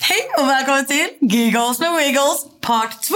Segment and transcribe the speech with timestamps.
[0.00, 3.14] Hej och välkommen till Giggles med Wiggles part 2.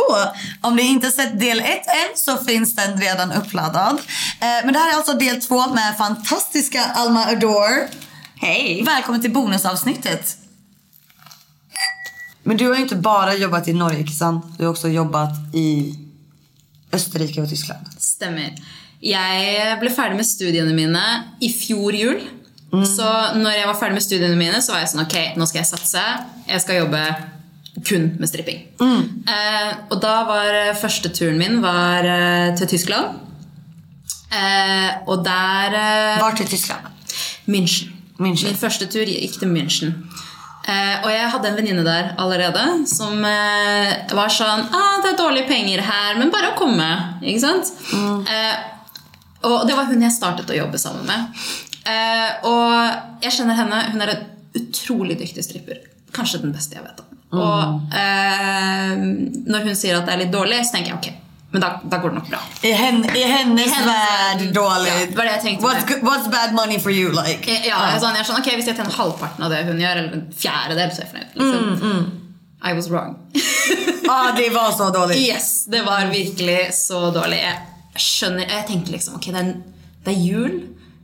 [0.60, 3.94] Om ni inte sett del 1 än så finns den redan uppladdad.
[4.40, 7.88] Eh, men det här är alltså del 2 med fantastiska Alma Adore.
[8.36, 8.82] Hej!
[8.86, 10.36] Välkommen till bonusavsnittet.
[12.42, 14.54] Men du har ju inte bara jobbat i Norge, Kissan.
[14.58, 15.94] Du har också jobbat i
[16.92, 17.86] Österrike och Tyskland.
[17.98, 18.54] Stemmer.
[19.00, 21.02] Jeg ble ferdig med studiene mine
[21.40, 22.20] i fjor jul.
[22.70, 25.62] Så når jeg var ferdig med studiene mine, så var jeg sånn Ok, nå skal
[25.62, 26.04] jeg satse.
[26.46, 27.02] Jeg skal jobbe
[27.86, 28.62] kun med stripping.
[29.30, 33.18] Eh, og da var første turen min var eh, til Tyskland.
[34.30, 36.86] Eh, og der eh, Vart i Tyskland?
[37.50, 37.90] München.
[38.20, 38.50] München.
[38.52, 39.96] Min første tur gikk til München.
[40.68, 45.18] Eh, og jeg hadde en venninne der allerede som eh, var sånn ah, 'Det er
[45.18, 47.72] dårlige penger her, men bare å komme.' Ikke sant?
[49.40, 51.42] Og det var hun jeg startet å jobbe sammen med.
[51.86, 53.78] Eh, og jeg kjenner henne.
[53.92, 54.26] Hun er en
[54.60, 55.80] utrolig dyktig stripper.
[56.12, 57.06] Kanskje den beste jeg vet om.
[57.40, 58.94] Og eh,
[59.46, 61.10] når hun sier at det er litt dårlig, så tenker jeg ok,
[61.52, 62.40] men da, da går det nok bra.
[62.66, 65.14] I, hen, i hennes I hennes värld dåligt.
[65.16, 67.46] Ja, jag tänkte What's, good- what's bad money for you like?
[67.50, 69.78] Eh, Ja, er sånn, jeg er sånn, ok, Hvis jeg tjener halvparten av det hun
[69.82, 71.38] gjør, eller en fjerdedel, så er jeg fornøyd.
[71.38, 72.10] Liksom.
[72.62, 73.14] I was wrong.
[74.12, 75.22] ah, det var så dåligt.
[75.22, 77.38] yes, Det var virkelig så dårlig.
[77.46, 79.54] Jeg skjønner, jeg tenkte liksom ok, det er,
[80.06, 80.58] det er jul.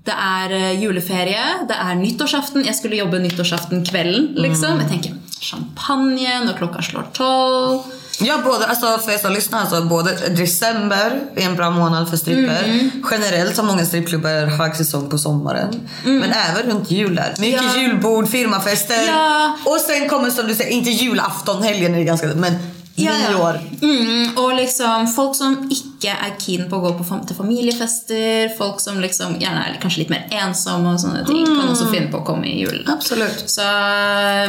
[0.06, 2.64] Det er eh, juleferie, det er nyttårsaften.
[2.66, 4.34] Jeg skulle jobbe nyttårsaften kvelden.
[4.38, 4.80] liksom.
[4.80, 7.82] Jeg tenker champagne når klokka slår tolv.
[8.20, 12.16] Ja, både, alltså, för er som lyssnar, alltså, både december är en bra månad för
[12.16, 12.64] stripper.
[12.64, 12.90] Mm.
[13.10, 15.88] Generellt har många strippklubbar högsäsong på sommaren.
[16.04, 17.34] Men även runt jul där.
[17.38, 17.74] Mycket Mm.
[17.74, 17.80] Ja.
[17.80, 19.06] julbord, firmafester.
[19.06, 19.56] Ja.
[19.64, 22.54] Och sen kommer som du säger, inte julafton, helgen är det ganska men
[22.96, 23.60] Ja, ja.
[23.82, 28.54] Mm, og liksom folk som ikke er keen på å gå på fam til familiefester,
[28.56, 32.08] folk som liksom gjerne er kanskje litt mer ensomme og sånne ting, kan også finne
[32.12, 32.86] på å komme i julen.
[32.88, 33.44] Absolut.
[33.52, 33.66] Så,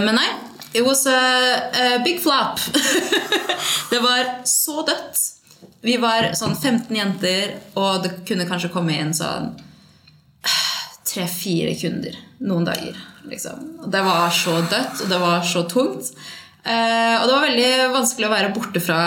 [0.06, 0.30] men nei,
[0.72, 2.64] it was a, a big flop.
[3.92, 5.24] det var så dødt.
[5.84, 9.52] Vi var sånn 15 jenter, og det kunne kanskje komme inn sånn
[11.08, 12.16] tre-fire kunder
[12.48, 12.98] noen dager.
[13.28, 13.90] Liksom.
[13.92, 16.12] Det var så dødt, og det var så tungt.
[16.68, 19.00] Eh, og det var veldig vanskelig å være borte fra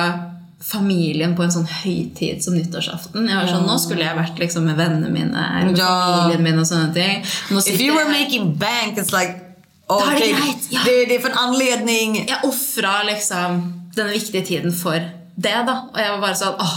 [0.65, 3.29] familien på en sånn høytid som nyttårsaften.
[3.29, 5.93] Jeg var sånn, Nå skulle jeg vært liksom, med mine eller med Ja.
[6.23, 6.93] familien min.
[6.95, 7.25] ting.
[7.51, 9.47] Nå If you were making bank, it's like...
[9.91, 10.81] Er det greit, ja.
[10.85, 12.29] det, det är för en anledning.
[12.29, 13.63] jeg ofra liksom
[13.97, 15.01] denne viktige tiden for
[15.35, 15.89] det, da.
[15.93, 16.77] Og jeg var bare sånn åh,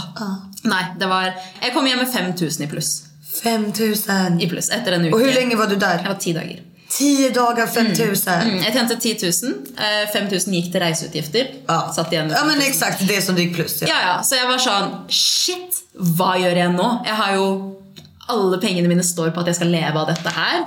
[0.64, 3.02] Nei, det var Jeg kom hjem med 5000 i pluss.
[3.42, 4.40] 5000.
[4.40, 5.14] I pluss etter en uke.
[5.14, 6.04] Och hur länge var du där?
[6.08, 6.60] var ti dager.
[6.90, 8.32] 10 dagar, 5000.
[8.44, 9.54] Mm, jeg tjente 10 000.
[9.78, 11.48] Eh, 5000 gikk til reiseutgifter.
[11.68, 11.78] Ja.
[11.96, 12.68] Satt igjen med ja, men 5000.
[12.70, 13.78] exakt det som gick plus.
[13.82, 13.88] Ja.
[13.88, 15.80] Ja, ja, Så jeg var sånn Shit,
[16.18, 16.88] hva gjør jeg nå?
[17.08, 17.46] Jeg har jo
[18.28, 20.62] Alle pengene mine står på at jeg skal leve av dette her.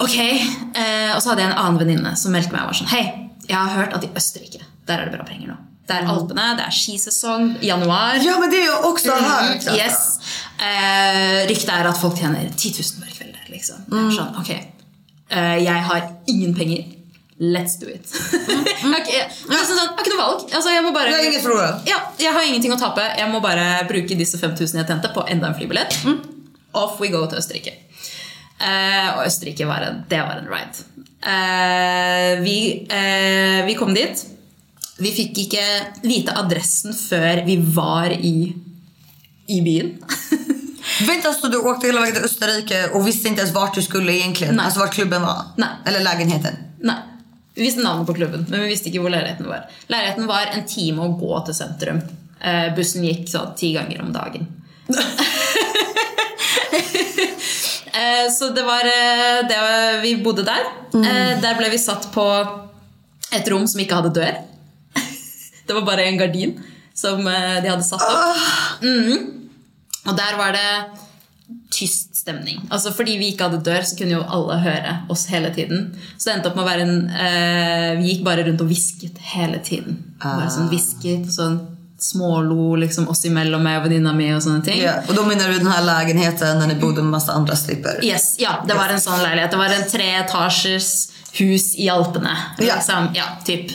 [0.00, 2.90] Ok, eh, Og så hadde jeg en annen venninne som meldte meg og var sånn
[2.90, 3.04] Hei,
[3.46, 5.54] jeg har hørt at i Østerrike der er det bra penger nå.
[5.88, 8.16] Det er Alpene, det er skisesong i januar.
[8.24, 9.42] ja, men det har jag också hört.
[9.44, 9.74] Mm, alltså.
[9.76, 10.18] yes.
[10.58, 13.32] eh, Ryktet er at folk tjener 10 000 hver kveld.
[13.36, 13.76] der, Liksom.
[13.92, 14.50] Er sånn, ok,
[15.34, 16.84] eh, jeg har ingen penger.
[17.42, 18.06] Let's do it.
[18.32, 20.44] jeg, har ikke, jeg, sånn, jeg har ikke noe valg.
[20.54, 21.80] Altså, jeg, bare, Jag har inget att förlora.
[21.86, 23.02] ja, jeg har ingenting å tape.
[23.18, 25.96] Jeg må bare bruke disse 5000 jeg tjente, på enda en flybillett.
[26.74, 27.74] Off we go til Østerrike.
[28.62, 30.86] Eh, og Østerrike var en, det var en ride.
[31.26, 34.24] Eh, vi, eh, vi kom dit.
[35.02, 35.64] Vi fikk ikke
[36.06, 38.52] vite adressen før vi var i,
[39.50, 39.96] i byen.
[41.06, 44.12] Vänta, så du åkte hela vägen till Österrike och visste inte ens vart du skulle
[44.12, 44.54] egentligen?
[44.54, 44.64] Nej.
[44.64, 45.42] Alltså vart klubben var?
[45.56, 45.68] Nej.
[45.86, 46.56] Eller lägenheten?
[46.80, 46.96] Nei.
[47.54, 49.68] Vi visste navnet på klubben, men vi visste ikke hvor leiligheten var.
[49.86, 52.00] Leiligheten var en time å gå til sentrum.
[52.40, 54.48] Eh, bussen gikk sånn ti ganger om dagen.
[57.94, 60.66] eh, så det var, eh, det var Vi bodde der.
[60.98, 62.26] Eh, der ble vi satt på
[63.30, 64.34] et rom som ikke hadde dør.
[65.66, 66.58] det var bare en gardin
[66.94, 68.36] som de hadde satt opp.
[68.82, 69.43] Mhm.
[70.04, 70.70] Og der var det
[71.74, 72.60] tyst stemning.
[72.70, 75.90] Altså Fordi vi ikke hadde dør, så kunne jo alle høre oss hele tiden.
[76.16, 79.20] Så det endte opp med å være en eh, Vi gikk bare rundt og hvisket
[79.34, 79.98] hele tiden.
[80.22, 81.62] Bare sånn hvisket, sånn
[82.04, 84.80] Smålo liksom oss imellom, meg og venninna mi og sånne ting.
[84.82, 84.98] Ja.
[85.08, 88.04] Och då menar du den här lägenheten när ni bodde med massa andra stripper?
[88.04, 89.50] Yes, ja, det var en sånn leilighet.
[89.50, 90.90] Det var en treetasjers
[91.38, 92.36] hus i Alpene.
[92.58, 92.74] Ja.
[92.74, 93.08] Liksom.
[93.14, 93.72] ja typ.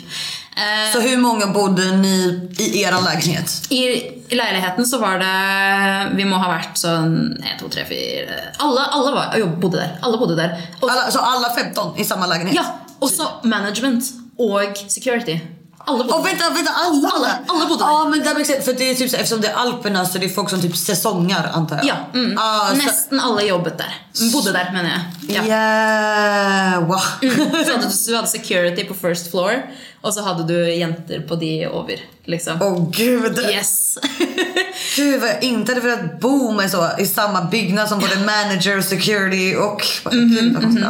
[0.59, 3.51] Eh, Så hur många bodde ni i er lägenhet?
[3.69, 3.83] I,
[4.29, 8.83] I leiligheten så var det Vi må ha vært sånn 1, 2, 3, 4 Alle,
[8.91, 9.93] alle var, jo, bodde der.
[10.03, 10.57] Alle bodde der.
[10.81, 12.55] Og, Alla, så alla 15 i samma lägenhet?
[12.59, 12.65] ja,
[12.99, 14.03] også management
[14.39, 15.39] og security.
[15.87, 17.09] Alle bodde Och vänta, vänta, alla?
[17.15, 17.91] Alla- alla bodde där.
[17.91, 20.17] Ja, men det makes sense, för det är typ så, eftersom det är Alperna så
[20.17, 21.85] det är folk som typ säsonger antar jag.
[21.85, 22.37] Ja, mm.
[22.37, 23.93] Ah, så, Nesten alle jobbet der.
[24.33, 25.35] Bodde der, mener jeg.
[25.35, 25.43] Ja.
[25.47, 26.99] Yeah, wow.
[27.65, 29.51] Så hadde du, du hadde security på first floor,
[30.01, 31.99] og så hadde du jenter på de over.
[32.29, 32.61] liksom.
[32.61, 33.39] Åh gud.
[33.51, 33.97] Yes.
[34.95, 38.77] Gud vad jag inte hade velat bo med så i samma byggnad som både manager
[38.77, 39.85] och security och...
[40.13, 40.85] Mhm, Gud, vad konstigt.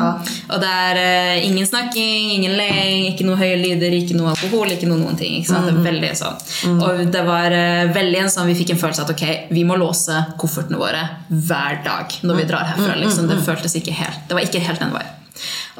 [0.47, 0.57] Ja.
[0.57, 4.89] Det er eh, ingen snakking, ingen leing, ikke noe høye lyder, ikke noe alkohol, ikke
[4.89, 5.38] noe noen ting.
[5.39, 5.69] Ikke sant?
[5.69, 6.81] Det er veldig sånn.
[6.83, 10.23] Og det var eh, veldig en Vi fikk en følelse at ok, vi må låse
[10.38, 12.95] koffertene våre hver dag når vi drar herfra.
[13.00, 13.27] liksom.
[13.29, 15.15] Det føltes ikke helt, det var ikke helt den veien.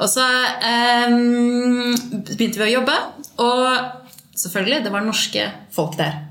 [0.00, 0.24] Og så
[0.64, 1.92] ehm,
[2.32, 2.94] begynte vi å jobbe,
[3.40, 6.26] og selvfølgelig, det var norske folk der.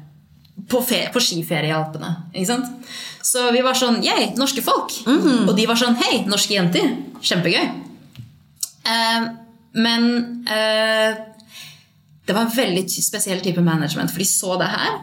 [0.70, 2.12] På, på skiferie i Alpene.
[2.34, 2.90] Ikke sant?
[3.26, 4.94] Så vi var sånn Yay, norske folk!
[5.48, 6.92] Og de var sånn Hei, norske jenter!
[7.26, 7.66] Kjempegøy.
[8.90, 9.30] Eh,
[9.80, 10.06] men
[10.48, 11.18] eh,
[12.26, 15.00] det var en veldig spesiell type management, for de så det her.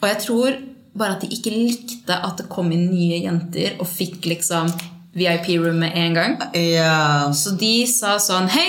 [0.00, 0.60] Og jeg tror
[1.00, 4.70] bare at de ikke likte at det kom inn nye jenter og fikk liksom
[5.16, 6.38] VIP-room med en gang.
[6.54, 7.30] Ja.
[7.34, 8.68] Så de sa sånn Hei,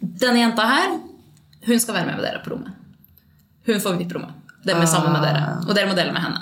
[0.00, 0.98] denne jenta her,
[1.66, 2.72] hun skal være med med dere på rommet.
[3.66, 4.32] Hun får VIP-rommet.
[4.64, 5.44] Det med sammen med dere.
[5.68, 6.40] Og dere må dele med henne.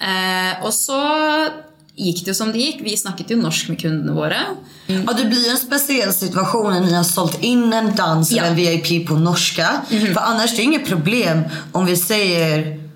[0.00, 0.98] Eh, og så
[1.98, 2.82] gikk det som det gikk.
[2.86, 4.38] Vi snakket jo norsk med kundene våre.
[4.86, 8.42] Ja, det blir en speciell situation när ni har sålt in en dans Ja.
[8.44, 9.68] eller en VIP på norska.
[9.88, 11.42] För annars är det inget problem
[11.72, 12.88] om vi säger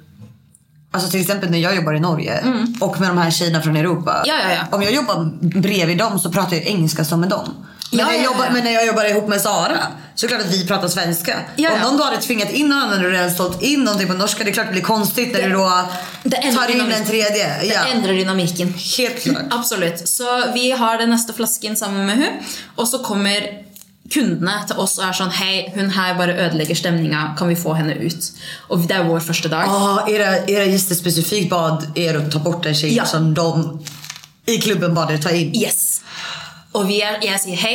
[0.95, 2.45] Alltså till exempel när jag jobbar i Norge
[2.81, 4.23] och med de här tjejerna från Europa.
[4.27, 4.77] Ja, ja.
[4.77, 5.25] Om jag jobbar
[5.61, 7.49] bredvid dem så pratar jag engelska som med dem.
[7.93, 9.79] Men, Ja, när jag ja, jobbar, men när jag jobbar ihop med Sara
[10.15, 11.35] så är det klart att vi pratar svenska.
[11.57, 11.83] Ja, Om ja.
[11.89, 14.51] någon då hade tvingat in någon annan och redan sålt in någonting på norska, det
[14.51, 15.89] är klart det blir konstigt när du då
[16.23, 17.59] det ändrar tar in en tredje.
[17.61, 17.85] Det Ja.
[17.95, 18.75] endrer dynamikken.
[18.99, 19.43] Helt klart.
[19.51, 20.09] Absolutt.
[20.09, 20.25] Så
[20.55, 22.33] vi har den neste flasken sammen med hun,
[22.77, 23.41] og så kommer
[24.15, 27.35] kundene til oss og er sånn Hei, hun her bare ødelegger stemninga.
[27.39, 28.31] Kan vi få henne ut?
[28.69, 29.65] Og det er vår første dag.
[29.67, 33.05] Ja, era, era gäster specifikt bad er att ta bort en tjej Ja.
[33.07, 33.79] som de
[34.47, 35.55] i klubben bad er ta in.
[35.57, 36.01] Yes.
[36.79, 37.75] Og vi er, jeg sier hei,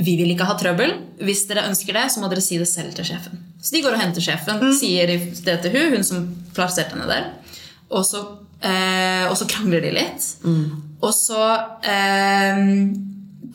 [0.00, 0.94] vi vil ikke ha trøbbel.
[1.20, 3.42] Hvis dere ønsker det, så må dere si det selv til sjefen.
[3.60, 5.10] Så de går og henter sjefen, sier
[5.44, 6.24] det til hun, hun som
[6.56, 7.26] plasserte henne der.
[7.92, 8.22] Og så,
[8.64, 10.30] eh, og så krangler de litt.
[11.04, 11.42] Og så
[11.84, 12.64] eh,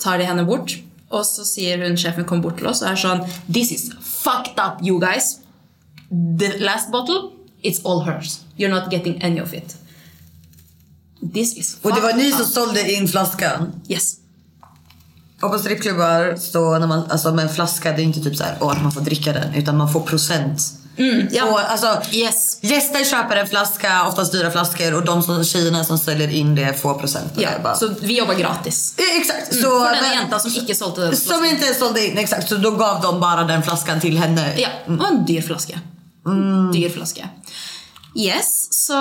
[0.01, 0.77] tar de henne bort.
[1.09, 4.59] Og så sier hun, sjefen kom bort til oss og er sånn This is fucked
[4.61, 5.39] up, you guys.
[6.11, 7.31] The last bottle,
[7.65, 8.43] it's all hers.
[8.57, 9.73] You're not getting any of it.
[11.21, 12.47] This is Och det var fucked ni som up.
[12.47, 13.71] sålde in flaskan.
[13.89, 14.15] Yes.
[15.41, 18.43] Och på strippklubbar så när man, alltså med en flaska det är inte typ så
[18.43, 20.61] här, åh, att man får dricka den utan man får procent.
[21.31, 21.45] ja.
[21.45, 22.59] På, alltså, Yes.
[22.61, 26.81] Gäster köper en flaska, oftast dyra flaskor och de som, tjejerna som säljer in det
[26.81, 27.31] får procent.
[27.35, 27.75] Ja, bara.
[27.75, 28.93] så vi jobbar gratis.
[28.97, 29.53] Eh, Exakt.
[29.55, 32.49] Så, för den jenta som inte sålde den Som inte sålde in, exakt.
[32.49, 34.53] Så då gav de bara den flaskan till henne.
[34.57, 35.79] Ja, och en dyr flaska.
[36.73, 37.29] Dyr flaska.
[38.15, 38.93] Yes, så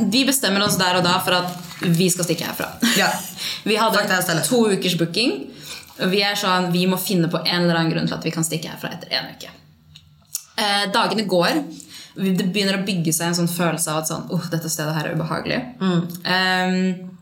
[0.00, 2.90] vi bestämmer oss där och då för att vi ska sticka härifrån.
[2.96, 3.06] Ja.
[3.62, 5.46] Vi hade två veckors booking.
[6.06, 8.44] Vi är sån, vi må finna på en eller annan grund till att vi kan
[8.44, 9.50] sticka härifrån efter en vecka.
[10.56, 11.64] Eh, dagene går.
[12.14, 15.08] Det begynner å bygge seg en sånn følelse av at sånn, oh, dette stedet her
[15.08, 15.60] er ubehagelig.
[16.28, 17.12] Ehm,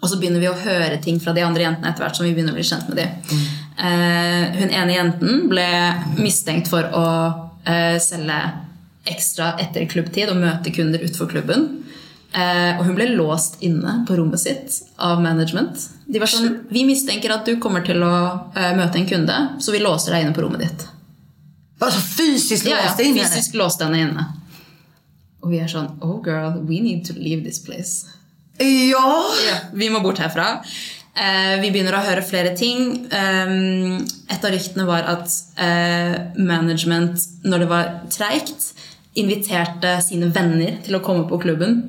[0.00, 2.32] og så begynner vi å høre ting fra de andre jentene etter hvert som vi
[2.32, 3.36] begynner å bli kjent med de.
[3.80, 5.68] Eh, hun ene jenten ble
[6.16, 7.06] mistenkt for å
[7.68, 8.40] eh, selge
[9.10, 11.68] ekstra etter klubbtid og møte kunder utenfor klubben.
[12.30, 15.88] Eh, og hun ble låst inne på rommet sitt av management.
[16.06, 18.12] De var sånn Vi mistenker at du kommer til å
[18.54, 20.86] eh, møte en kunde, så vi låser deg inne på rommet ditt.
[21.80, 23.26] Alltså fysiskt Ja, ja, låste in henne.
[23.26, 24.26] fysisk låste henne inne.
[25.42, 28.06] Og vi er sånn Oh girl, we need to leave this place.
[28.60, 29.06] Ja.
[29.48, 30.60] Ja, vi må bort herfra.
[31.16, 33.08] Eh, vi begynner å høre flere ting.
[33.10, 38.68] Um, et av ryktene var at eh, management, når det var treigt,
[39.18, 41.80] inviterte sine venner til å komme på klubben.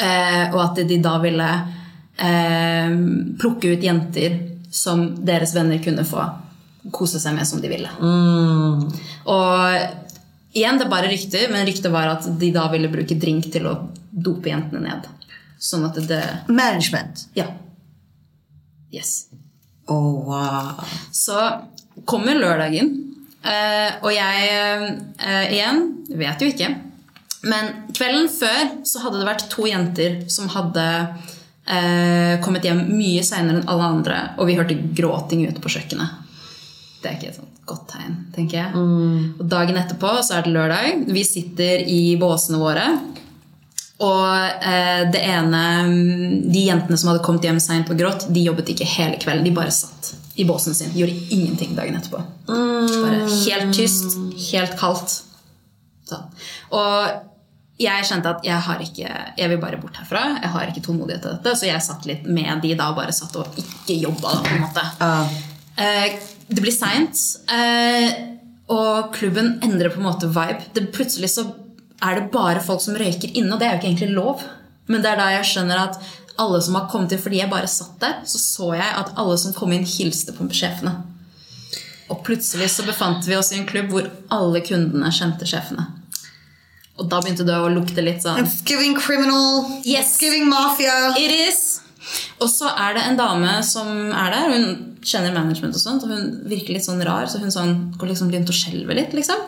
[0.00, 1.48] Eh, og at de da ville
[2.16, 2.94] eh,
[3.40, 4.38] plukke ut jenter
[4.72, 6.24] som deres venner kunne få
[6.94, 7.90] kose seg med som de ville.
[8.00, 9.56] Og
[10.56, 13.68] igjen, det er bare rykter, men ryktet var at de da ville bruke drink til
[13.68, 13.74] å
[14.10, 15.08] dope jentene ned.
[15.60, 17.26] Sånn at det Management.
[17.36, 17.50] Ja.
[18.90, 19.28] Yes.
[19.90, 20.80] Oh, wow.
[21.12, 21.36] Så
[22.08, 22.94] kommer lørdagen,
[23.44, 25.84] eh, og jeg eh, igjen
[26.16, 26.70] vet jo ikke.
[27.48, 30.86] Men kvelden før så hadde det vært to jenter som hadde
[31.64, 36.18] eh, kommet hjem mye seinere enn alle andre, og vi hørte gråting ute på kjøkkenet.
[37.00, 38.84] Det er ikke et sånt godt tegn, tenker jeg.
[39.40, 41.06] Og dagen etterpå så er det lørdag.
[41.08, 42.84] Vi sitter i båsene våre.
[44.00, 45.60] Og eh, det ene
[46.48, 49.46] De jentene som hadde kommet hjem seint og grått, de jobbet ikke hele kvelden.
[49.48, 50.92] De bare satt i båsen sin.
[50.92, 52.20] De gjorde ingenting dagen etterpå.
[52.48, 54.16] Bare helt tyst,
[54.50, 55.18] helt kaldt.
[56.08, 56.26] Sånn.
[56.74, 57.29] Og
[57.80, 60.24] jeg kjente at jeg har ikke Jeg vil bare bort herfra.
[60.42, 61.54] Jeg har ikke tålmodighet til dette.
[61.56, 64.34] Så jeg satt litt med de da bare satt og ikke jobba.
[64.44, 64.84] På en måte.
[65.80, 66.18] Eh,
[66.50, 67.16] det blir seint,
[67.48, 68.10] eh,
[68.70, 70.66] og klubben endrer på en måte vibe.
[70.74, 71.46] Det, plutselig så
[72.02, 74.42] er det bare folk som røyker inne, og det er jo ikke egentlig lov.
[74.90, 76.00] Men det er da jeg skjønner at
[76.40, 79.38] alle som har kommet inn fordi jeg bare satt der, så så jeg at alle
[79.38, 80.96] som kom inn, hilste på sjefene.
[82.10, 85.86] Og plutselig så befant vi oss i en klubb hvor alle kundene kjente sjefene.
[87.00, 89.64] Og da begynte det å lukte litt sånn It's giving criminal.
[89.82, 90.12] Yes.
[90.14, 91.14] It's giving mafia.
[91.16, 91.80] It is!
[92.40, 94.54] Og så er det en dame som er der.
[94.54, 98.12] Hun kjenner management og sånt, og hun virker litt sånn rar, så hun sånn, går
[98.12, 99.14] liksom begynte å skjelve litt.
[99.16, 99.46] liksom.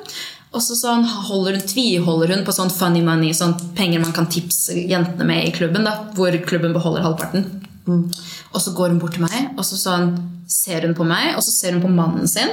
[0.52, 4.28] Og så sånn, holder hun, tviholder hun på sånn funny money, sånn penger man kan
[4.32, 7.46] tipse jentene med i klubben, da, hvor klubben beholder halvparten.
[7.88, 10.12] Og så går hun bort til meg, og så sånn,
[10.52, 12.52] ser hun på meg, og så ser hun på mannen sin.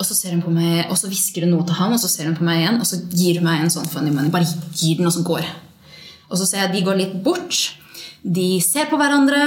[0.00, 2.08] Og så ser hun på meg, og så hvisker hun noe til han, og så
[2.10, 4.30] ser hun på meg igjen, og så gir hun meg en sånn funny money.
[4.34, 5.44] Bare gir den, og så går.
[6.30, 7.58] Og så ser jeg at de går litt bort.
[8.24, 9.42] De ser på hverandre,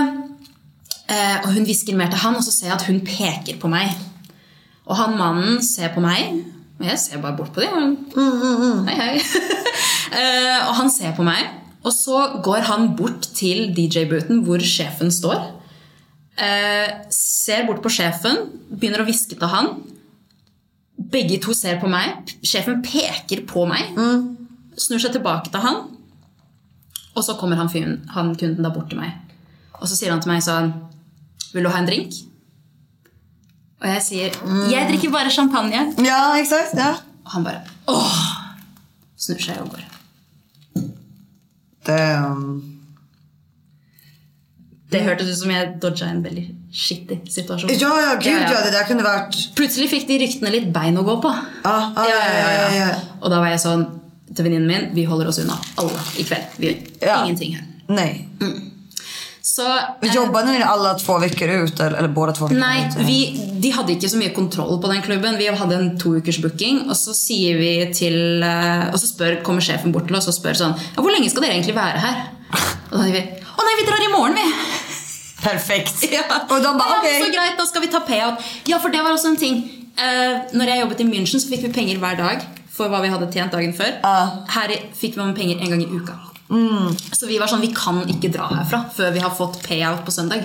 [1.09, 3.71] eh, og hun hvisker mer til han, og så ser jeg at hun peker på
[3.71, 3.91] meg.
[4.85, 6.43] Og han mannen ser på meg,
[6.79, 7.97] og jeg ser bare bort på dem.
[8.15, 9.21] og- Hei, hei.
[10.15, 11.47] Eh, og han ser på meg,
[11.83, 15.41] og så går han bort til DJ-booten hvor sjefen står.
[16.37, 18.37] Eh, ser bort på sjefen,
[18.71, 19.71] begynner å hviske til han.
[21.11, 22.33] Begge to ser på meg.
[22.45, 23.95] Sjefen peker på meg.
[24.79, 25.83] Snur seg tilbake til han.
[27.15, 29.13] Og så kommer han, fyren, han kunden da bort til meg.
[29.79, 30.69] Og så sier han til meg sånn
[31.53, 32.15] Vil du ha en drink?
[33.83, 34.37] Og jeg sier
[34.71, 35.81] Jeg drikker bare champagne.
[36.03, 36.75] Ja, exakt.
[36.79, 36.93] Ja.
[37.25, 38.21] Og han bare åh
[39.19, 39.83] Snur seg og går.
[41.87, 42.43] Damn.
[44.91, 46.43] Det hørtes ut som jeg dodga en veldig
[46.75, 47.69] shitty situasjon.
[47.79, 48.61] Ja, ja, gud ja.
[48.65, 49.37] Det där kunde varit...
[49.55, 51.31] Plutselig fikk de ryktene litt bein å gå på.
[51.63, 52.87] Ja, ja, ja, ja, ja.
[53.21, 53.85] Og da var jeg sånn
[54.35, 56.57] til venninnen min Vi holder oss unna alle i kveld.
[56.59, 57.21] Vi gjør Ja.
[57.23, 57.63] ingenting her.
[57.87, 58.25] Nej.
[59.45, 62.95] Så eh, Jobbade ni alla två veckor ut eller, eller båda två veckor Nei, ut?
[63.07, 63.17] vi,
[63.61, 65.37] de hadde ikke så mye kontroll på den klubben.
[65.37, 69.37] Vi hadde en to ukers booking, og så sier vi til eh, Og så spør,
[69.45, 72.01] kommer sjefen bort til oss og spør sånn ja, Hvor lenge skal dere egentlig være
[72.03, 72.25] her?
[72.91, 73.23] Og da sier vi
[73.55, 74.83] Å nei, vi drar i morgen, vi!
[75.45, 76.03] Perfekt.
[76.11, 76.23] Ja.
[76.49, 77.19] Och de bara ja, okej.
[77.19, 78.43] men Så greit, da skal vi ta payout.
[78.65, 79.59] Ja, for det var også en ting.
[79.97, 82.41] Eh, når jeg jobbet i München, så fikk vi penger hver dag
[82.75, 83.93] for hva vi hadde tjent dagen før.
[84.03, 84.15] Ja.
[84.57, 86.17] Her fikk man penger en gang i uka.
[87.15, 90.11] Så vi var sånn, vi kan ikke dra herfra før vi har fått payout på
[90.13, 90.43] søndag.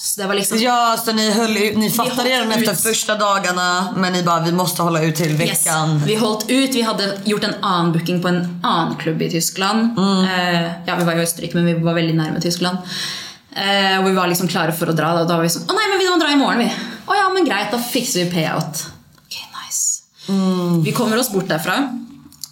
[0.00, 4.12] Så det var liksom Ja, så ni, höll, ni fattade redan efter första dagarna men
[4.12, 5.40] ni bara vi måste hålla ut till Yes.
[5.66, 6.02] veckan.
[6.06, 6.74] Vi holdt ut.
[6.74, 9.98] Vi hadde gjort en annen booking på en annen klubb i Tyskland.
[9.98, 12.78] Eh, ja, Vi var i Østerrike, men vi var veldig nærme Tyskland.
[13.52, 15.14] Eh, vi var liksom klare for å dra.
[15.18, 16.68] Da, da var vi sånn Å nei, men vi må dra i morgen, vi.
[17.10, 18.84] Å ja, men greit, da fikser vi payout.
[19.24, 20.04] Ok, nice.
[20.84, 21.80] Vi kommer oss bort derfra.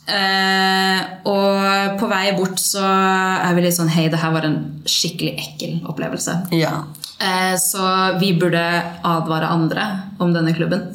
[0.09, 4.59] Eh, og på vei bort så er vi litt sånn Hei, det her var en
[4.89, 6.39] skikkelig ekkel opplevelse.
[6.57, 6.79] Ja.
[7.21, 7.83] Eh, Så
[8.19, 8.63] vi burde
[9.05, 9.89] advare andre
[10.19, 10.89] om denne klubben.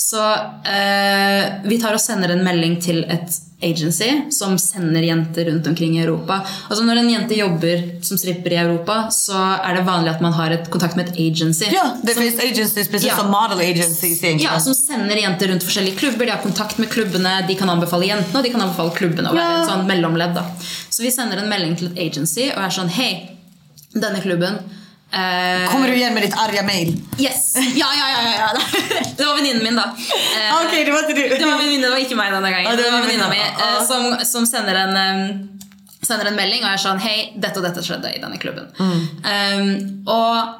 [0.00, 0.20] Så
[0.64, 5.98] eh, vi tar og sender en melding til et agency som sender jenter rundt omkring
[5.98, 6.40] i Europa.
[6.68, 10.32] Altså Når en jente jobber som stripper i Europa, så er det vanlig at man
[10.32, 11.66] har et kontakt med et agency.
[11.72, 13.16] Ja, det finns agencies precis Ja.
[13.16, 14.40] som model agencies egentligen.
[14.40, 16.24] Ja, Som sender jenter rundt forskjellige klubber.
[16.26, 19.28] De har kontakt med klubbene, de kan anbefale jentene, og de kan anbefale klubbene.
[19.28, 19.62] og være Ja.
[19.62, 20.44] en sånn mellomledd da.
[20.90, 23.30] Så vi sender en melding til et agency og er sånn Hei,
[23.94, 24.58] denne klubben
[25.12, 26.92] eh, Kommer du igen med ditt arga mail?
[27.18, 27.56] Yes!
[27.74, 28.22] Ja, ja, ja!
[28.22, 28.60] ja, ja.
[29.16, 29.82] Det var venninnen min, da.
[29.82, 31.28] Eh, Ah, Okej, det var inte du.
[31.28, 32.70] det var venninne, det var ikke meg denne gangen.
[32.70, 33.84] Ja, det var venninna mi eh, Ja.
[33.86, 35.36] som, som sender, en, eh,
[36.06, 38.70] sender en melding og er sånn Hei, dette og dette skjedde i denne klubben.
[38.80, 40.56] Um, og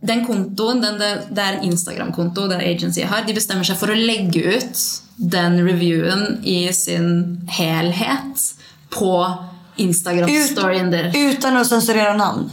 [0.00, 3.92] den kontoen, den, det, det er en Instagram-konto det agency har, de bestemmer seg for
[3.92, 4.84] å legge ut
[5.20, 7.10] den reviewen i sin
[7.52, 8.46] helhet
[8.96, 9.12] på
[9.76, 11.16] Instagram-storyen deres.
[11.16, 12.50] Utan att censurera namn.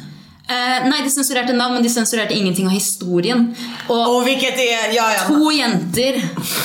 [0.49, 3.55] Eh, nei, de sensurerte navn, men de sensurerte ingenting av historien.
[3.89, 5.23] Og Och vilket är, ja ja.
[5.27, 6.21] to jenter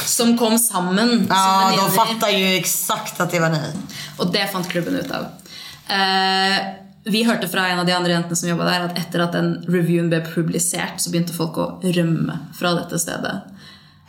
[0.06, 3.72] som kom sammen Ja, som de fattar ju exakt att det var ni.
[4.18, 5.24] Og det fant klubben ut av.
[5.88, 6.58] Eh,
[7.04, 9.64] vi hørte fra en av de andre jentene som jobba der, at etter at den
[9.68, 13.34] reviewen ble publisert, så begynte folk å rømme fra dette stedet.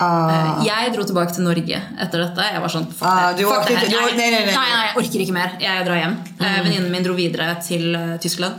[0.02, 2.46] Eh, jeg dro tilbake til Norge etter dette.
[2.54, 3.88] Jeg var sånn fuck, Ah, det, fuck det her.
[3.88, 4.54] ikke- du nei, nei, nei.
[4.54, 5.52] nei, jeg orker ikke mer.
[5.60, 6.18] Jeg drar hjem.
[6.40, 8.54] Eh, Venninnen min dro videre til eh, Tyskland.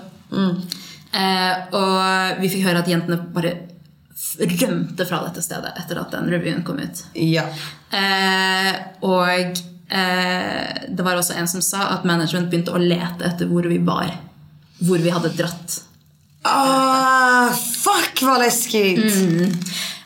[1.15, 3.53] Eh, og vi fikk høre at jentene bare
[4.15, 7.05] f- rømte fra dette stedet etter at den reviewen kom ut.
[7.15, 7.45] Ja.
[7.95, 8.73] Eh,
[9.07, 9.29] og
[9.95, 13.79] eh, det var også en som sa at management begynte å lete etter hvor vi
[13.79, 14.11] var.
[14.83, 15.81] Hvor vi hadde dratt.
[16.43, 19.07] Ah, fuck vad läskigt.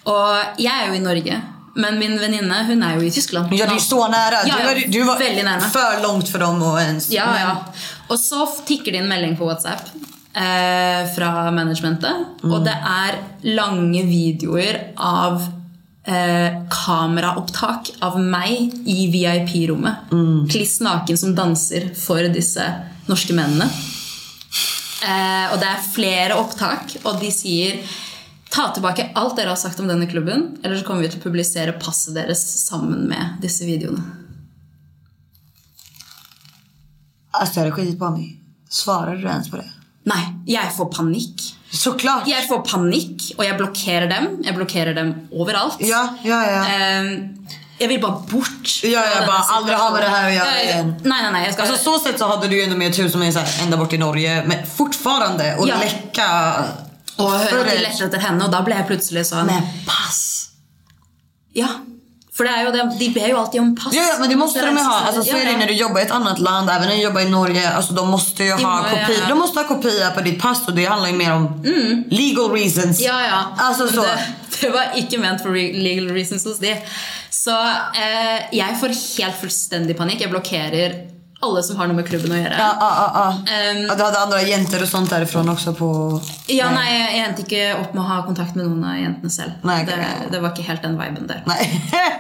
[0.04, 1.38] Og jeg er jo i Norge,
[1.78, 3.52] men min venninne hun er jo i Tyskland.
[3.54, 4.44] Ja, det är så nära.
[4.46, 5.60] Ja, du, ja, var, du var väldigt nära.
[5.60, 7.10] för långt för dem att ens...
[7.10, 7.64] Ja, ja.
[8.08, 9.82] Og så tikker det inn melding på WhatsApp
[10.38, 12.42] eh, fra managementet.
[12.46, 13.18] Og det er
[13.58, 15.42] lange videoer av
[16.08, 20.12] eh, kameraopptak av meg i VIP-rommet.
[20.50, 22.64] Kliss naken som danser for disse
[23.08, 23.68] norske mennene.
[24.98, 27.80] Eh, og det er flere opptak, og de sier
[28.48, 31.26] Ta tilbake alt dere har sagt om denne klubben, eller så kommer vi til å
[31.26, 34.00] publisere passet deres sammen med disse videoene.
[37.30, 38.40] Alltså jag hade skitit på mig.
[38.68, 39.70] Svarade du ens på det?
[40.08, 41.42] Nei, jeg får panikk.
[41.70, 42.28] Såklart.
[42.30, 44.28] Jeg får panikk, og jeg blokkerer dem.
[44.46, 45.76] Jeg blokkerer dem overalt.
[45.84, 46.62] Ja, ja, ja.
[46.64, 47.10] Ehm,
[47.78, 48.70] jeg vil bare bort.
[48.82, 50.94] Ja, jag bara, aldrig ha med det här att göra igen.
[51.04, 51.42] Nei, nei, nei.
[51.44, 53.38] Jeg skal, Alltså så sätt så hade du ju ändå mer tur som är så
[53.38, 54.44] här, ända bort i Norge.
[54.46, 55.76] Men fortfarande att Ja.
[55.78, 56.66] läcka at
[57.16, 60.48] de footage leter etter henne, og da ble jeg plutselig sånn med pass.
[61.52, 61.68] Ja.
[62.38, 63.94] For det er jo det, de ber jo alltid om pass.
[63.96, 64.98] Ja, ja, men det måste de ju ha.
[65.06, 67.20] Alltså, så är det när du jobbar i ett annat land, även när du jobbar
[67.20, 67.64] i Norge.
[67.70, 69.26] Alltså, de måste ju De ha kopia.
[69.28, 71.62] De måste ha kopia på ditt pass och det handlar ju mer om
[72.10, 73.00] legal reasons.
[73.00, 73.40] Ja, ja.
[73.58, 74.02] Alltså så.
[74.02, 74.18] Det,
[74.60, 76.76] det var ikke ment re- legal reasons hos de.
[77.30, 77.50] Så
[78.04, 80.20] eh, jeg får helt fullstendig panikk.
[80.20, 80.94] Jeg blokkerer
[81.40, 82.56] alle som har noe med klubben å gjøre.
[82.58, 83.54] Ja, ja, ja, ja.
[83.54, 86.20] Ehm, Ja, du hade andra agenter och sånt därifrån också på...
[86.46, 89.52] Ja, nei, jeg endte ikke opp med å ha kontakt med noen av jentene selv.
[89.62, 89.92] Nei, ok.
[89.92, 91.42] det, det var ikke helt den viben der.
[91.46, 91.68] Nej.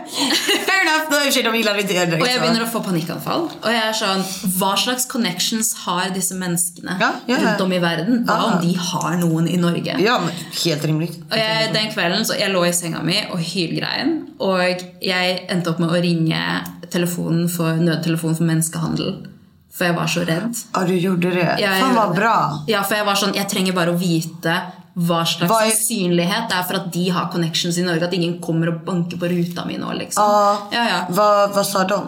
[0.68, 1.10] Fair enough.
[1.10, 2.30] Då och de gillar inte er direkt.
[2.34, 2.40] Så.
[2.40, 3.48] begynner å få panikkanfall.
[3.62, 4.22] Og jeg er sånn,
[4.58, 7.42] Hva slags connections har disse menneskene Ja, ja, ja.
[7.42, 8.22] rundt om i verden?
[8.28, 8.44] Hva Ja.
[8.52, 9.98] om de har noen i Norge?
[9.98, 10.30] Ja, men
[10.64, 11.18] helt rimligt.
[11.30, 14.28] Og jeg, Den kvelden så jeg lå i senga mi og hylgrein.
[14.38, 14.62] Og
[15.02, 16.42] jeg endte opp med å ringe
[16.90, 19.12] telefonen for, nødtelefonen for menneskehandel.
[19.78, 20.56] For jeg var så redd.
[20.74, 21.44] Ja, du gjorde det.
[21.62, 22.34] Ja, jeg Fan vad bra.
[22.70, 24.54] Ja, for jeg var sånn, jeg trenger bare å vite
[24.98, 28.02] hva slags Hva er- sannsynlighet det er for at de har connections i Norge.
[28.08, 30.24] At ingen kommer og banker på ruta mi nå, liksom.
[30.24, 30.68] Ja.
[30.72, 31.00] Ja, ja.
[31.10, 32.00] Vad, vad sa de?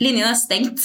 [0.00, 0.82] Linjen er stengt.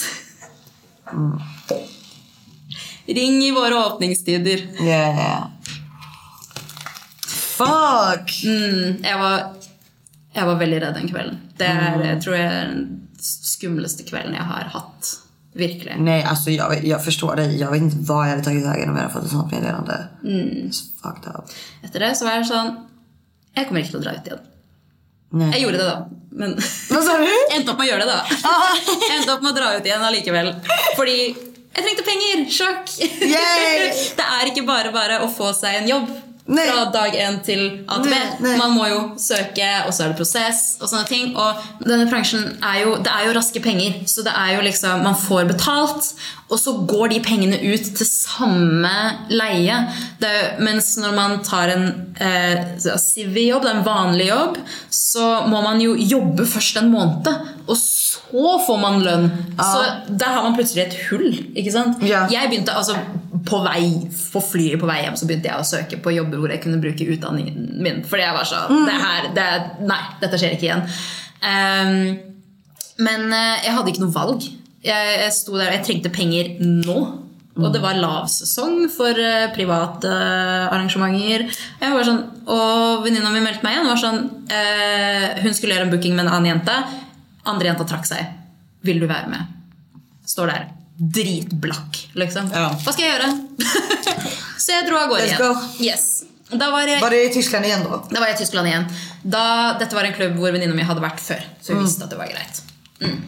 [3.10, 4.62] Ring i våre åpningstider.
[4.80, 5.46] Yeah.
[7.26, 8.30] Fuck!
[8.44, 9.50] Jeg var,
[10.32, 11.40] jeg var veldig redd den kvelden.
[11.60, 12.86] Det er, jeg tror er den
[13.20, 15.10] skumleste kvelden jeg har hatt.
[15.52, 15.96] Virkelig.
[15.98, 17.56] Nej, alltså jag, jag förstår dig.
[17.60, 20.08] Jag vet inte vad jag hade tagit vägen om jag hade fått ett sånt meddelande.
[20.22, 21.50] It's fucked up.
[21.82, 22.70] Etter det så var jeg sånn
[23.56, 24.44] Jeg kommer til å dra ut igjen.
[25.30, 25.50] Nej.
[25.56, 25.98] Jeg gjorde det, da.
[26.30, 26.54] Men
[26.94, 27.26] Vad sa du?
[27.56, 28.22] endte opp med å gjøre det, da.
[28.30, 30.52] Jeg endte opp med å dra ut igjen allikevel.
[30.96, 32.46] Fordi jeg trengte penger!
[32.50, 32.94] Sjokk!
[33.10, 36.10] Det er ikke bare bare å få seg en jobb.
[36.50, 36.66] Nei.
[36.66, 38.14] Fra dag én til ATB.
[38.58, 40.74] Man må jo søke, og så er det prosess.
[40.80, 44.00] Og sånne ting Og denne bransjen er jo, det er jo raske penger.
[44.10, 46.10] Så det er jo liksom Man får betalt,
[46.50, 48.90] og så går de pengene ut til samme
[49.30, 49.76] leie.
[50.58, 51.84] Mens når man tar en
[52.18, 52.64] eh,
[53.70, 54.58] er en vanlig jobb,
[54.90, 57.30] så må man jo jobbe først en måned.
[57.70, 59.30] Og så får man lønn.
[59.56, 61.30] Så der har man plutselig et hull.
[61.54, 62.02] ikke sant?
[62.02, 62.26] Ja.
[62.32, 62.98] Jeg begynte altså
[63.46, 63.84] på vei
[64.32, 67.06] på flyet på vei hjem så jeg å søke på jobber hvor jeg kunne bruke
[67.14, 68.02] utdanningen min.
[68.06, 69.48] Fordi jeg var sånn det her, det,
[69.86, 70.84] Nei, dette skjer ikke igjen.
[71.46, 72.18] Ehm,
[73.00, 74.50] Men eh, jeg hadde ikke noe valg.
[74.84, 77.00] Jeg, sto der, og jeg trengte penger nå.
[77.60, 81.44] Og det var lavsesong for eh, private eh, arrangementer.
[81.82, 83.90] Jeg var sånn, og venninna mi meldte meg igjen.
[83.90, 84.20] Var sånn,
[84.54, 86.76] eh, hun skulle gjøre en booking med en annen jente.
[87.50, 88.30] Andre jenta trakk seg.
[88.86, 89.50] Vil du være med?
[90.30, 90.70] Står der.
[91.00, 92.48] Dritblakk, liksom.
[92.54, 92.70] Ja.
[92.80, 93.30] Hva skal jeg gjøre?
[94.62, 95.62] Så jeg dro av gårde igjen.
[95.84, 96.08] Yes.
[96.50, 98.00] Da var jeg Var det i Tyskland igen då?
[98.10, 98.88] da var jeg i Tyskland igjen.
[99.22, 99.44] Da,
[99.78, 101.44] dette var en klubb hvor venninna mi hadde vært før.
[101.60, 102.62] Så jeg visste at det var greit.
[103.00, 103.22] Mm.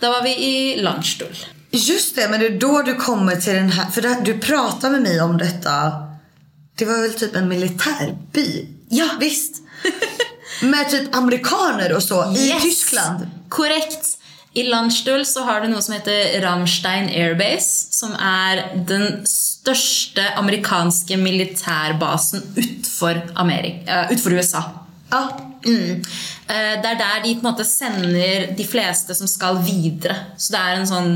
[0.00, 1.36] Da var vi i Landstuhl.
[1.70, 4.90] Just det, men det är då du kommer till den här, för det, du pratar
[4.90, 5.92] med mig om detta.
[6.78, 8.66] Det var väl typ en militärby?
[8.88, 9.08] Ja.
[9.20, 9.56] Visst.
[10.62, 12.62] med typ amerikaner och så i Yes!
[12.62, 13.26] Tyskland.
[13.48, 14.08] Korrekt.
[14.52, 21.16] I Landstuhl så har du noe som heter Ramstein Airbase, som er den største amerikanske
[21.16, 24.62] militærbasen utenfor, Amerika, utenfor USA.
[25.14, 25.22] Ja.
[25.64, 26.02] Mm.
[26.48, 30.16] Eh, Det er der de på en måte sender de fleste som skal videre.
[30.36, 31.14] Så det er en sånn,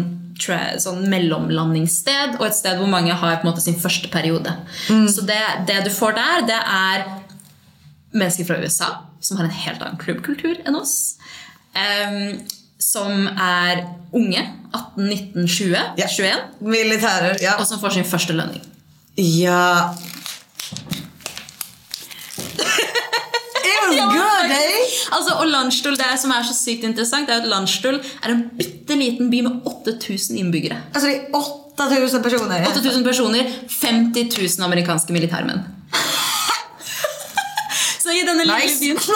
[0.81, 4.55] sånn mellomlandingssted og et sted hvor mange har på en måte sin første periode.
[4.89, 7.05] Så det, det du får der, det er
[8.15, 11.17] mennesker fra USA som har en helt annen klubbkultur enn oss.
[11.75, 12.39] em,
[12.79, 13.85] som er
[14.15, 14.41] unge.
[14.73, 16.07] 18, 19, 20, Ja.
[16.07, 16.41] 21.
[16.61, 17.57] Militärer, ja.
[17.59, 18.63] Og som får sin første lønning.
[19.17, 19.95] Ja.
[23.97, 24.57] Good, eh?
[25.13, 28.43] Altså, og Landstuhl, det som er så sykt interessant, det er at Landstuhl er en
[28.59, 30.77] bitte liten by med 8000 innbyggere.
[30.95, 32.67] Alltså det är 8000 personer.
[32.69, 35.61] 8000 personer, 50 000 amerikanske militærmenn.
[38.03, 38.81] Så i denne lille Nice.
[38.81, 38.99] byen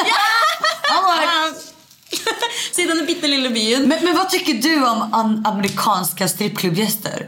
[2.74, 7.26] Så i denne bitte lille byen Men, men vad tycker du om an- amerikanska strippklubbgäster?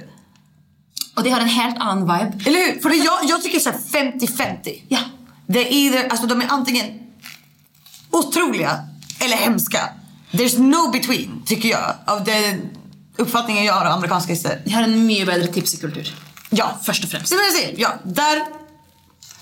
[1.17, 2.33] Og de har en helt annen vibe.
[2.47, 2.81] Eller hur?
[2.83, 4.83] För det, jag, jag tycker så här 50-50.
[4.89, 4.99] Ja.
[5.47, 7.01] Det är alltså de är antingen
[8.19, 8.79] otroliga
[9.21, 9.89] eller hemska.
[10.31, 11.95] There's no between, tycker jag.
[12.07, 12.61] Av den
[13.17, 14.63] uppfattningen jag har av amerikanska gäster.
[14.65, 16.15] De har en mye bedre tipsekultur.
[16.51, 16.71] Ja.
[16.87, 17.29] Først og fremst.
[17.29, 18.43] Så vill jag säga, ja, där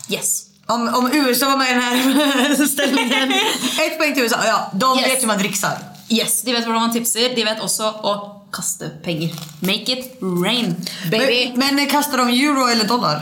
[0.08, 0.42] Yes.
[0.66, 3.32] Om, om USA var med i den här ställningen.
[3.86, 4.36] Ett poäng till USA.
[4.46, 5.08] Ja, de Yes.
[5.08, 5.78] vet hur man dricksar.
[6.08, 6.42] yes.
[6.42, 7.34] De vet hvordan man tipser.
[7.34, 9.30] De vet også å kaste penger.
[9.60, 10.74] Make it rain,
[11.10, 11.52] baby.
[11.56, 13.16] Men, men kastar de euro eller dollar?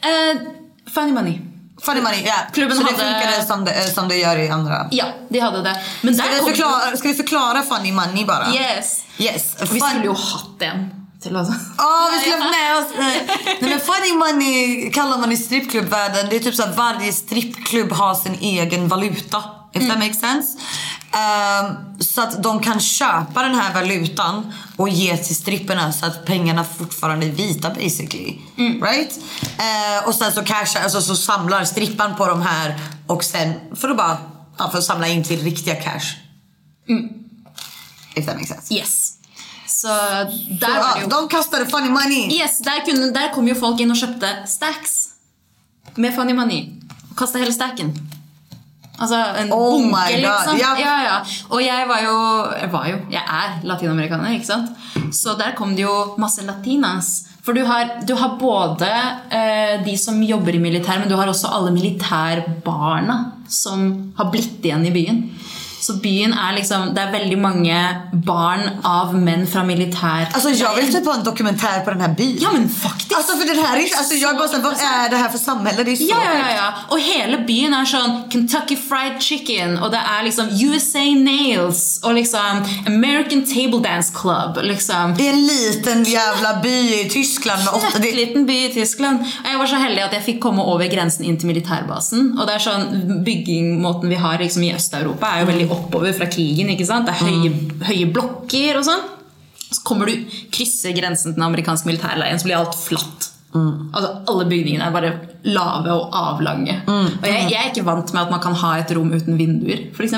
[0.00, 0.40] Eh,
[0.94, 1.38] funny money.
[1.84, 2.34] Funny money, ja.
[2.52, 4.86] Klubben så det hade- funkar som det, som det gör i andra.
[4.90, 5.76] Ja, de hadde det.
[6.00, 8.52] Men Ska vi, förklara, ska vi förklara funny money bara?
[8.54, 9.04] Yes.
[9.18, 9.56] Yes.
[9.60, 10.90] Vi Fun- skulle jo hatt en.
[11.22, 11.40] Til å...
[11.78, 12.90] Ja, vi skulle ha med oss...
[12.98, 16.26] eh, Nej, men funny money kallar man i strippklubbvärlden.
[16.30, 19.42] Det är typ så att varje strippklubb har sin egen valuta.
[19.74, 20.58] If that makes sense.
[21.12, 26.24] Ehm, så att de kan köpa den här valutan och ge till stripperna så att
[26.26, 28.38] pengarna fortfarande är vita basically.
[28.82, 29.18] Right?
[29.58, 33.88] Eh, och sen så cashar, alltså så samlar strippan på de här och sen får
[33.88, 34.18] du bara
[34.58, 36.16] ja, för att samla in till riktiga cash.
[38.16, 38.74] If that makes sense.
[38.74, 39.10] Yes.
[39.66, 42.38] Så der var Ja, det jo de kastade funny money.
[42.40, 45.08] Yes, der, kunne, der kom jo folk inn og kjøpte stacks
[45.96, 46.60] med funny money.
[47.10, 47.90] Og kasta hele stacken.
[48.94, 50.58] Altså en Oh bunke, liksom.
[50.60, 50.72] ja.
[50.78, 51.14] Ja, ja.
[51.50, 52.16] Og jeg var jo
[52.60, 54.70] Jeg var jo, jeg er latinamerikaner, ikke sant?
[55.14, 57.26] Så der kom det jo masse latinas.
[57.44, 58.88] For du har, du har både
[59.30, 63.16] eh, de som jobber i militær, men du har også alle militærbarna
[63.48, 65.18] som har blitt igjen i byen.
[65.86, 70.28] Så byen är liksom, det är väldigt många barn av män från militär.
[70.32, 72.38] Alltså jag vill typ ha en dokumentär på den här byn.
[72.40, 73.16] Ja men faktiskt.
[73.16, 75.84] Alltså för den här är, alltså jag är bara vad är det här för samhälle?
[75.84, 76.72] Det är så Ja, ja, ja, ja.
[76.88, 82.14] Och hela byn är sån Kentucky Fried Chicken och det är liksom USA Nails och
[82.14, 84.58] liksom American Table Dance Club.
[84.62, 85.14] Liksom.
[85.18, 87.96] Det är en liten jävla by i Tyskland med åtta...
[87.96, 89.18] En Det, liten by i Tyskland.
[89.20, 92.34] Og jeg var så heldig at jeg fikk komme over grensen inn til militærbasen.
[92.38, 92.84] Og det er sånn,
[93.24, 96.70] Byggingmåten vi har liksom i Øst-Europa, er jo veldig oppover fra krigen.
[96.74, 97.08] ikke sant?
[97.10, 97.52] Det er høye,
[97.90, 99.04] høye blokker og sånn.
[99.74, 103.30] Så kommer du, krysser grensen til den amerikanske militærleiren, så blir alt flatt.
[103.54, 105.12] Altså Alle bygningene er bare
[105.46, 106.80] lave og avlange.
[106.90, 109.88] Og jeg, jeg er ikke vant med at man kan ha et rom uten vinduer,
[109.94, 110.16] f.eks.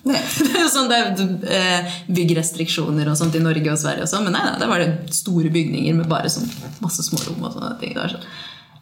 [0.72, 1.18] Sånn, det er
[1.52, 5.12] eh, byggrestriksjoner og sånt i Norge og Sverige, og sånn, men nei, det var det
[5.12, 6.48] store bygninger med bare sånn,
[6.80, 7.44] masse små rom.
[7.44, 7.92] og sånne ting.
[7.96, 8.24] Det var sånn.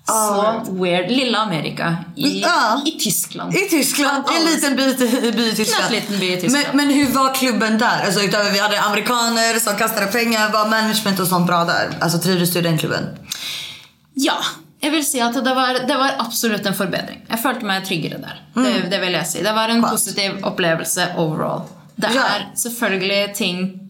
[0.08, 1.10] Så weird.
[1.10, 2.82] Lille Amerika i, Ja.
[2.86, 3.54] i Tyskland.
[3.54, 4.94] I Tyskland, en liten by,
[5.32, 5.84] by i Tyskland.
[5.86, 6.66] En liten by i Tyskland.
[6.72, 8.04] Men, men hur var klubben där?
[8.04, 11.90] Alltså utöver vi hade amerikaner som kastade pengar, var management och sånt bra där?
[12.00, 13.04] Alltså trivdes du i den klubben?
[14.14, 14.36] Ja,
[14.80, 17.20] jeg vil si at det var, det var absolutt en forbedring.
[17.28, 18.40] Jeg følte meg tryggere der.
[18.54, 19.42] Det, det vil jeg si.
[19.42, 19.92] Det var en Skönt.
[19.92, 21.62] positiv opplevelse overall.
[21.96, 22.22] Det Ja.
[22.22, 23.87] er selvfølgelig ting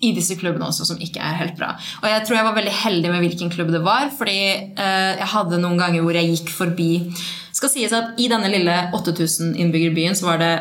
[0.00, 1.72] i disse klubbene også som ikke er helt bra.
[2.02, 4.38] Og jeg tror jeg var veldig heldig med hvilken klubb det var, fordi
[4.78, 6.90] eh, jeg hadde noen ganger hvor jeg gikk forbi
[7.58, 10.52] skal sies at I denne lille 8000 innbyggerbyen så var det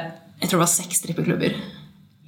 [0.42, 1.54] jeg tror det var seks strippeklubber.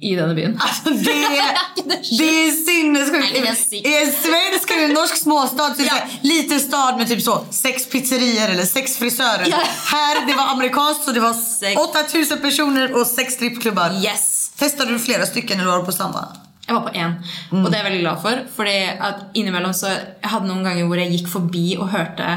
[0.02, 0.54] i denne byen.
[0.84, 0.94] Det,
[2.18, 3.72] det är sinnessjukt.
[3.72, 5.98] I en svensk eller norsk småstad det Ja.
[6.22, 9.46] liten stad med typ så sex pizzerior eller sex frisörer.
[9.50, 9.58] Ja.
[9.92, 11.80] Här det var amerikanskt så det var Sex.
[11.80, 13.90] 8000 personer och sex strippklubbar.
[14.04, 14.50] Yes!
[14.56, 16.28] Testade du flera stycken eller var du på samma?
[16.70, 17.16] Jeg var på én,
[17.50, 17.64] Mm.
[17.64, 18.42] og det er jeg veldig glad for.
[18.56, 18.76] Fordi
[19.10, 22.28] at innimellom så Jeg hadde noen ganger hvor jeg gikk forbi og hørte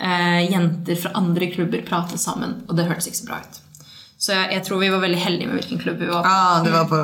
[0.00, 3.58] eh, jenter fra andre klubber prate sammen, og det hørtes ikke så bra ut.
[4.20, 6.28] Så jeg, jeg tror vi var veldig heldige med hvilken klubb vi var på.
[6.28, 6.98] Ja, det var på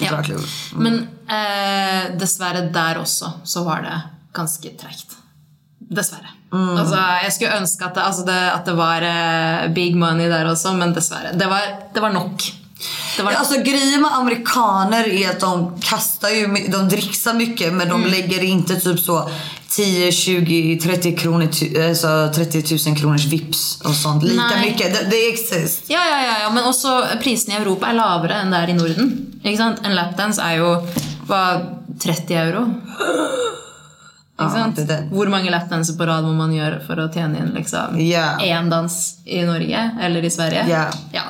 [0.00, 0.46] bra klubb.
[0.80, 0.94] Men
[1.28, 3.98] eh, dessverre der også så var det
[4.32, 5.18] ganske tregt.
[5.92, 6.30] Dessverre.
[6.52, 6.76] Mm.
[6.80, 10.48] Altså, jeg skulle ønske at det, altså det, at det var eh, big money der
[10.48, 11.34] også, men dessverre.
[11.36, 11.60] Det var,
[11.92, 12.40] det var nok.
[13.16, 13.32] Det var.
[13.32, 18.02] Alltså grejen med amerikaner är att de kastar ju, de dricksar mycket men Mm.
[18.02, 19.30] de lägger inte typ så
[19.68, 21.48] 10, 20, 30 kronor,
[21.88, 24.22] alltså 30 000 kronors vips och sånt.
[24.24, 24.70] Lika Nej.
[24.70, 24.94] mycket.
[24.94, 25.82] Det, det exist.
[25.86, 29.12] Ja, ja, ja, ja, men også prisene i Europa lavere enn det er i Norden.
[29.44, 29.70] Ikke?
[29.84, 30.74] En lapdance er jo
[31.28, 31.42] hva,
[32.02, 32.66] 30 euro.
[34.38, 34.76] Ja, sant?
[34.76, 35.00] det det.
[35.12, 38.36] Hvor mange lapdanser på rad må man gjøre for å tjene inn liksom Ja.
[38.42, 40.64] én dans i Norge eller i Sverige?
[40.68, 40.86] Ja.
[41.12, 41.22] Ja.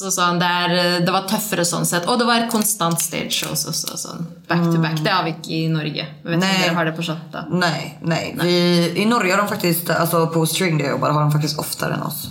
[0.00, 2.06] Så sånn, det, er, det var tøffere sånn sett.
[2.08, 3.96] Og det var konstant stage shows også.
[4.00, 5.00] Sånn, back to back.
[5.04, 6.06] Det har vi ikke i Norge.
[6.24, 6.54] Vet Nej.
[6.62, 7.42] dere har det på Chatta.
[7.50, 8.30] Nej, nej.
[8.42, 8.54] Vi,
[9.02, 11.94] I Norge har de faktiskt, alltså på string där jag jobbar har de faktiskt oftare
[11.94, 12.28] än oss.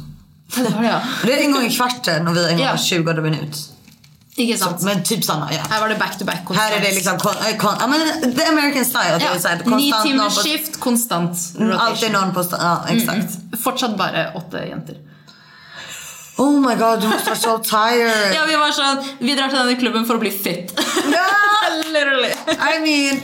[0.55, 1.01] Det ja.
[1.23, 2.71] Det är en gång i kvarten och vi har en gång Ja.
[2.71, 3.57] var 20 minut.
[4.39, 4.81] Ikke sant?
[4.81, 5.61] Men typ samma, ja.
[5.69, 6.41] Her var det back to back.
[6.55, 9.15] Här är det liksom, kon, äh, kon, ja men the American style.
[9.15, 9.75] att Det är så här, ja.
[9.75, 11.87] Ni konstant på, skift, konstant Mm, rotation.
[11.87, 13.37] alltid någon på, sta- ja exakt.
[13.63, 14.95] Fortsatt bare åtte jenter.
[16.39, 18.31] Oh my god, du måste vara so tired.
[18.37, 20.71] Ja, vi var sånn Vi drar til denne klubben for å bli fit.
[21.93, 22.31] Literally.
[22.47, 23.19] I mean,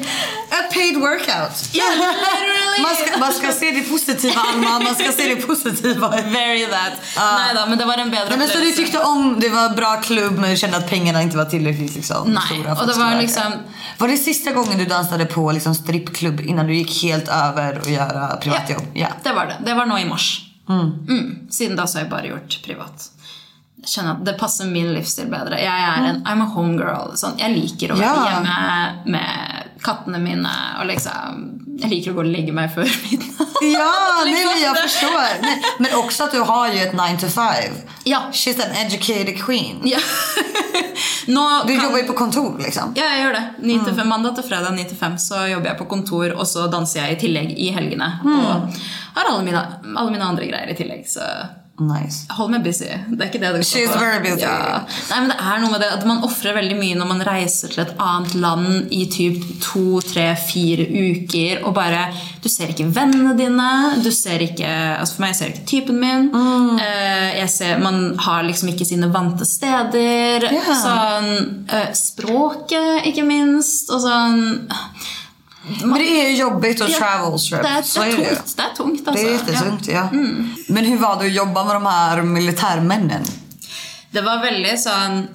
[0.52, 1.56] a paid workout.
[1.74, 2.82] Ja, literally.
[2.82, 6.10] Man ska, man ska se det positiva Alma, man ska se det positiva.
[6.10, 6.94] Very that.
[7.18, 9.70] Nei da, men det var en bedre Nej, men så du tyckte om, det var
[9.76, 12.88] bra klubb men du kände att pengarna inte var tillräckligt liksom, Nej, stora för och
[12.88, 13.54] det att var liksom-
[13.98, 17.90] Var det sista gången du dansade på liksom, strippklubb innan du gick helt över och
[17.90, 18.82] göra privatjobb?
[18.94, 19.08] Ja.
[19.24, 19.56] Det var det.
[19.66, 20.45] Det var nå i mars.
[20.70, 21.48] Mm.
[21.50, 23.10] Siden da så har jeg bare gjort privat.
[23.82, 25.60] Jeg kjenner at Det passer min livsstil bedre.
[25.62, 27.14] Jeg er en, I'm a homegirl.
[27.20, 28.32] Sånn, jeg liker å være Ja.
[28.32, 30.50] hjemme med kattene mine.
[30.80, 33.42] og liksom, Jeg liker å gå og legge meg før midnatt.
[33.66, 33.92] Ja,
[34.26, 34.82] nej, Liksom men jag det.
[34.82, 35.42] förstår.
[35.42, 37.54] Nej, men också att du har ju ett 9 to 5.
[38.04, 38.20] Ja.
[38.32, 39.82] She's an educated queen.
[39.84, 39.98] Ja.
[41.28, 42.94] Nå Du kan- jobbar ju på kontor liksom.
[42.96, 43.44] Ja, jeg gjør det.
[43.60, 46.48] 9 til 5, mandag til fredag 9 til 5 så jobber jeg på kontor, og
[46.48, 48.12] så danser jeg i tillegg i helgene.
[48.24, 48.76] Og
[49.16, 49.62] har alle mine,
[49.98, 51.26] alle mine andre greier i tillegg, så
[51.78, 52.24] Nice.
[52.32, 52.88] hold meg busy.
[52.88, 54.00] Det er ikke det det går She's på.
[54.00, 54.46] very busy.
[54.46, 54.86] Ja.
[55.10, 57.74] Nei, men det er noe med det at man ofrer veldig mye når man reiser
[57.74, 62.06] til et annet land i typ to, tre, fire uker, og bare
[62.46, 63.68] Du ser ikke vennene dine,
[64.06, 64.70] du ser ikke
[65.02, 66.28] altså For meg ser jeg ikke typen min.
[66.32, 66.80] Mm.
[66.80, 70.46] Eh, ser, man har liksom ikke sine vante steder.
[70.54, 70.78] Ja.
[70.80, 73.90] Sånn eh, Språket, ikke minst.
[73.92, 74.62] Og sånn
[75.82, 77.62] Men det är ju jobbigt att Ja, travel strip.
[77.62, 78.56] Det det är er det tungt.
[78.58, 79.26] Det er tungt, Det altså.
[79.26, 79.38] är Ja.
[79.38, 80.10] jättetungt, ja.
[80.68, 83.24] Men hur var det att jobba med de här militärmännen?
[84.12, 85.28] Det var veldig sånn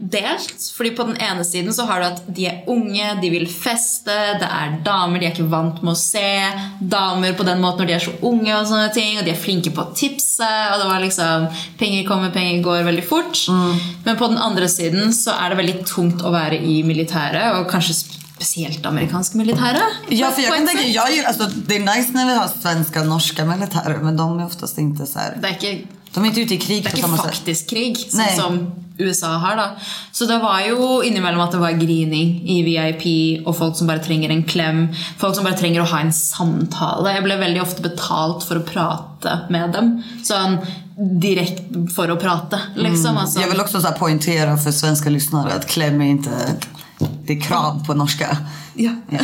[0.00, 0.72] delt.
[0.76, 4.14] Fordi på den ene siden så har du at de er unge, de vil feste,
[4.38, 7.86] det er damer, de er ikke vant med å se damer på den måten når
[7.86, 10.46] de er så unge, og sånne ting, og de er flinke på å tipse.
[10.72, 11.48] og det var liksom,
[11.78, 13.42] Penger kommer, penger går veldig fort.
[14.04, 17.66] Men på den andre siden så er det veldig tungt å være i militæret, og
[17.70, 17.94] kanskje
[18.38, 19.80] spesielt amerikansk militære.
[20.08, 22.48] Ja, för jag kan tänka, jag, är ju- alltså, det är nice när vi har
[22.62, 25.36] svenska och norska militärer men de är oftast inte så här.
[25.42, 25.78] Det er ikke
[26.14, 27.26] De är inte ute i krig Det på samma sätt.
[27.26, 28.36] faktisk krig, sånn Nei.
[28.36, 29.56] som USA har.
[29.56, 29.66] da.
[30.12, 33.98] Så det var jo innimellom at det var grining i VIP, og folk som bare
[33.98, 34.88] trenger en klem.
[35.18, 37.12] Folk som bare trenger å ha en samtale.
[37.14, 40.02] Jeg ble veldig ofte betalt for å prate med dem.
[40.24, 40.58] Sånn
[41.20, 43.16] direkte for å prate, liksom.
[43.18, 46.30] Altså, Jag vill också så poängtera för svenska lyssnare att kläm är inte,
[46.98, 48.36] det är krav på norska.
[48.74, 48.90] ja.
[49.10, 49.20] Ja,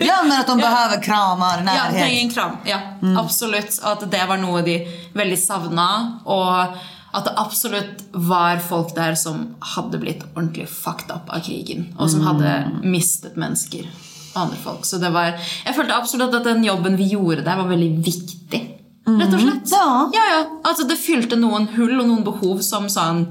[0.00, 1.92] ja men att de behöver kramar, Ja, närhet.
[2.02, 2.50] trenger en kram.
[2.64, 2.78] Ja,
[3.18, 3.80] absolutt.
[3.84, 4.76] Og at det var noe de
[5.14, 5.88] veldig savna.
[6.24, 6.76] Og
[7.14, 11.92] at det absolutt var folk der som hadde blitt ordentlig fucked up av krigen.
[11.98, 13.86] Og som hadde mistet mennesker
[14.34, 14.84] og andre folk.
[14.84, 15.36] Så det var
[15.66, 18.62] Jeg følte absolutt at den jobben vi gjorde der, var veldig viktig.
[19.06, 19.70] Rett og slett.
[19.70, 20.10] Ja.
[20.16, 20.44] ja, ja.
[20.64, 23.26] Altså, det fylte noen hull og noen behov som sånn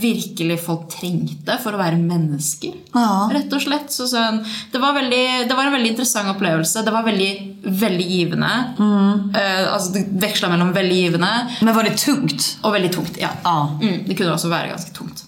[0.00, 2.74] virkelig folk trengte for å være mennesker.
[2.94, 3.28] Ja.
[3.32, 3.92] Rett og slett.
[3.94, 4.40] Så, sånn,
[4.72, 6.82] det, var veldig, det var en veldig interessant opplevelse.
[6.86, 7.30] Det var veldig,
[7.84, 8.52] veldig givende.
[8.78, 12.50] Eh, altså, det veksla mellom veldig givende Men var det tungt?
[12.62, 13.18] og veldig tungt.
[13.20, 13.30] Ja.
[13.44, 13.58] Ja.
[13.82, 15.24] Mm, det kunne også være ganske tungt.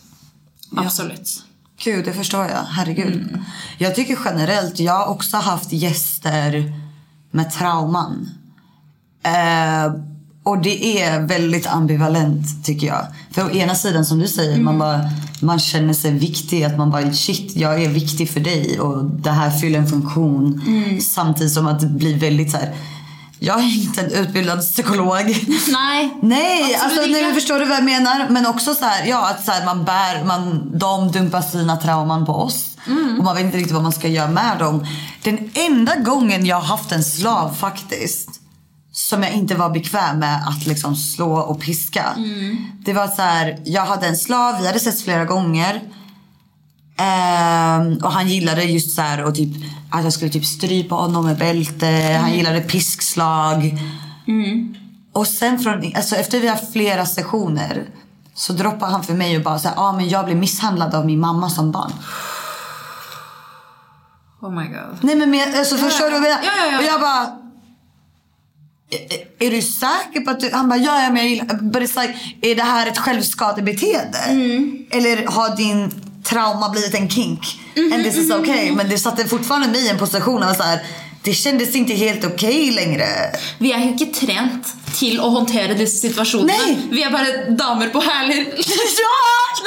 [0.77, 1.43] Absolutt.
[1.85, 2.63] Gud, det förstår jag.
[2.63, 3.39] Herregud.
[3.79, 6.73] Jag tycker generellt, jag har också haft gäster
[7.31, 8.29] med trauman.
[9.23, 9.93] Eh,
[10.47, 13.07] och det är väldigt ambivalent tycker jag.
[13.31, 15.01] För å ena sidan som du säger, man bara
[15.41, 16.65] man känner sig viktig.
[16.65, 20.63] Att man bara shit, jag är viktig för dig och det här fyller en funktion.
[21.01, 22.75] Samtidigt som att det blir väldigt så här.
[23.39, 25.23] Jag är inte en utbildad psykolog.
[25.69, 26.17] Nej.
[26.23, 28.29] Nej, alltså, nej, men förstår du vad jag menar?
[28.29, 32.27] Men också så här, ja, att så här, man bär, man, de dumpar sina trauman
[32.27, 32.77] på oss.
[33.19, 34.87] Och man vet inte riktigt vad man ska göra med dem.
[35.23, 38.36] Den enda gången jag har haft en slav faktiskt.
[38.97, 42.15] Som jag inte var bekväm med att liksom slå och piska.
[42.85, 45.83] Det var så här, jag hade en slav, vi hade setts flera gånger.
[46.99, 49.51] Ehm, och han gillade just så här och typ
[49.91, 52.19] att jag skulle typ strypa honom med bälte.
[52.21, 53.79] Han gillade piskslag.
[55.13, 57.85] Och sen från, alltså efter vi har flera sessioner
[58.35, 61.07] så droppar han för mig och bara så här, ah, men jag blev misshandlad av
[61.07, 61.93] min mamma som barn.
[64.41, 64.99] Oh my god.
[65.01, 66.29] Nej men med, alltså, förstår du?
[66.29, 66.79] Ja, ja, ja.
[66.79, 67.46] Och jag bara...
[69.39, 70.51] "Är- du säker på att du...
[70.53, 71.47] Han bara, ja, ja men jag gillar...
[71.47, 74.19] But it's like, är det här ett självskadebeteende?
[74.19, 74.87] Mm.
[74.91, 75.91] Eller har din
[76.23, 77.41] trauma blivit en kink?
[77.75, 78.73] Mm-hmm, And this is okay.
[78.73, 80.81] Men det satte fortfarande mig i en position av så här...
[81.27, 83.07] Det kändes inte helt okej längre.
[83.59, 86.55] Vi er jo ikke trent til å håndtere disse situasjonene.
[86.55, 86.77] Nei.
[86.95, 88.45] Vi er bare damer på hæler.
[89.03, 89.17] Ja!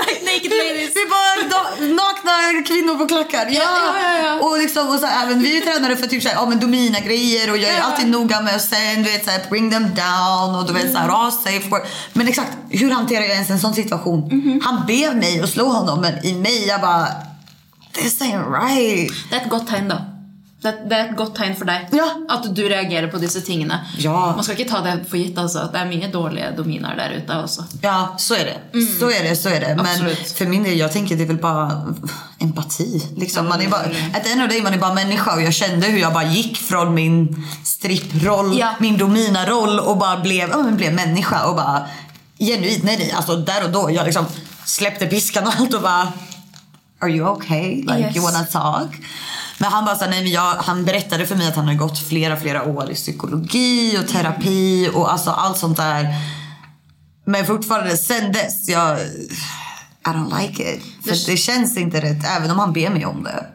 [0.07, 0.91] Like naked Vi, ladies.
[0.95, 1.59] vi bara da,
[1.99, 3.47] nakna kvinnor på klackar.
[3.51, 3.63] Ja.
[3.63, 4.33] Ja, ja, ja.
[4.39, 7.51] Och, liksom, och så även vi är tränare för typ så här, ja, men domina-grejer
[7.51, 7.83] och jag är Ja.
[7.83, 10.91] alltid noga med att sen, du vet, så här, bring them down och du vet,
[10.91, 11.81] så här, ha safe word.
[12.13, 14.19] Men exakt, hur hanterar jag ens en sån situation?
[14.31, 14.61] Mhm.
[14.63, 17.07] Han ber mig att slå honom men i mig jag bara,
[17.93, 19.11] this ain't right.
[19.29, 19.97] Det er et godt tegn, da.
[20.61, 22.05] Det, det er et godt tegn for deg Ja.
[22.29, 23.77] at du reagerer på disse tingene.
[23.97, 24.33] Ja.
[24.35, 25.37] Man skal ikke ta det for gitt.
[25.37, 25.69] altså.
[25.71, 27.63] Det er mye dårlige dominer der ute også.
[27.81, 28.81] Ja, så är det.
[28.99, 29.75] Så är det, så är det.
[29.75, 30.27] Men Absolut.
[30.37, 31.93] för min del, jag tänker det är väl bara
[32.39, 33.01] empati.
[33.17, 33.47] Liksom.
[33.47, 33.81] Man är bara,
[34.13, 36.13] at the end of the day, man är bara människa och jag kände hur jag
[36.13, 38.69] bara gick från min stripproll, Ja.
[38.79, 41.85] min domina-roll och bara blev, men blev människa och bara
[42.39, 44.25] genuint, nej nej, alltså där och då, jag liksom
[44.65, 46.07] släppte piskan och allt och bara
[47.01, 47.75] Are you okay?
[47.75, 48.15] Like Yes.
[48.15, 48.89] you wanna talk?
[49.59, 52.07] Men han bara här, nej men jag, han berättade för mig att han har gått
[52.07, 56.15] flera flera år i psykologi och terapi och alltså allt sånt där.
[57.25, 58.99] Men fortfarande sen dess, jag...
[60.05, 60.81] I don't like it.
[61.03, 63.45] För det känns inte rätt, även om han ber mig om det.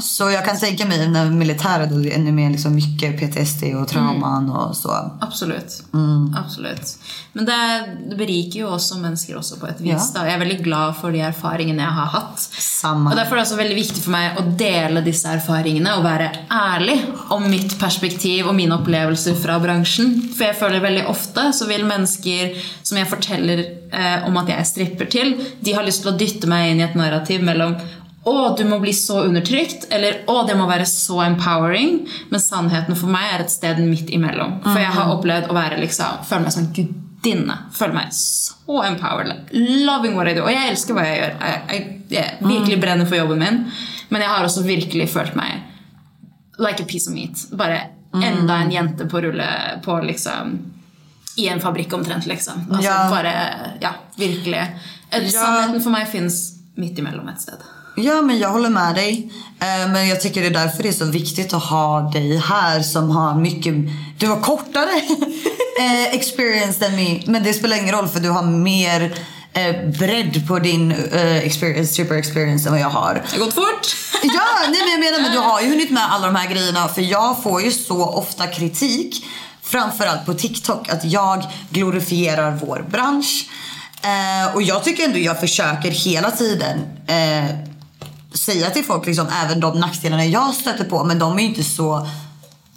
[0.00, 3.88] Så jag kan tänka mig när militären då är ännu mer liksom mycket PTSD och
[3.88, 5.12] trauman och så.
[5.20, 5.82] Absolutt.
[5.94, 6.36] Mm.
[6.44, 6.98] Absolutt.
[7.32, 9.90] Men det, det beriker jo også mennesker også på et vis.
[9.92, 10.06] Ja.
[10.14, 10.24] Da.
[10.26, 12.46] Jeg er veldig glad for de erfaringene jeg har hatt.
[12.58, 13.12] Samma.
[13.12, 16.30] Og Derfor er det også veldig viktig for meg å dele disse erfaringene og være
[16.54, 16.98] ærlig
[17.34, 20.14] om mitt perspektiv og mine opplevelser fra bransjen.
[20.34, 24.68] For jeg føler veldig ofte så vil mennesker som jeg forteller eh, om at jeg
[24.72, 27.76] stripper til, de har lyst til å dytte meg inn i et narrativ mellom
[28.28, 31.98] å, du må bli så undertrykt, eller å, det må være så empowering.
[32.30, 34.58] Men sannheten for meg er et sted midt imellom.
[34.66, 37.58] For jeg har opplevd å være liksom, føle meg som gudinne.
[37.76, 39.52] Føle meg så empowered.
[39.88, 40.44] Loving what I do.
[40.46, 41.36] Og jeg elsker hva jeg gjør.
[41.42, 43.62] Jeg, jeg, jeg virkelig brenner for jobben min.
[44.08, 45.64] Men jeg har også virkelig følt meg
[46.58, 47.46] like a piece of meat.
[47.56, 47.80] Bare
[48.18, 49.48] enda en jente på rulle
[49.84, 50.56] på liksom
[51.38, 52.64] i en fabrikk omtrent, liksom.
[52.70, 53.10] Altså, Ja.
[53.10, 53.32] Bare,
[53.80, 54.62] ja, virkelig.
[55.12, 55.20] Ja.
[55.30, 56.38] Sannheten for meg fins
[56.74, 57.62] midt imellom et sted.
[58.00, 59.30] Ja, men jag håller med dig.
[59.60, 62.82] Eh, Men jag tycker det är därför det är så viktigt att ha dig här
[62.82, 63.74] som har mycket...
[64.18, 64.90] Du har kortare
[65.80, 67.24] eh, experience än mig.
[67.26, 69.14] Men det spelar ingen roll för du har mer
[69.52, 70.92] eh, bredd på din
[71.42, 73.14] experience, super experience än vad jag har.
[73.30, 73.96] Det har gått fort!
[74.22, 76.88] Ja, nej, men jag menar men du har ju hunnit med alla de här grejerna.
[76.88, 79.24] För jag får ju så ofta kritik.
[79.62, 80.88] Framförallt på TikTok.
[80.88, 83.48] Att jag glorifierar vår bransch.
[84.02, 87.67] Eh, och jag tycker ändå jag försöker hela tiden eh,
[88.38, 91.04] säga till folk liksom, även de nackdelarna jag stöter på.
[91.04, 92.08] Men de är ju inte så...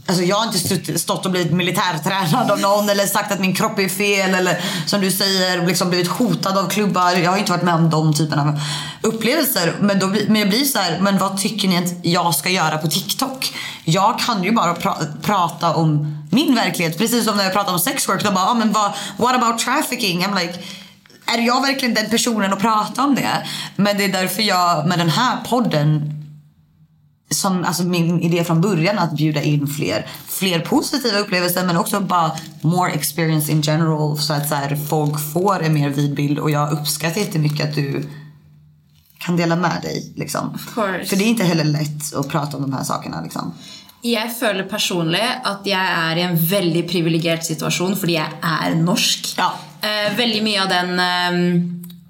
[0.05, 3.79] Alltså jag har inte stått, och blivit militärtränad av någon eller sagt att min kropp
[3.79, 7.11] är fel eller som du säger liksom blivit hotad av klubbar.
[7.11, 8.59] Jag har inte varit med om de typerna av
[9.01, 9.75] upplevelser.
[9.81, 12.77] Men, då, men jag blir så här, men vad tycker ni att jag ska göra
[12.77, 13.53] på TikTok?
[13.83, 16.97] Jag kan ju bara pra- prata om min verklighet.
[16.97, 18.23] Precis som när jag pratar om sexwork.
[18.23, 20.25] De bara, ah, men vad, what about trafficking?
[20.25, 20.59] I'm like,
[21.33, 23.47] är jag verkligen den personen att prata om det?
[23.75, 26.17] Men det är därför jag med den här podden
[27.29, 31.99] som alltså min idé från början att bjuda in fler, fler positiva upplevelser men också
[31.99, 36.39] bara more experience in general så att så här, folk får en mer vid bild
[36.39, 38.09] och jag uppskattar jättemycket att du
[39.17, 40.13] kan dela med dig.
[40.15, 40.57] Liksom.
[40.75, 43.21] För det är inte heller lätt att prata om de här sakerna.
[43.21, 43.53] Liksom.
[44.01, 49.27] Jeg føler personlig at jeg er i en veldig privilegert situasjon fordi jeg er norsk.
[49.37, 49.51] Ja.
[49.81, 51.61] Eh, veldig mye av den eh,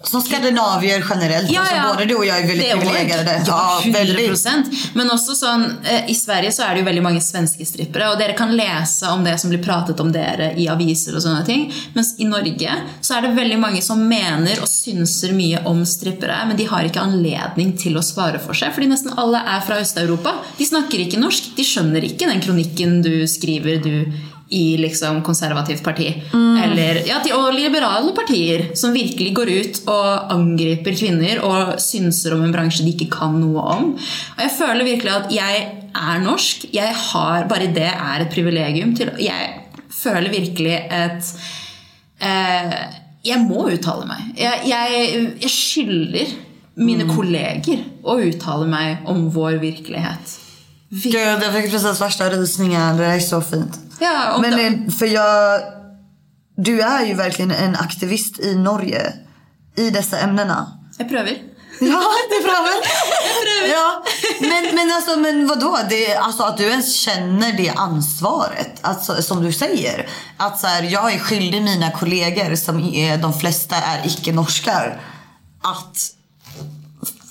[0.04, 1.58] Som skandinavier generellt.
[1.58, 3.44] alltså, Både du och jag är väldigt privilegierade.
[3.48, 4.96] Ja, 100 väldigt.
[4.96, 8.18] Men også sånn, eh, i Sverige så er det jo veldig mange svenske strippere, og
[8.20, 11.68] dere kan lese om det som blir pratet om dere i aviser og sånne ting.
[11.94, 16.42] Mens i Norge så er det veldig mange som mener og synser mye om strippere,
[16.50, 19.78] men de har ikke anledning til å svare for seg, fordi nesten alle er fra
[19.86, 20.34] Øst-Europa.
[20.58, 24.10] De snakker ikke norsk, de skjønner ikke den kronikken du skriver, du
[24.52, 26.10] i liksom konservativt parti.
[26.36, 32.36] Eller, ja, til, og liberale partier som virkelig går ut og angriper kvinner og synser
[32.36, 33.88] om en bransje de ikke kan noe om.
[34.36, 36.68] Og jeg føler virkelig at jeg er norsk.
[36.76, 38.94] Jeg har, bare det er et privilegium.
[38.98, 39.54] Til, jeg
[40.02, 41.34] føler virkelig et
[42.20, 42.78] eh,
[43.22, 44.32] Jeg må uttale meg.
[44.40, 46.32] Jeg, jeg, jeg skylder
[46.82, 50.40] mine kolleger å uttale meg om vår virkelighet.
[50.92, 52.98] Gud, jag fick precis värsta rysningen.
[52.98, 53.91] Det är så fint.
[54.02, 55.62] Ja, Men det- eh, för jag...
[56.58, 59.14] Du är ju verkligen en aktivist i Norge
[59.76, 60.80] i dessa ämnena.
[61.00, 61.38] Jeg prøver.
[61.80, 62.82] Ja, det väl?
[63.72, 64.04] Ja.
[64.42, 65.78] Men, men, alltså, men vadå?
[65.90, 68.80] Det, alltså, att du ens känner det ansvaret.
[68.82, 70.10] Alltså, som du säger.
[70.38, 75.02] Att så här, jag är skyldig mina kollegor, som är, de flesta är icke-norskar,
[75.62, 75.98] att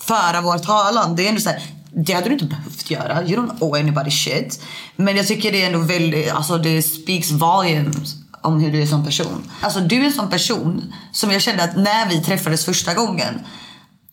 [0.00, 1.16] föra vår talan.
[1.16, 1.62] Det är ändå så här,
[1.92, 3.22] det hade du inte behövt göra.
[3.22, 4.62] You don't owe anybody shit.
[4.96, 8.86] Men jag tycker det är ändå väldigt, alltså det speaks volumes om hur du är
[8.86, 9.50] som person.
[9.60, 13.40] Alltså du är en sån person som jag kände att när vi träffades första gången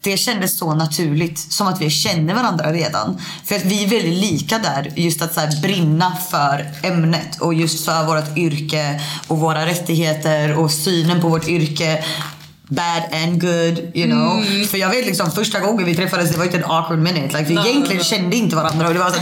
[0.01, 3.21] det kändes så naturligt, som att vi känner varandra redan.
[3.45, 7.53] För att vi är väldigt lika där, just att så här, brinna för ämnet och
[7.53, 12.03] just för vårt yrke och våra rättigheter och synen på vårt yrke.
[12.69, 14.43] Bad and good, you know.
[14.67, 17.37] För jag vet liksom första gången vi träffades, det var inte en awkward minute.
[17.37, 19.17] Like, vi egentligen kände inte varandra och det var så.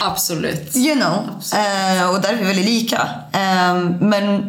[0.06, 0.76] Absolutt.
[0.76, 1.28] You know.
[1.54, 3.08] Eh, och där är vi väldigt lika.
[3.32, 4.48] Eh, men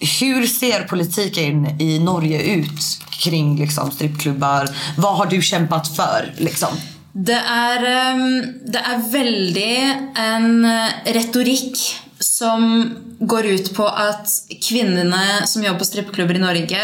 [0.00, 4.68] Hur ser politiken i Norge ut kring liksom, strippklubbar?
[4.96, 6.34] Vad har du kämpat för?
[6.36, 6.68] Liksom?
[7.12, 14.28] Det är ehm, det är väldigt en eh, retorik som går ut på at
[14.62, 16.82] kvinnene som jobber på strippeklubber i Norge,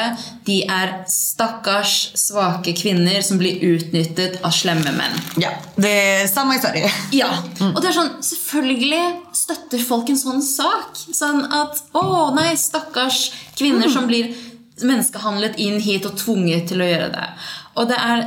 [0.49, 5.21] de er stakkars, svake kvinner som blir utnyttet av slemme menn.
[5.37, 6.91] Ja, det är samma i Sverige.
[7.13, 7.29] Ja,
[7.61, 9.03] og det er sånn, selvfølgelig
[9.37, 10.97] støtter folk en sånn sak.
[11.13, 13.29] Sånn at, å nei, stakkars
[13.59, 14.33] kvinner som blir
[14.81, 17.29] menneskehandlet inn hit og tvunget til å gjøre det.
[17.77, 18.27] Og det er,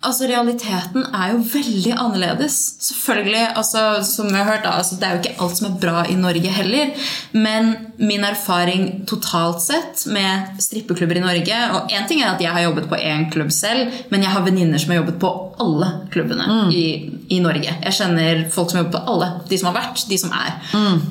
[0.00, 2.56] altså realiteten er jo veldig annerledes.
[2.80, 6.04] Selvfølgelig, altså, som vi har hørt altså, det er jo ikke alt som er bra
[6.08, 6.92] i Norge heller.
[7.32, 12.52] Men min erfaring totalt sett med strippeklubber i Norge, og en ting er at jeg
[12.54, 15.90] har jobbet på en klubb selv, men jeg har venninner som har jobbet på alle
[16.14, 16.84] klubbene i,
[17.28, 17.74] i Norge.
[17.84, 19.28] Jeg kjenner folk som jobber på alle.
[19.50, 20.56] De som har vært, de som er.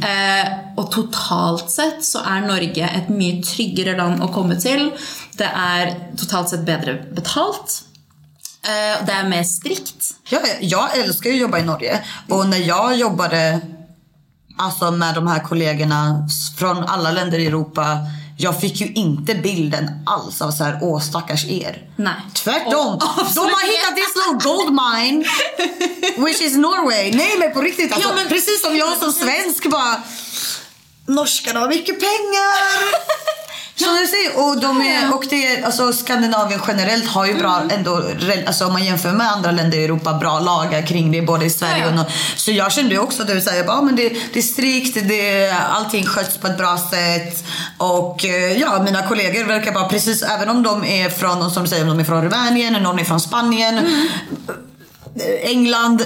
[0.10, 4.90] Eh, og totalt sett så er Norge et mye tryggere land å komme til.
[5.38, 7.84] Det er totalt sett bedre betalt.
[8.64, 10.14] Eh, det är mer strikt.
[10.30, 12.06] Ja, jag älskar ju att jobba i Norge.
[12.30, 13.60] Och när jag jobbade
[14.58, 17.98] alltså, med de här kollegorna från alla länder i Europa.
[18.42, 21.90] Jag fick ju inte bilden alls av så här, åh stackars er.
[21.96, 22.14] Nej.
[22.34, 22.94] Tvärtom.
[22.94, 23.02] Och-
[23.36, 25.26] de har hittat this little gold mine.
[26.26, 27.12] Which is Norway.
[27.12, 27.94] Nej men på riktigt.
[27.94, 29.96] Alltså, Ja, men- Precis som jag som svensk bara.
[31.08, 32.54] Norskarna har mycket pengar.
[33.84, 37.92] Som du säger, och, de är, och det alltså, Skandinavien generellt har ju bra, ändå,
[37.98, 41.46] re- alltså, om man jämför med andra länder i Europa, bra lagar kring det både
[41.46, 42.06] i Sverige och Ja.
[42.36, 45.52] Så jag kände ju också att du säger bara, men det, det är strikt, det,
[45.52, 47.46] allting sköts på ett bra sätt.
[47.78, 51.70] Och eh, ja, mina kollegor verkar bara precis, även om de är från, som du
[51.70, 53.78] säger, om de är från Rumänien, någon är från Spanien.
[53.78, 56.04] eh, England,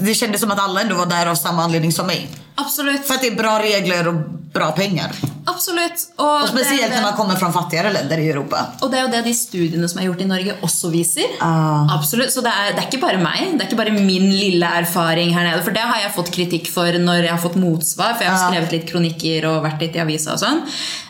[0.00, 2.28] det kändes som att alla ändå var där av samma anledning som mig.
[2.54, 3.06] Absolutt.
[3.06, 4.14] För att det är bra regler och
[4.54, 5.10] bra pengar.
[5.46, 6.12] Absolutt.
[6.16, 8.66] Og, Och speciellt det, när man kommer från fattigare länder i Europa.
[8.82, 11.26] og det er jo det de studiene som er gjort i Norge, også viser.
[11.40, 11.90] Ah.
[11.98, 12.32] Absolutt.
[12.32, 13.50] Så det er, det er ikke bare meg.
[13.52, 15.62] Det er ikke bare min lille erfaring her nede.
[15.66, 18.14] For det har jeg fått kritikk for når jeg har fått motsvar.
[18.14, 20.62] For jeg har skrevet litt kronikker og vært litt i avisa og sånn.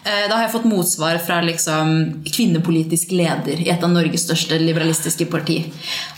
[0.04, 4.58] Eh, Da har jeg fått motsvar fra liksom kvinnepolitisk leder i et av Norges største
[4.58, 5.60] liberalistiske parti.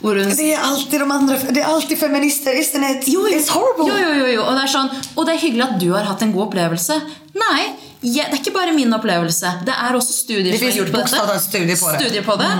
[0.02, 3.04] Hun Det är alltid de andra, det är alltid feminister, isn't it?
[3.08, 3.38] Jo, jo.
[3.38, 3.92] It's horrible.
[3.92, 4.42] Jo, jo, jo, jo.
[4.42, 6.96] Og det er sånn, og det er hyggelig at du har hatt en god opplevelse.
[7.36, 7.60] Nei,
[8.04, 9.50] jeg, det er ikke bare min opplevelse.
[9.66, 12.00] Det er også studier Det som finns gjort på bokstavelig studier på det.
[12.02, 12.50] Studier på det.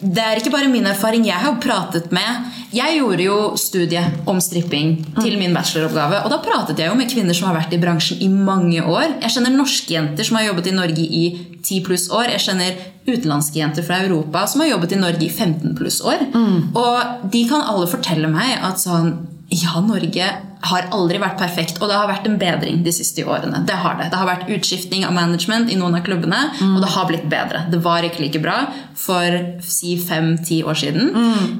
[0.00, 1.24] Det er ikke bare min erfaring.
[1.28, 6.20] Jeg har jo pratet med Jeg gjorde jo studie om stripping til min bacheloroppgave.
[6.26, 9.16] Og da pratet jeg jo med kvinner som har vært i bransjen i mange år.
[9.22, 11.24] Jeg kjenner norske jenter som har jobbet i Norge i
[11.62, 12.30] 10 pluss år.
[12.34, 16.26] Jeg kjenner utenlandske jenter fra Europa som har jobbet i Norge i 15 pluss år.
[16.74, 19.14] Og de kan alle fortelle meg at sånn
[19.50, 20.26] ja, Norge
[20.70, 23.64] har aldri vært perfekt, og det har vært en bedring de siste årene.
[23.66, 24.10] Det har det.
[24.12, 26.38] Det har vært utskiftning av management i noen av klubbene,
[26.68, 27.64] og det har blitt bedre.
[27.72, 28.60] Det var ikke like bra
[29.00, 31.10] for si fem-ti år siden,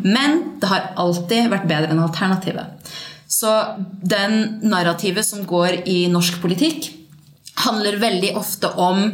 [0.05, 2.95] men det har alltid vært bedre enn alternativet.
[3.31, 6.93] Så den narrativet som går i norsk politikk,
[7.67, 9.05] handler veldig ofte om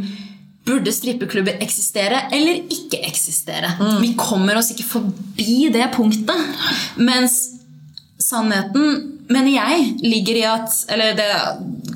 [0.67, 3.69] Burde strippeklubber eksistere eller ikke eksistere?
[4.03, 6.57] Vi kommer oss ikke forbi det punktet.
[6.99, 7.37] Mens
[8.27, 11.31] sannheten, mener jeg, ligger i at Eller det,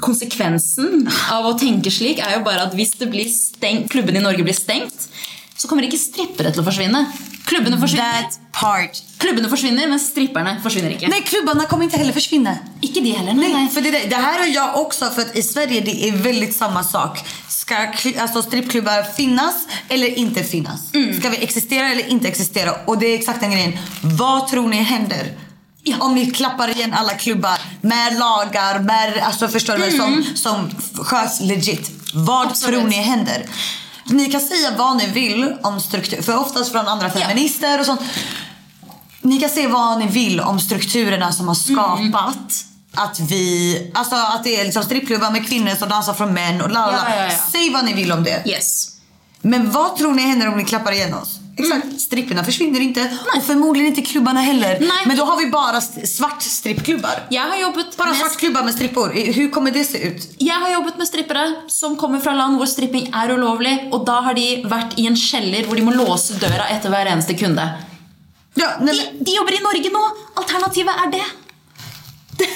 [0.03, 4.25] konsekvensen av å tenke slik er jo bare at hvis det blir stengt, klubbene i
[4.25, 5.09] Norge blir stengt,
[5.61, 7.03] så kommer ikke strippere til å forsvinne.
[7.51, 9.01] Klubbene forsvinner, That part.
[9.19, 11.09] klubbene forsvinner men stripperne forsvinner ikke.
[11.11, 12.55] Nej, klubbarna kommer inte heller försvinna.
[12.81, 13.35] Ikke de heller.
[13.35, 13.69] Nej, nei.
[13.69, 16.85] för det, det här har jag också, för att i Sverige det är väldigt samma
[16.85, 17.19] sak.
[17.49, 17.77] Ska
[18.19, 19.55] alltså strippklubbar finnas
[19.89, 20.81] eller inte finnas?
[21.21, 22.71] Ska vi existera eller inte existera?
[22.87, 23.73] Och det är exakt den grejen.
[24.03, 25.27] Vad tror ni händer?
[25.99, 30.71] Om ni klappar igen alla klubbar med lagar, med, alltså förstår du väl, som, som
[31.05, 31.91] sköts legit.
[32.15, 32.81] Vad Absolut.
[32.81, 33.47] tror ni händer?
[34.05, 38.01] Ni kan säga vad ni vill om struktur, för oftast från andra feminister och sånt.
[39.21, 42.65] Ni kan se vad ni vill om strukturerna som har skapat
[42.95, 46.71] att vi, alltså att det är liksom strippklubbar med kvinnor som dansar från män och
[46.71, 46.93] la.
[46.93, 47.31] Ja, ja, ja.
[47.53, 48.43] Säg vad ni vill om det.
[48.47, 48.89] Yes.
[49.43, 51.39] Men vad tror ni händer om ni klappar igen oss?
[51.61, 54.79] Exakt, stripperna försvinner inte och förmodligen inte klubbarna heller.
[54.81, 54.91] Nej.
[55.07, 57.27] Men då har vi bara svart strippklubbar.
[57.31, 59.33] Jeg har jobbet Bara med svartklubbar med strippor.
[59.33, 60.29] Hur kommer det se ut?
[60.39, 64.21] Jeg har jobbet med strippere som kommer fra land hvor stripping er ulovlig, og da
[64.21, 67.69] har de vært i en kjeller hvor de må låse døra etter hver eneste kunde.
[68.55, 70.03] Ja, nej, De, de jobber i Norge nå!
[70.37, 71.25] Alternativet er det.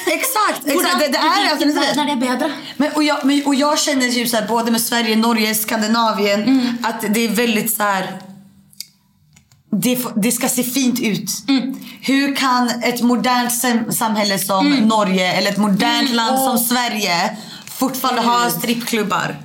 [0.06, 0.98] exakt, exakt.
[1.00, 1.96] Det, det är alternativet.
[1.96, 2.52] er det bedre?
[2.76, 6.78] Men, och, jag, men, och jag känner ju så här, både med Sverige, Norge, Skandinavien
[6.82, 8.18] att det är väldigt så här.
[9.82, 11.30] Det, det ska se fint ut.
[12.00, 18.20] Hur kan ett modernt sam- samhälle som Norge eller ett modernt land som Sverige fortfarande
[18.22, 19.36] ha strippklubbar?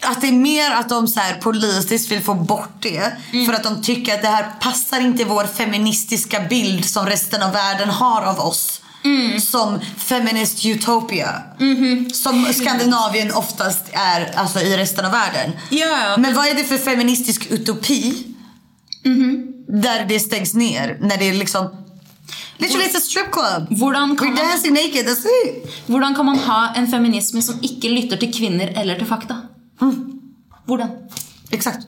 [0.00, 3.12] Att det är mer att de så här politiskt vill få bort det
[3.46, 7.52] för att de tycker att det här passar inte vår feministiska bild som resten av
[7.52, 8.80] världen har av oss.
[9.40, 11.42] Som feminist utopia.
[12.14, 15.52] Som Skandinavien oftast är alltså, i resten av världen.
[15.70, 18.24] Ja, Men vad är det för feministisk utopi?
[19.68, 20.98] Där det stängs ner.
[21.00, 21.68] När det är liksom...
[22.58, 23.78] Literally it's a strip club.
[23.78, 25.70] Hvordan kan, We're man, dancing naked, that's it.
[25.86, 29.36] hvordan kan man ha en feminisme som ikke lytter til kvinner eller til fakta?
[30.66, 30.90] Hvordan?
[31.50, 31.86] Exakt.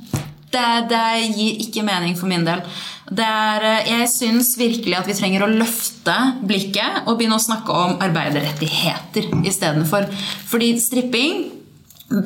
[0.50, 1.02] Det, det
[1.34, 2.62] gir ikke mening for min del.
[3.10, 6.14] Det er, eh, jeg syns virkelig at vi trenger å løfte
[6.46, 10.06] blikket og begynne å snakke om arbeiderrettigheter istedenfor.
[10.50, 11.48] Fordi stripping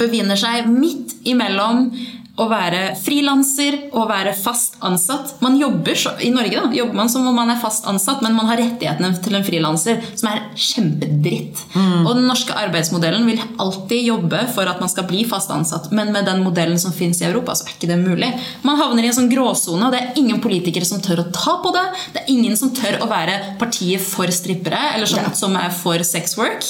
[0.01, 1.89] befinner seg midt imellom
[2.35, 5.37] å være frilanser og være fast ansatt.
[5.45, 8.35] Man jobber så, I Norge da, jobber man som om man er fast ansatt, men
[8.35, 11.63] man har rettighetene til en frilanser, som er kjempedritt.
[11.77, 16.11] Og den norske arbeidsmodellen vil alltid jobbe for at man skal bli fast ansatt, men
[16.15, 18.33] med den modellen som finnes i Europa, så er ikke det mulig.
[18.67, 21.59] Man havner i en sånn gråsone, og det er ingen politikere som tør å ta
[21.63, 21.87] på det.
[22.17, 26.03] Det er ingen som tør å være partiet for strippere, eller sånn, som er for
[26.07, 26.67] sex work.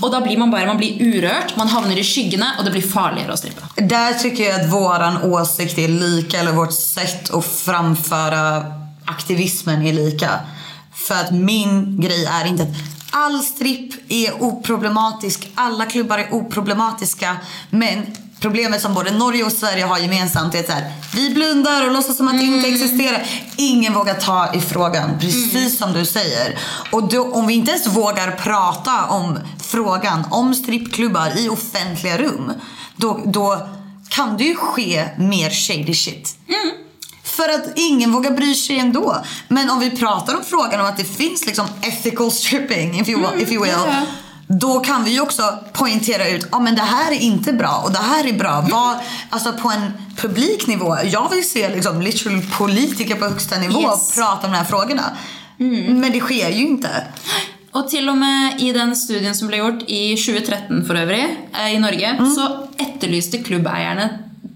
[0.00, 2.86] Og da blir man bare man blir urørt, man havner i skyggene, og det blir
[2.86, 3.70] farligere å strippe.
[3.76, 4.70] Där tycker jag att
[5.04, 8.64] våran åsikt är lika, eller vårt sätt att framföra
[9.04, 10.30] aktivismen är lika.
[10.94, 12.68] För att min grej är inte att
[13.10, 17.36] all stripp är oproblematisk, alla klubbar är oproblematiska.
[17.70, 18.06] Men
[18.40, 22.16] problemet som både Norge och Sverige har gemensamt är att här, vi blundar och låtsas
[22.16, 23.26] som att det inte existerar.
[23.56, 26.58] Ingen vågar ta i frågan, precis som du säger.
[26.90, 32.52] Och då, om vi inte ens vågar prata om frågan om strippklubbar i offentliga rum,
[32.96, 33.68] då, då
[34.08, 36.36] kan det ju ske mer shady shit.
[37.22, 39.24] För att ingen vågar bry sig ändå.
[39.48, 43.42] Men om vi pratar om frågan om att det finns liksom ethical stripping, if you,
[43.42, 43.72] if you will.
[43.72, 44.02] ja.
[44.48, 47.92] Då kan vi ju också poängtera ut, ja men det här är inte bra och
[47.92, 48.66] det här är bra.
[48.70, 48.96] Vad,
[49.30, 50.96] alltså på en publik nivå.
[51.04, 54.14] Jag vill se liksom literally politiker på högsta nivå Yes.
[54.14, 55.16] prata om de här frågorna.
[55.88, 56.88] Men det sker ju inte.
[57.74, 61.74] Og til og med i den studien som ble gjort i 2013 for øvrig, eh,
[61.74, 62.46] i Norge, så
[62.78, 64.06] etterlyste klubbeierne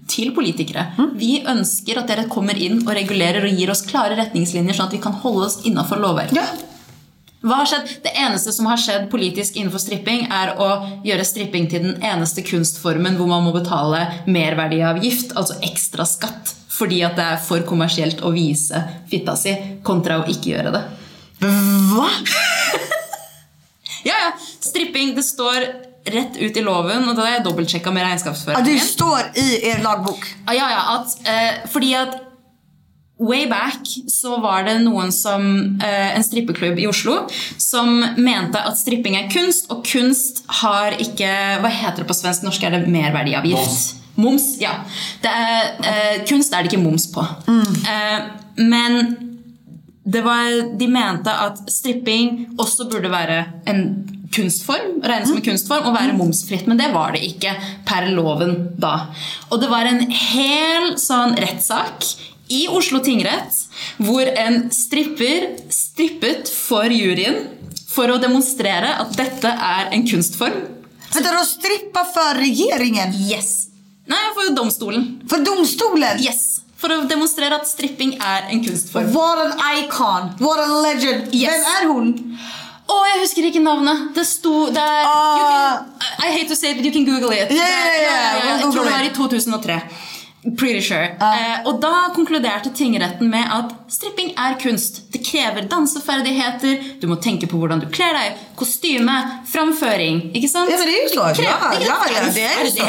[0.09, 0.87] til politikere.
[1.19, 4.95] Vi ønsker at dere kommer inn og regulerer og gir oss klare retningslinjer, sånn at
[4.95, 6.39] vi kan holde oss innafor lovverket.
[6.39, 6.47] Ja.
[7.39, 7.91] Hva har skjedd?
[8.03, 10.69] Det eneste som har skjedd politisk innenfor stripping, er å
[11.07, 16.99] gjøre stripping til den eneste kunstformen hvor man må betale merverdiavgift, altså ekstra skatt, fordi
[17.07, 19.55] at det er for kommersielt å vise fitta si,
[19.87, 20.85] kontra å ikke gjøre det.
[21.39, 22.11] Va?
[24.03, 24.31] Ja, ja.
[24.59, 25.67] Stripping, det står
[26.09, 28.07] rett ut i loven, og det har jeg dobbeltsjekka med
[28.47, 30.25] Ja, det står i er lagbok.
[30.47, 32.17] Ja, ja, ja, at, eh, fordi at
[33.19, 37.27] way back så var det noen som, eh, en strippeklubb i Oslo,
[37.57, 42.43] som mente at stripping er kunst, og kunst har ikke, hva heter det på svensk,
[42.43, 43.95] norsk er det merverdiavgift?
[44.19, 44.57] Moms.
[44.59, 44.83] ja.
[45.21, 47.23] Det er, eh, kunst er det ikke moms på.
[47.47, 48.19] Eh,
[48.57, 49.28] men
[50.09, 53.83] det var, de mente at stripping også burde være en
[54.33, 57.53] kunstform, regnes som en kunstform og være momsfritt, men det var det ikke
[57.87, 59.09] per loven da.
[59.49, 62.05] Og det var en hel sånn rettssak
[62.49, 63.63] i Oslo tingrett
[64.01, 67.43] hvor en stripper strippet for juryen
[67.89, 70.61] for å demonstrere at dette er en kunstform.
[71.09, 73.13] Vänta, de strippar för regeringen?
[73.13, 73.67] Yes!
[74.09, 75.21] Nei, for domstolen.
[75.29, 76.21] För domstolen?
[76.21, 76.61] Yes!
[76.79, 79.11] For å demonstrere at stripping er en kunstform.
[79.13, 79.53] What an
[79.83, 80.29] icon!
[80.39, 81.33] What a legend!
[81.35, 81.51] Yes.
[81.51, 82.13] Vem är hon?
[82.89, 84.05] Å, jeg husker ikke navnet.
[84.15, 85.83] Det sto det er, Ah.
[85.99, 87.51] can, I hate to say it, but you can google it.
[87.51, 89.13] Yeah, yeah, yeah, we'll tror Google det var i it.
[89.19, 89.81] 2003.
[90.57, 91.03] Pretty sure.
[91.19, 95.01] Eh, og da konkluderte tingretten med at stripping er kunst.
[95.11, 99.17] Det krever danseferdigheter, du må tenke på hvordan du kler deg, kostyme,
[99.51, 100.31] framføring.
[100.33, 100.71] Ikke sant?
[100.71, 101.27] Ja, men det er jo så.
[101.35, 102.87] krever- Ja, ja, ja, det er jo så.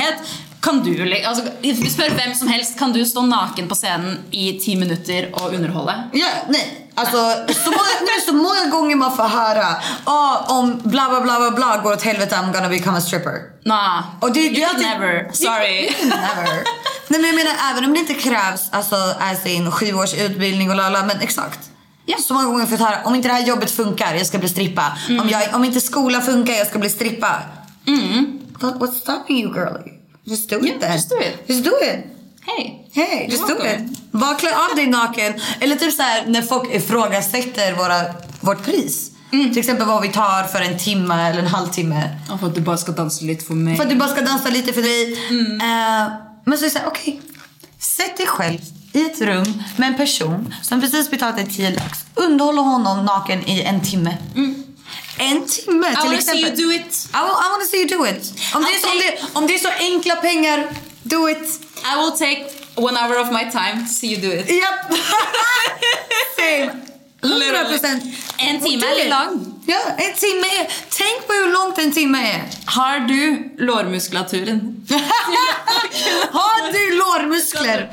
[0.60, 0.92] Kan du,
[1.24, 1.42] altså,
[1.88, 5.94] spør hvem som helst, kan du stå naken på scenen i ti minutter og underholde?
[6.12, 6.86] Ja, nej.
[6.94, 7.16] Alltså,
[7.64, 9.66] så många, så många gånger man får höra
[10.04, 13.32] ah, om bla bla bla bla bla går åt helvete I'm gonna become a stripper.
[13.64, 15.32] Nah, Och det, you det alltid- never.
[15.32, 15.76] Sorry.
[15.82, 16.64] You never.
[17.08, 20.70] Nej men jag menar även om det inte krävs alltså as in sju års utbildning
[20.70, 21.70] och lala men exakt.
[22.06, 22.16] Ja.
[22.18, 24.98] Så många gånger fått höra om inte det här jobbet funkar jag ska bli strippa.
[25.08, 25.20] Mm.
[25.20, 27.42] Om, jag, om inte skolan funkar jag ska bli strippa.
[28.60, 29.99] What, what's stopping you girlie?
[30.24, 31.48] Just do it Yeah, just do it.
[31.48, 32.04] Just do it.
[32.46, 32.88] Hej.
[32.92, 34.12] Hej, just do it.
[34.12, 35.32] Bara klä av dig naken.
[35.60, 39.10] Eller typ så här när folk ifrågasätter våra, vårt pris.
[39.30, 42.18] Till exempel vad vi tar för en timme eller en halvtimme.
[42.30, 43.76] Og for at du bare skal danse litt for meg.
[43.76, 45.12] För att du bara ska dansa lite för dig.
[45.12, 46.12] Eh,
[46.44, 47.20] men så är det såhär, okej.
[47.78, 48.58] Sätt dig själv
[48.92, 52.04] i ett rum med en person som precis betalat dig 10 lax.
[52.14, 54.16] Underhåll honom naken i en timme.
[55.20, 56.48] En timme I till wanna see exempel.
[56.48, 57.08] you do it.
[57.14, 58.22] I, will, I wanna see you do it.
[58.54, 60.68] Om det, är så, om, det, om det är så enkla pengar,
[61.02, 61.60] do it.
[61.84, 62.44] I will take
[62.74, 64.48] one hour of my time see you do it.
[64.48, 64.92] Japp!
[66.36, 66.70] Same.
[67.22, 68.02] 100 procent.
[68.38, 69.62] En timme är lång.
[69.66, 70.72] Ja, en timme är...
[70.90, 72.42] Tänk på hur långt en timme är.
[72.64, 74.86] Har du lårmuskulaturen?
[76.32, 77.92] Har du lårmuskler?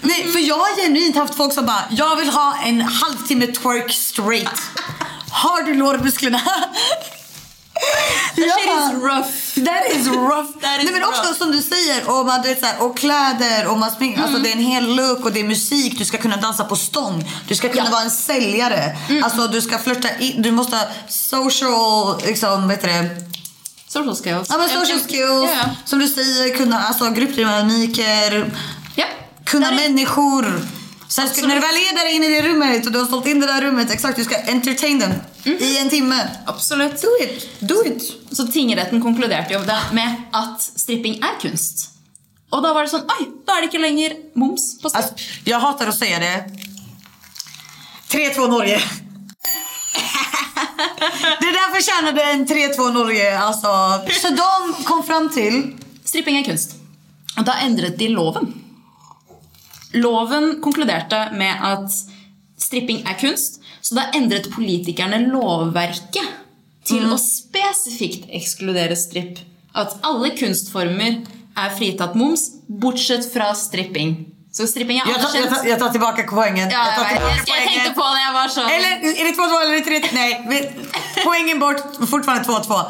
[0.00, 3.92] Nej, för jag har genuint haft folk som bara, jag vill ha en halvtimme twerk
[3.92, 4.60] straight.
[5.36, 6.40] Har du lårmusklerna?
[8.36, 9.30] That shit is rough.
[9.66, 10.52] That is rough.
[10.62, 11.38] That is Nej, men också rough.
[11.38, 14.48] som du säger, och, man, vet, så här, och kläder och man smink, alltså, det
[14.48, 15.98] är en hel look och det är musik.
[15.98, 17.30] Du ska kunna dansa på stång.
[17.48, 17.90] Du ska kunna Ja.
[17.90, 18.96] vara en säljare.
[19.24, 23.10] Alltså, du ska flirta in, du måste ha social, liksom, vet det?
[23.88, 24.48] Social skills.
[24.50, 25.70] Ja men social skills, Ja.
[25.84, 28.52] som du säger, kunna alltså, gruppdynamiker,
[28.94, 29.04] ja.
[29.44, 30.60] kunna är- människor.
[31.16, 33.26] Sen ska, när du väl är där inne i det rummet och du har sålt
[33.26, 35.12] in det där rummet, exakt, du ska entertain dem
[35.44, 36.28] i en timme.
[36.46, 37.02] Absolutt.
[37.02, 38.12] Do it, do it.
[38.32, 41.88] Så tingretten konkluderte jo det med at stripping er kunst.
[42.52, 45.04] Og da var det sånn Oi, da er det ikke lenger moms på stripp.
[45.04, 45.14] Alltså,
[45.44, 46.44] jag hatar att säga det.
[48.10, 48.76] 3-2 Norge.
[51.40, 53.38] det där förtjänade en 3-2 Norge.
[53.38, 53.68] Alltså.
[54.20, 55.76] Så de kom fram till...
[56.04, 56.76] Stripping er kunst.
[57.38, 58.65] Og da endret de loven.
[59.96, 61.92] Loven konkluderte med at
[62.60, 66.34] stripping er kunst, så da endret politikerne lovverket
[66.86, 69.40] til å spesifikt ekskludere stripp.
[69.76, 71.20] At alle kunstformer
[71.56, 74.16] er fritatt moms, bortsett fra stripping.
[74.56, 76.70] Så stripping er Jag tar, jag tar, jag tar tillbaka poängen.
[76.70, 77.48] Ja, jag tar tillbaka vet.
[77.48, 80.10] jeg tenkte på det jeg var sånn Eller är det 2-2 eller är det 3
[80.12, 80.86] Nej,
[81.24, 81.82] poängen bort.
[82.10, 82.80] Fortfarande 2-2.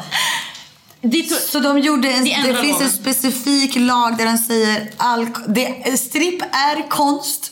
[1.09, 4.37] De to, Så de gjorde en, De ändrar det finns en specifik lag där den
[4.37, 7.51] säger all, det, stripp är konst.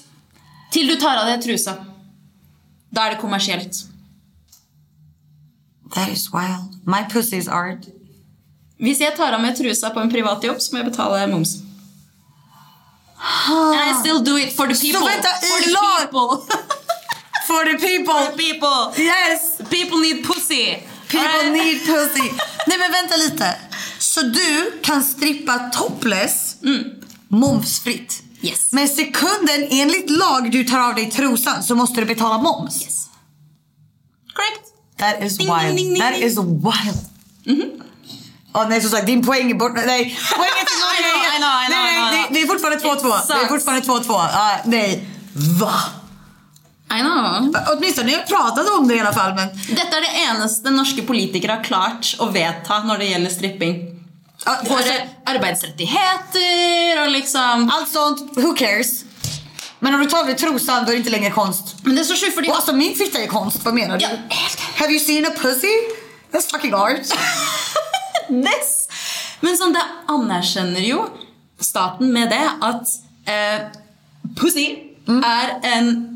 [0.72, 1.74] Till du tar av dig trusa.
[2.90, 3.74] Då är det kommersiellt.
[5.94, 6.88] That is wild.
[6.88, 7.86] My pussy is art.
[8.78, 11.56] Hvis jeg tar av meg trusa på en privatjobb, så må jeg betale moms.
[13.48, 15.08] And I still do it for the people.
[15.08, 16.28] vänta, for the people.
[17.48, 18.14] For the people!
[18.14, 19.04] for the people.
[19.04, 19.62] Yes!
[19.70, 20.84] People need pussy.
[21.10, 22.32] People need pussy.
[22.68, 23.56] Nej men vänta lite.
[24.00, 26.56] Så du kan strippa topless
[27.28, 28.22] momsfritt?
[28.42, 28.72] Yes.
[28.72, 32.82] Men sekunden enligt lag du tar av dig trosan så måste du betala moms?
[32.84, 33.08] Yes.
[34.34, 34.66] Correct.
[34.98, 35.76] That is Ding, wild.
[35.78, 37.82] ding, ding, That is wild.
[38.54, 39.82] Ja, nej som sagt din poäng är borta.
[39.86, 41.36] Nej, poängen till I know, Norge.
[41.36, 42.12] I know, I know, nej, I know.
[42.12, 43.22] nej, det, det är fortfarande 2-2.
[43.22, 44.14] It Det är fortfarande 2-2.
[44.14, 45.08] Ah, nej.
[45.60, 45.74] Va?
[46.92, 47.54] I know.
[47.78, 49.34] Åtminstone jag pratade om det i alla fall.
[49.36, 53.76] Men, Dette er det eneste norske politikere har klart å vedta når det gjelder stripping.
[54.46, 59.04] ja, Det er arbeidsrettigheter og liksom allt sånt, who cares?
[59.80, 61.76] Men om du tar av dig trosan då är det inte längre konst.
[61.84, 64.04] Men det er så sjukt, fordi Och alltså min fitta är konst, vad menar du?
[64.06, 64.10] Ja.
[64.76, 65.74] Have you seen a pussy?
[66.32, 67.06] That's fucking art.
[68.28, 68.88] This.
[69.42, 71.10] Men sånn, det anerkjenner jo
[71.62, 72.88] staten med det at
[73.30, 73.68] eh,
[74.40, 74.66] pussy
[75.08, 76.15] er en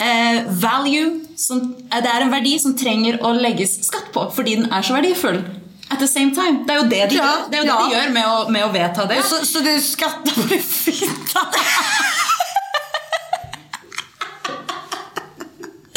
[0.00, 1.60] eh, value som,
[1.92, 4.94] eh, Det er en verdi som trenger å legges skatt på fordi den er så
[4.96, 5.42] verdifull.
[5.90, 6.64] At the same time.
[6.66, 7.76] Det er jo det de, Ja, gjør, det er jo ja.
[7.76, 9.22] det de gjør med å, med å vedta det.
[9.26, 11.46] så, så du skattar på din fitta?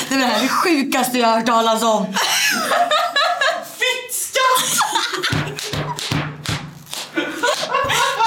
[0.10, 2.06] Det är det här är det sjukaste jag har hört talas om.
[3.80, 4.80] Fittskatt!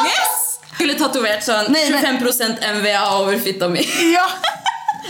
[0.06, 0.58] Yes!
[0.74, 3.82] Skulle tatovert sånn Nej, men- 25 MVA over fitta mi.
[4.14, 4.26] Ja.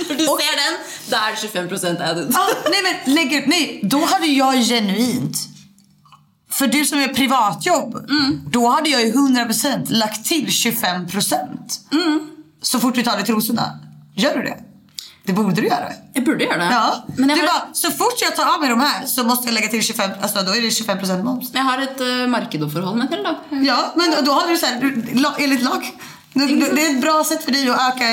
[0.09, 0.75] Du Och- ser den,
[1.11, 2.37] det 25 added.
[2.37, 5.37] Ah, nej men lägg ut, nej, då hade jag genuint
[6.53, 8.07] för du som är privatjobb,
[8.51, 11.47] då hade jag ju 100% lagt till 25%
[12.63, 13.79] så fort vi tar av dig trosorna.
[14.17, 14.57] Gör du det?
[15.27, 15.89] Det borde du göra.
[16.15, 16.69] Jeg burde gjøre det.
[16.73, 17.05] Ja.
[17.17, 19.49] Men jeg du har, bara, så fort jag tar av mig de här så måste
[19.49, 21.51] jag lägga till 25, alltså då är det 25% moms.
[21.55, 23.35] jeg har et uh, marked å forholde meg til, da.
[23.67, 25.83] Ja, men då, då har du så här, du- enligt lag.
[26.35, 28.09] Det är ett bra sätt för dig att öka,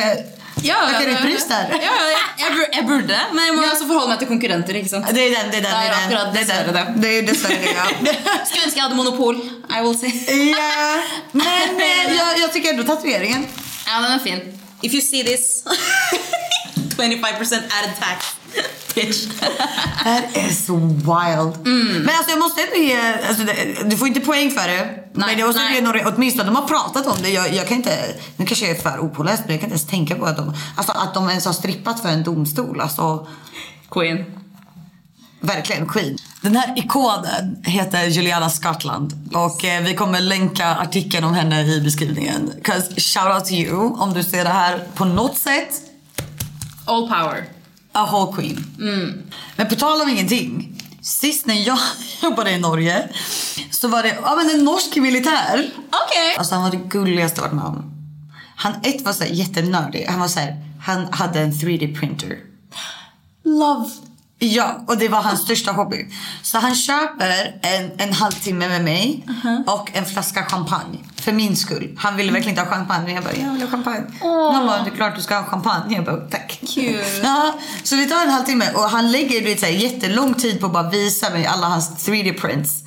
[0.72, 1.80] öka ditt pris Ja, där.
[1.82, 4.76] ja, jeg, jeg, jeg burde, men jeg må også forholde meg til konkurrenter.
[4.76, 5.05] ikke sant?
[5.14, 6.03] Det är den, det är den, Det är det är den.
[6.03, 7.01] akkurat Det är den.
[7.01, 7.86] Det är dessvärre det, ja.
[8.45, 9.36] Skulle ønske jeg hadde monopol.
[9.78, 10.11] I will say.
[10.49, 11.01] Ja,
[11.32, 13.47] men jag, jag tycker ändå tatueringen.
[13.86, 14.59] Ja, den er fin.
[14.82, 15.64] If you see this
[16.97, 18.33] 25 added tax.
[18.96, 19.28] Bitch.
[20.04, 21.68] That is wild.
[22.06, 23.44] Men alltså jag måste ändå ge, alltså,
[23.86, 25.04] du får inte poäng för det.
[25.14, 25.82] men jag måste nej.
[25.82, 27.30] några, åtminstone de har pratat om det.
[27.30, 27.98] Jag, jag kan inte,
[28.38, 30.54] nu kanske jag är för opåläst men jag kan inte ens tänka på att de,
[30.78, 32.82] alltså, att de ens har strippat för en domstol.
[32.82, 33.28] Alltså,
[33.91, 34.26] Queen.
[35.39, 36.18] Verkligen Queen.
[36.41, 41.82] Den här ikonen heter Juliana Scotland och eh, vi kommer länka artikeln om henne i
[41.82, 42.52] beskrivningen.
[42.64, 45.70] 'Cause shout out to you om du ser det här på något sätt.
[46.86, 47.46] All power.
[47.94, 48.66] A whole queen.
[49.56, 50.80] Men på tal om ingenting.
[51.02, 51.78] Sist när jag
[52.22, 53.10] jobbade i Norge
[53.72, 55.72] så var det ja, men en norsk militär.
[55.78, 56.36] Okej.
[56.38, 57.89] Alltså han var det gulligaste jag varit med om.
[58.56, 60.06] Han ett var så här jättenördig.
[60.10, 62.38] Han var så här, han hade en 3D printer.
[63.44, 63.89] Love.
[64.46, 66.06] Ja, och det var hans största hobby.
[66.41, 69.26] Så han köper en, en halvtimme med mig
[69.68, 71.00] och en flaska champagne.
[71.16, 71.96] För min skull.
[72.00, 73.04] Han ville verkligen inte ha champagne.
[73.06, 74.04] Men jag bara, jag vill ha champagne.
[74.54, 75.96] Han bara, det är klart du ska ha champagne.
[75.96, 76.60] Jag bara, tack.
[76.60, 77.06] Cute.
[77.24, 80.60] Ja, så vi tar en halvtimme och han lägger du vet, så här, jättelång tid
[80.60, 82.84] på att bara visa mig alla hans 3D prints.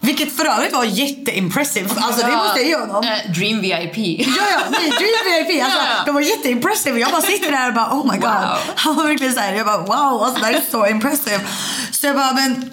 [0.00, 1.88] Vilket för övrigt var jätteimpressive.
[1.96, 3.04] Alltså det måste jag ge honom.
[3.04, 4.26] Eh, Dream VIP.
[4.36, 5.64] Ja, ja, nej, Dream VIP.
[5.64, 5.78] Alltså.
[6.06, 7.00] De var jätteimpressive.
[7.00, 8.30] Jag bara sitter där och bara oh my god.
[8.30, 8.58] Wow.
[8.76, 11.40] Han var verkligen såhär, jag bara wow, alltså, det här är så impressive.
[11.90, 12.70] Så jag bara men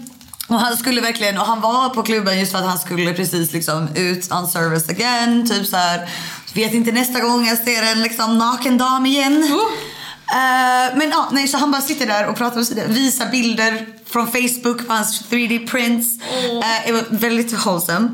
[0.47, 3.53] och han skulle verkligen, och han var på klubben just för att han skulle precis
[3.53, 5.49] liksom ut on service again.
[5.49, 6.09] Typ så här,
[6.53, 9.47] vet inte nästa gång jag ser en liksom naken dam igen.
[10.31, 14.27] Eh, men ja, nej, så han bara sitter där och pratar sig, visar bilder från
[14.27, 16.19] Facebook på hans 3D prints.
[16.23, 18.09] Eh, det var väldigt wholesome.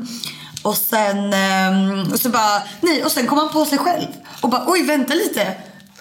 [0.62, 4.06] Och sen ehm, så bara, nej, och sen kom han på sig själv
[4.40, 5.46] och bara oj vänta lite.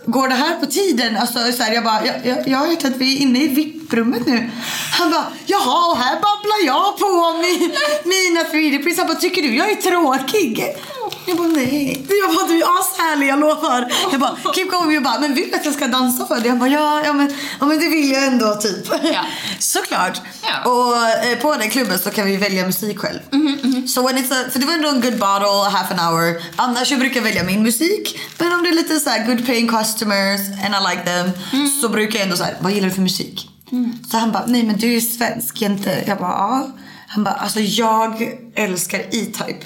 [0.06, 1.18] Går det här på tiden?
[1.18, 4.28] Alltså, så här, jag bara, jag, jag, jag hört att vi är inne i VIP-rummet
[4.28, 4.50] nu.
[4.92, 7.72] Han bara, jaha, och här babblar jag på min,
[8.04, 8.98] mina 3D-prints.
[8.98, 10.66] Han bara, tycker du jag är tråkig?
[11.26, 12.06] Jag bara, nej.
[12.24, 13.94] Jag bara, du är ashärlig, jag lovar.
[14.12, 14.94] Jag bara, keep going.
[14.94, 16.50] Jag bara, men vill du att jag ska dansa för dig?
[16.50, 18.88] Han bara, ja, ja, men, ja, men det vill jag ändå typ.
[19.04, 19.26] Ja.
[19.60, 20.22] Såklart.
[20.44, 20.72] Ja.
[20.72, 23.20] Och eh, på den klubben så kan vi välja musik själv.
[23.88, 26.42] Så when it's a, för det var ändå en good bottle, half an hour.
[26.56, 28.20] Annars jag brukar jag välja min musik.
[28.38, 31.32] Men om det är lite så här good paying customers and I like them.
[31.82, 33.50] Så brukar jag ändå så här, vad gillar du för musik?
[34.12, 36.04] Så han bara, nej men du är ju svensk inte?
[36.08, 36.72] Jag bara, ja.
[37.08, 39.66] Han bara, alltså jag älskar E-Type.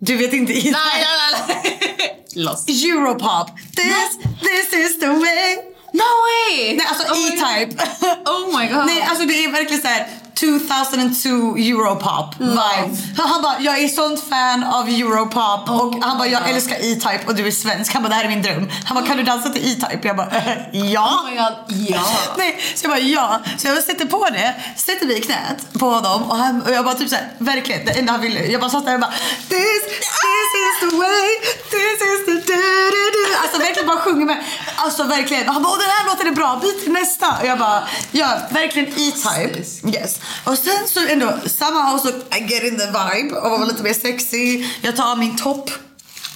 [0.00, 0.70] Du vet inte E-Type?
[0.70, 1.06] Nej,
[1.48, 2.26] nej, nej.
[2.44, 2.68] Lost.
[2.68, 3.46] Europop.
[3.76, 5.56] This, this is the way.
[5.92, 6.76] No way!
[6.76, 7.82] Nej, alltså oh E-Type.
[8.30, 8.86] Oh my god.
[8.86, 10.08] Nej, alltså det är verkligen så här
[10.40, 12.96] 2002 Europop vibe.
[13.16, 17.20] Så Han bara, jag är sånt fan av Europop och han bara, jag älskar E-Type
[17.26, 17.92] och du är svensk.
[17.94, 18.70] Han bara, det här är min dröm.
[18.84, 20.08] Han bara, kan du dansa till E-Type?
[20.08, 21.20] Jag bara, äh, ja.
[21.24, 22.04] Oh god, ja.
[22.36, 23.40] Nej, så jag bara ja.
[23.58, 26.84] Så jag sätter på det, sätter vi i knät på honom och, han, och jag
[26.84, 28.46] bara typ såhär, verkligen det enda han ville.
[28.46, 29.14] Jag bara satt där och bara
[29.48, 29.82] this,
[30.24, 31.28] this is the way,
[31.70, 32.62] this is the da,
[32.94, 33.42] da, da.
[33.42, 34.44] Alltså verkligen bara sjunger med.
[34.76, 35.48] Alltså verkligen.
[35.48, 37.36] Och han bara, den här låten är bra, byt till nästa.
[37.40, 37.82] Och jag bara,
[38.12, 39.58] ja verkligen E-Type.
[39.98, 40.20] Yes.
[40.44, 43.82] Och sen så ändå, samma och så I get in the vibe och vara lite
[43.82, 44.66] mer sexy.
[44.80, 45.70] Jag tar av min topp.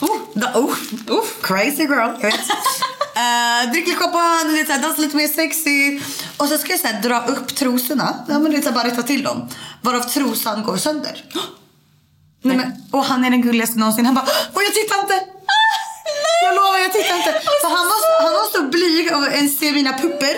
[0.00, 0.74] Oh, da, oh,
[1.08, 2.10] oh, crazy girl.
[2.20, 2.34] Jag vet.
[2.34, 6.00] Uh, dricker champagne, dansar lite mer sexy.
[6.36, 8.24] Och så ska jag så här, dra upp trosorna.
[8.28, 9.48] Ja, men lite, bara rätta till dem.
[9.82, 11.24] Varav trosan går sönder.
[12.42, 14.06] Nej, men, och han är den gulligaste någonsin.
[14.06, 15.20] Han bara, och jag tittar inte.
[16.44, 17.32] Jag lovar, jag tittar inte.
[17.62, 20.36] För han var, han var så blyg och ens se mina pupper.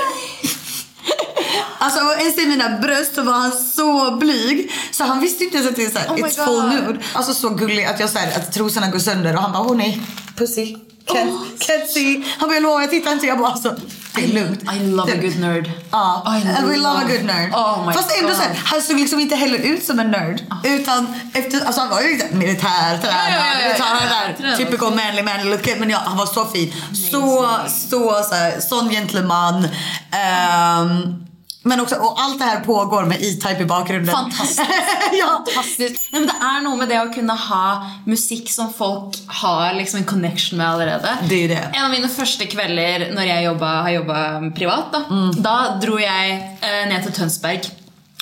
[1.78, 4.72] Alltså ens se mina bröst så var han så blyg.
[4.90, 7.00] Så han visste inte ens att det är såhär, Oh it's full nude.
[7.12, 10.02] Alltså så gullig att jag såhär, att trosorna går sönder och han bara, åh nej,
[10.36, 10.76] pussy.
[11.06, 11.42] Can't, Oh.
[11.58, 12.24] can't see.
[12.38, 13.26] Han bara, jag lovar, jag tittar inte.
[13.26, 13.74] Jag bara, alltså,
[14.14, 14.62] det är lugnt.
[14.74, 15.70] I love a good nerd.
[15.90, 17.52] Ja, I and we love a good nerd.
[17.54, 18.36] Oh my Fast ändå God.
[18.36, 20.40] så här, han såg liksom inte heller ut som en nörd.
[20.64, 24.34] Utan efter, alltså han var ju liksom militärtränad.
[24.42, 25.78] Ja, typical manly manly looken.
[25.78, 26.72] Men ja, han var så fin.
[27.10, 27.48] Så,
[27.90, 29.68] så, så här, sån gentleman.
[30.12, 31.26] Ehm,
[31.66, 34.14] men också, och allt det här pågår med E-Type i bakgrunden.
[34.14, 34.60] Fantastiskt.
[35.20, 35.42] ja.
[35.46, 36.02] Fantastisk.
[36.10, 37.62] Nej, men det er noe med det å kunne ha
[38.06, 41.16] musikk som folk har liksom en connection med allerede.
[41.28, 41.62] Det er det.
[41.74, 44.20] En av mine første kvelder når jeg jobba, har jobba
[44.56, 45.42] privat, da, Mm.
[45.42, 47.66] da dro jeg eh, ned til Tønsberg.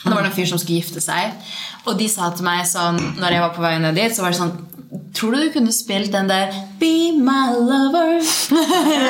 [0.04, 1.32] Det var en fyr som skulle gifte seg.
[1.86, 4.32] Og de sa til meg sånn, når jeg var på vei ned dit, så var
[4.32, 4.54] det sånn
[5.14, 8.20] Tror du du kunne spilt den der Be my lover?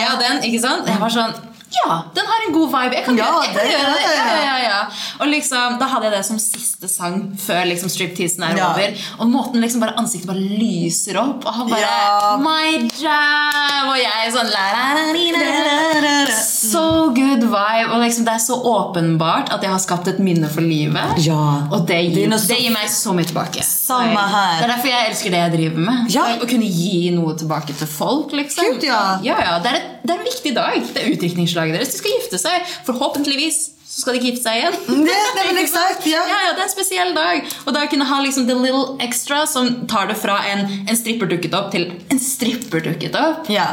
[0.00, 0.88] Ja, den, ikke sant?
[0.88, 1.32] Jeg var sånn
[1.78, 2.94] ja, den har en god vibe.
[2.98, 4.02] Jeg kan, Ja, gjøre, det- gjøre det.
[4.04, 4.80] ja, Ja, ja.
[5.20, 8.94] Og liksom, Da hadde jeg det som siste sang før liksom stripteasen er over.
[9.20, 12.36] Og måten liksom bare ansiktet bare lyser opp, og han bare Ja.
[12.38, 13.88] My jam!
[13.88, 16.26] Og jeg sånn la, la, la.
[16.34, 17.90] So good vibe.
[17.92, 21.18] Og liksom, det er så åpenbart at jeg har skapt et minne for livet.
[21.24, 21.66] Ja.
[21.70, 23.62] Og det Det gir, er noe det så- gir meg så mye tilbake.
[23.64, 24.60] Samme her.
[24.60, 26.10] Det er derfor jeg elsker det jeg driver med.
[26.10, 26.22] Ja.
[26.36, 28.32] Å kunne gi noe tilbake til folk.
[28.32, 28.64] liksom.
[28.74, 29.18] Gud, ja.
[29.22, 30.74] Ja, ja, det, er et, det er en viktig dag.
[30.94, 31.94] Det er utdrikningslaget deres.
[31.94, 32.74] De skal gifte seg.
[32.86, 34.76] Forhåpentligvis så skal de ikke gifte seg igjen.
[35.06, 36.20] Det, nej, men exakt, ja.
[36.28, 37.56] Ja, ja, det er en spesiell dag.
[37.64, 41.30] Og da kunne ha liksom the little extra som tar det fra en, en stripper
[41.30, 43.50] dukket opp til en stripper dukket opp.
[43.52, 43.72] Ja.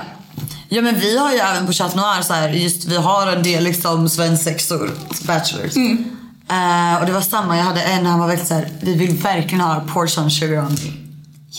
[0.69, 3.43] Ja men vi har ju även på Chat Noir så här, just vi har en
[3.43, 4.91] del liksom svensexor,
[5.27, 5.75] bachelors.
[5.75, 6.17] Mm.
[6.49, 9.17] Eh, och det var samma, jag hade en han var väldigt så här, vi vill
[9.17, 11.00] verkligen ha portion sugar on me.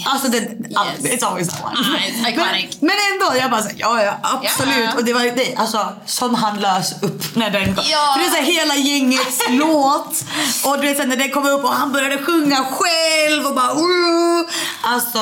[0.06, 1.76] Alltså det, it's always that one.
[1.76, 2.68] Ah, it's iconic.
[2.80, 4.74] Men, men ändå, jag bara såhär, ja ja absolut.
[4.84, 4.92] Ja.
[4.96, 7.84] Och det var det, alltså som han lös upp när den kom.
[7.90, 8.14] Ja.
[8.14, 10.24] För det är så här, hela gängets låt.
[10.64, 13.72] Och du vet sen när den kom upp och han började sjunga själv och bara
[13.72, 14.48] uh,
[14.82, 15.18] Alltså,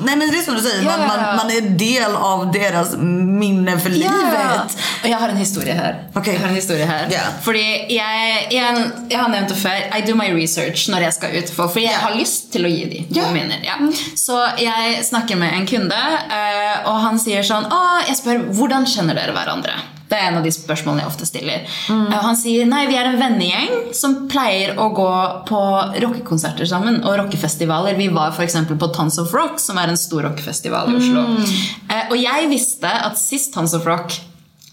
[0.00, 1.06] nej men det är som du säger, man, Ja.
[1.06, 2.96] man, man är del av deras
[3.40, 4.76] minne för livet.
[5.02, 5.94] Og jeg har en historie her.
[6.14, 6.26] Ok.
[6.26, 7.08] Jeg har en historie her.
[7.10, 7.20] Ja.
[7.42, 7.62] Fordi
[7.94, 9.98] jeg, jeg, jeg har nevnt det før.
[9.98, 11.50] I do my research når jeg skal ut.
[11.56, 11.98] For, fordi jeg Ja.
[12.08, 13.22] har lyst til å gi de Ja.
[13.22, 13.56] gode minner.
[13.64, 13.76] Ja.
[14.18, 15.98] Så jeg snakker med en kunde,
[16.30, 19.76] eh, og han sier sånn Å, jeg spør hvordan kjenner dere hverandre?
[20.06, 21.64] Det er en av de spørsmålene jeg ofte stiller.
[21.90, 22.04] Mm.
[22.06, 25.08] Eh, Og han sier nei, vi er en vennegjeng som pleier å gå
[25.48, 25.62] på
[26.04, 27.98] rockekonserter sammen og rockefestivaler.
[27.98, 28.54] Vi var f.eks.
[28.70, 31.26] på Tons of Rock, som er en stor rockefestival i Oslo.
[31.34, 31.50] Mm.
[31.90, 34.14] Eh, og jeg visste at sist Tons of Rock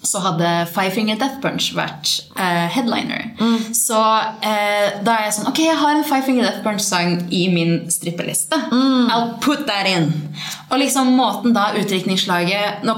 [0.03, 3.29] så hadde Five Finger Death Punch vært eh, headliner.
[3.75, 3.99] Så
[4.43, 7.85] eh, da er jeg sånn Ok, jeg har en Five Finger Death Punch-sang i min
[7.91, 8.59] strippeliste.
[8.73, 10.09] I'll put that in.
[10.69, 11.69] Og liksom måten da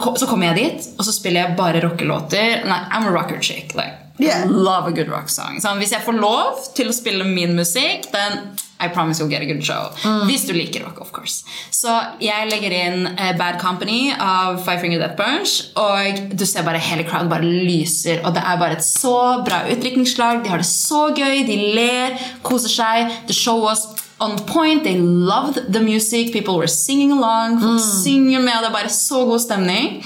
[0.01, 2.65] kom, Så kommer jeg dit, og så spiller jeg bare rockelåter.
[2.65, 3.75] Nei, I'm a rocker chick.
[3.77, 4.45] Like, Yeah.
[4.47, 5.59] Love a good rock song.
[5.61, 9.41] Så hvis jeg får lov til å spille min musikk, then I promise you'll get
[9.41, 9.89] a good show.
[10.28, 11.43] Hvis du liker rock, of course.
[11.71, 16.65] Så jeg legger inn eh, Bad Company av Five Finger Death Punch, og du ser
[16.67, 19.15] bare hele crowden bare lyser, og det er bare et så
[19.47, 20.43] bra utdrikningslag.
[20.43, 23.15] De har det så gøy, de ler, koser seg.
[23.32, 23.86] The show was
[24.19, 24.84] on point.
[24.84, 26.34] They loved the music.
[26.34, 27.61] People were singing along.
[27.63, 30.01] Folk synger med, og det er bare så god stemning.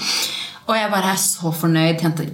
[0.66, 1.98] Og jeg bare er så fornøyd.
[1.98, 2.30] Tjente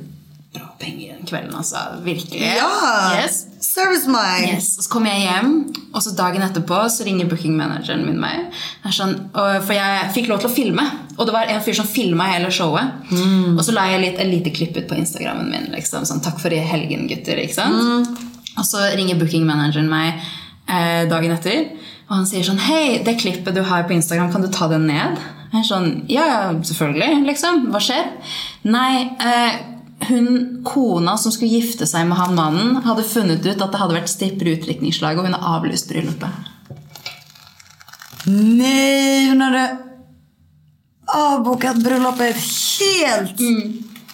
[0.52, 1.76] bra penger den kvelden, altså.
[2.04, 2.40] Virkelig.
[2.44, 3.22] Ja!
[3.22, 3.45] Yes.
[3.60, 4.56] Service mine.
[4.56, 4.76] Yes.
[4.78, 5.52] Og så kommer jeg hjem,
[5.92, 10.42] og så dagen etterpå så ringer bookingmanageren min er sånn, og, for jeg fikk lov
[10.42, 10.84] til å filme,
[11.16, 13.12] og det var en fyr som filma hele showet.
[13.54, 15.70] Og så la jeg litt, et lite klipp ut på Instagrammen min.
[15.72, 17.40] Liksom, sånn, 'Takk for i helgen, gutter'.
[17.44, 18.18] ikke sant?
[18.56, 20.14] Og så ringer bookingmanageren meg
[20.68, 21.70] eh, dagen etter.
[22.08, 24.80] Og han sier sånn Hei, det klippet du har på Instagram, kan du ta det
[24.80, 25.18] ned?
[25.52, 27.26] Jeg er sånn, Ja, ja, selvfølgelig.
[27.26, 27.66] liksom.
[27.72, 28.12] Hva skjer?
[28.64, 33.72] Nei, eh, hun, kona som skulle gifte seg med han mannen, hadde funnet ut at
[33.72, 36.52] det hadde vært stripper i utdrikningslaget, og hun har avlyst bryllupet.
[38.26, 39.78] Nej, hon hade
[41.06, 42.36] avbokat bröllopet
[42.80, 43.38] helt.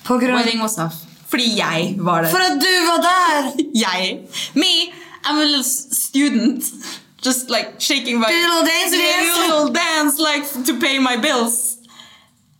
[0.04, 0.94] På grund Wedding was off.
[1.28, 2.28] Fordi jeg var der.
[2.28, 3.52] För att du var där!
[3.72, 4.28] jeg.
[4.52, 4.92] Me,
[5.24, 6.64] I'm a little student.
[7.22, 8.26] Just like shaking my...
[8.26, 8.96] Little dance.
[9.48, 11.71] little dance like to pay my bills.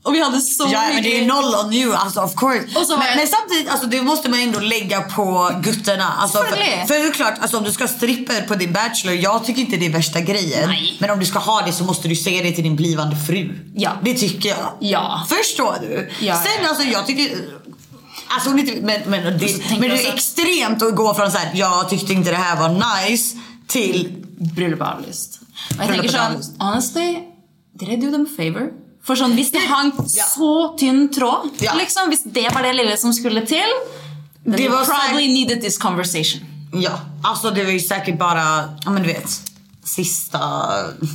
[0.05, 2.67] Och vi hade så Ja men det är noll on you, alltså of course.
[2.75, 6.13] Men, jag- men samtidigt, alltså, det måste man ändå lägga på gutterna.
[6.19, 9.15] Alltså, för, för det är klart, alltså, om du ska ha stripper på din bachelor,
[9.17, 10.69] jag tycker inte det är värsta grejen.
[10.69, 10.97] Nej.
[11.01, 13.59] Men om du ska ha det så måste du säga det till din blivande fru.
[13.75, 13.91] Ja.
[14.03, 14.73] Det tycker jag.
[14.81, 15.27] Ja.
[15.29, 16.11] Förstår du?
[16.21, 17.39] Ja, Sen alltså jag tycker...
[18.29, 21.39] Alltså, inte, men, men, det, men det jag är så- extremt att gå från så
[21.39, 22.69] här, jag tyckte inte det här var
[23.09, 23.37] nice
[23.67, 24.25] till
[25.87, 26.51] tenker sånn, avlyst.
[26.59, 27.19] honestly,
[27.79, 28.71] did I do them a favor?
[29.05, 30.25] For sånn, hvis det hang Ja.
[30.25, 31.73] så tynn tråd, Ja.
[31.75, 33.71] liksom, hvis det var det lille som skulle til,
[34.45, 36.41] then Det var probably needed this conversation.
[36.73, 39.29] Ja, alltså det var ju säkert bara, ja men du vet,
[39.85, 40.39] sista,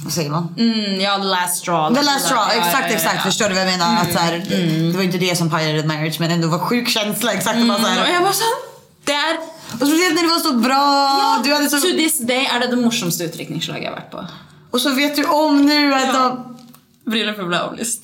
[0.03, 0.53] vad säger man?
[0.57, 1.95] Mm, ja, the last straw.
[1.95, 3.23] The last straw, Ja, ja, exakt ja, ja, exakt.
[3.23, 4.01] Förstår du vad jag menar?
[4.01, 4.37] Att så här,
[4.91, 7.31] Det var inte det som pajade marriage men ändå var sjuk känsla.
[7.33, 7.67] Exakt mm.
[7.67, 8.11] så Og här.
[8.11, 8.57] jeg var sånn,
[9.05, 9.37] det er...
[9.81, 11.41] Och speciellt när det var så bra.
[11.43, 14.27] Du hade så, To this day er det det morsomste utdrikningslaget jeg har vært på.
[14.71, 16.56] och så vet du om nu att de,
[17.09, 18.01] Bryllupet ble avlyst.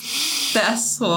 [0.54, 1.14] Det er så...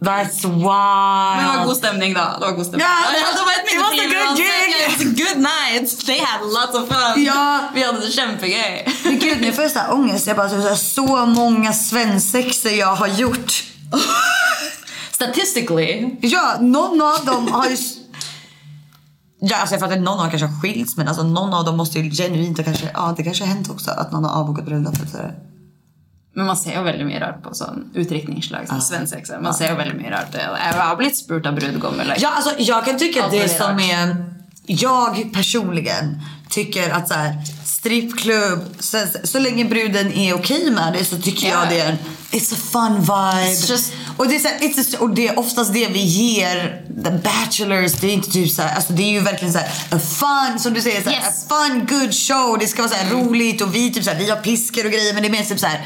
[0.00, 1.36] That's wild.
[1.36, 2.22] Men det var god stemning da.
[2.40, 2.86] Det var god stemning.
[2.88, 4.46] Ja, Ja, det var et it was a minnefri good uansett.
[4.46, 4.70] gig.
[4.72, 6.06] Ja, it was a good night.
[6.06, 7.24] They had lots of fun.
[7.24, 7.60] Ja.
[7.74, 8.94] Vi hadde det kjempegøy.
[9.04, 10.26] Men gud nu får jag så här ångest.
[10.26, 13.64] Jag bara så, så många svensexor jag har gjort.
[15.12, 16.16] Statistically.
[16.20, 17.76] Ja, någon av dem har ju...
[19.40, 21.76] Ja, alltså jag fattar att någon dem kanske har skilts men alltså någon av dem
[21.76, 24.64] måste ju genuint och kanske, ja det kanske har hänt också att någon har avbokat
[24.64, 25.14] bröllopet.
[26.34, 29.40] Men man ser jo veldig mye rart på sånn utdrikningslag som svensexe.
[29.42, 30.34] Man ser jo veldig mye rart.
[30.34, 32.04] Jeg har blitt spurt av brudgommer.
[32.04, 34.16] Like, Ja, alltså jag kan tycka att det väldigt som är...
[34.66, 41.04] Jag personligen tycker att så här, strippklubb, så, så länge bruden är okej med det
[41.04, 41.54] så tycker Ja.
[41.60, 41.98] jag det är en
[42.30, 43.66] It's a fun vibe.
[43.72, 46.82] Just- och, det är så här, it's a, och det är oftast det vi ger
[47.04, 47.92] the bachelors.
[47.92, 50.58] Det är inte typ så här, alltså det är ju verkligen så här, a fun,
[50.58, 51.46] som du säger, så här, Yes.
[51.50, 52.56] a fun good show.
[52.60, 55.22] Det ska vara så roligt och vi typ så vi har piskor och grejer men
[55.22, 55.80] det är mer typ så här,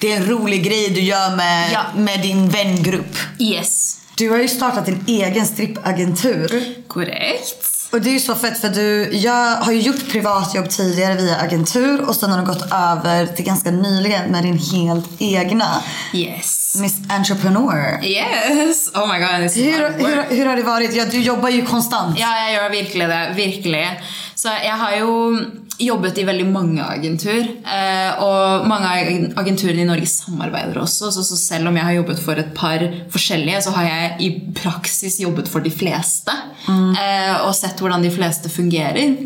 [0.00, 1.80] det är en rolig grej du gör med, Ja.
[1.96, 3.16] med din vängrupp.
[3.38, 3.94] Yes.
[4.16, 6.64] Du har ju startat din egen strippagentur.
[6.88, 7.64] Korrekt.
[7.92, 11.36] Och det är ju så fett för du, jag har ju gjort privatjobb tidigare via
[11.36, 15.82] agentur och sen har du gått över till ganska nyligen med din helt egna
[16.14, 16.74] Yes.
[16.80, 18.04] Miss Entrepreneur.
[18.04, 18.90] Yes.
[18.94, 19.50] Oh my god.
[19.56, 20.94] Hur, hur, hur har det varit?
[20.94, 22.18] Ja, du jobbar ju konstant.
[22.18, 23.32] Ja, jeg gjør virkelig det.
[23.36, 24.00] Virkelig.
[24.34, 25.40] Så jeg har jo
[25.78, 27.44] jobbet i veldig mange agentur.
[27.62, 31.12] Eh, og mange av ag- agenturene i Norge samarbeider også.
[31.14, 32.82] Så, så selv om jeg har jobbet for et par
[33.14, 36.34] forskjellige, så har jeg i praksis jobbet for de fleste.
[36.68, 39.16] Eh, og sett hvordan de fleste fungerer.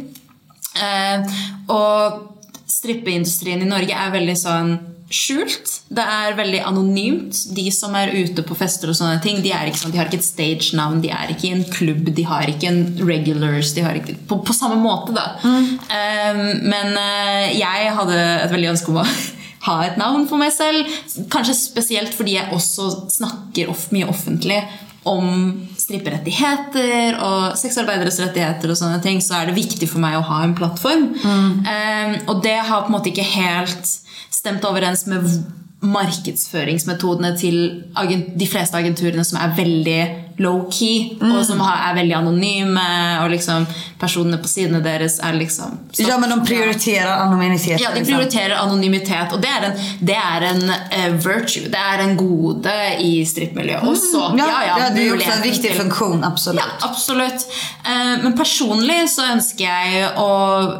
[0.77, 1.35] Eh,
[1.73, 2.29] og
[2.73, 4.73] strippeindustrien i Norge er veldig sånn
[5.15, 5.75] skjult.
[5.93, 7.43] Det er veldig anonymt.
[7.57, 10.27] De som er ute på fester og sånne ting, de, ikke de har ikke et
[10.27, 13.75] stage-navn, de er ikke i en klubb, de har ikke en regulars.
[13.77, 15.37] De har ikke, på, på samme måte, da.
[15.43, 19.09] Eh, men eh, jeg hadde et veldig ønske om å
[19.69, 20.89] ha et navn for meg selv.
[21.33, 24.63] Kanskje spesielt fordi jeg også snakker off, mye offentlig
[25.09, 30.27] om stripperettigheter og sexarbeideres rettigheter og sånne ting, så er det viktig for meg å
[30.29, 31.09] ha en plattform.
[31.19, 33.97] Eh, og det har på en måte ikke helt
[34.33, 35.27] stemt overens med
[35.83, 37.83] marknadsföringsmetoderna markedsføringsmetodene
[38.39, 42.85] de flesta agenturene som är väldigt low-key, og som har, er veldig anonyme,
[43.23, 43.67] og liksom
[44.01, 47.81] personene på sidene deres er liksom Ja, men de prioriterar anonymitet.
[47.81, 48.15] ja, de liksom.
[48.15, 51.69] prioriterer anonymitet, og det er en, det er en eh, virtue.
[51.71, 54.25] Det er en gode i strippmiljøet også.
[54.39, 56.61] Ja, ja, det är också en viktig funktion, absolut.
[56.61, 57.47] Ja, absolutt.
[57.85, 60.31] Eh, Men personlig så ønsker jeg å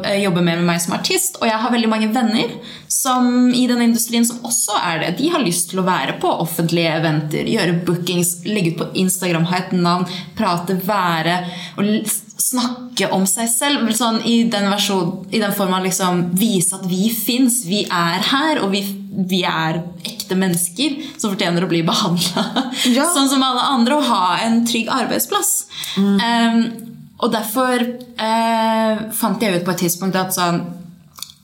[0.05, 1.37] eh, jobbe mer med meg som artist.
[1.41, 2.51] Og jeg har veldig mange venner
[2.87, 5.11] som, i denne industrien som også er det.
[5.17, 9.42] De har lyst til å være på offentlige eventer, gjøre bookings, legge ut på Instagram,
[9.49, 11.39] ha et navn, prate, være
[11.77, 11.89] og
[12.43, 13.89] snakke om seg selv.
[13.95, 18.23] Sånn, I den, versjon, i den form av liksom vise at vi fins, vi er
[18.29, 18.83] her, og vi,
[19.29, 22.45] vi er ekte mennesker som fortjener å bli behandla
[22.89, 23.07] Ja.
[23.15, 25.53] sånn som alle andre, og ha en trygg arbeidsplass.
[25.97, 26.65] Um,
[27.23, 30.57] og derfor eh, fant jeg ut på et tidspunkt at sånn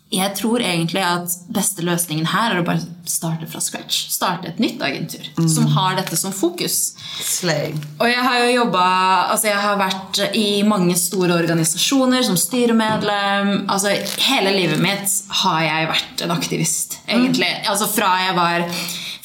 [0.09, 4.07] jeg tror egentlig at beste løsningen her er å bare starte fra scratch.
[4.09, 6.95] Starte et nytt agentur som har dette som fokus.
[7.21, 7.75] Slay.
[7.99, 8.85] Og jeg har jo jobba
[9.29, 13.51] Altså, jeg har vært i mange store organisasjoner som styremedlem.
[13.69, 13.93] Altså,
[14.25, 17.51] hele livet mitt har jeg vært en aktivist, egentlig.
[17.69, 18.65] Altså, fra jeg var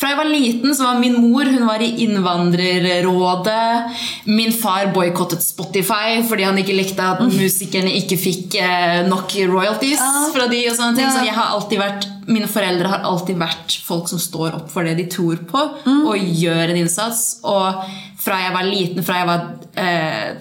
[0.01, 3.95] fra jeg var liten, så var min mor hun var i Innvandrerrådet.
[4.31, 10.03] Min far boikottet Spotify fordi han ikke likte at musikerne ikke fikk eh, nok royalties
[10.35, 11.11] fra de og sånne ting.
[11.15, 14.87] Så jeg har alltid vært mine foreldre har alltid vært folk som står opp for
[14.87, 17.23] det de tror på, og gjør en innsats.
[17.45, 17.85] Og
[18.25, 19.47] fra jeg var liten, fra jeg var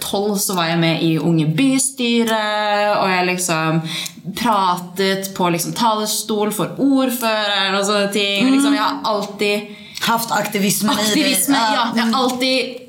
[0.03, 2.41] tolv, så var jeg med i Unge bystyre,
[2.99, 3.81] og jeg liksom
[4.39, 8.51] pratet på liksom talerstol for ordføreren og sånne ting.
[8.53, 11.75] Liksom, jeg har alltid Haft aktivismen i Aktivisme, dig.
[11.77, 11.84] ja.
[11.95, 12.84] Jeg har alltid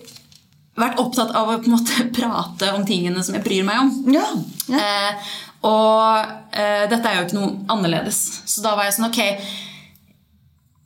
[0.75, 3.93] vært opptatt av på måte prate om tingene som jeg bryr meg om.
[4.15, 4.25] Ja.
[4.67, 4.81] ja.
[4.81, 5.35] Eh,
[5.65, 8.21] og eh, dette er jo ikke noe annerledes.
[8.49, 9.21] Så da var jeg sånn Ok,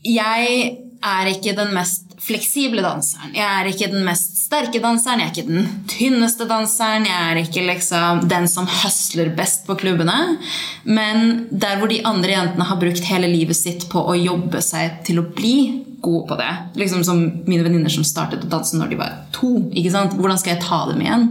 [0.06, 0.52] jeg
[0.98, 3.32] er ikke den mest fleksible danseren.
[3.36, 7.06] Jeg er ikke den mest sterke danseren, jeg er ikke den tynneste danseren.
[7.08, 10.38] Jeg er ikke liksom den som høsler best på klubbene.
[10.84, 15.02] Men der hvor de andre jentene har brukt hele livet sitt på å jobbe seg
[15.08, 16.50] til å bli gode på det.
[16.78, 19.50] Liksom som mine venninner som startet å danse når de var to.
[19.72, 20.14] ikke sant?
[20.18, 21.26] Hvordan skal jeg ta dem igjen?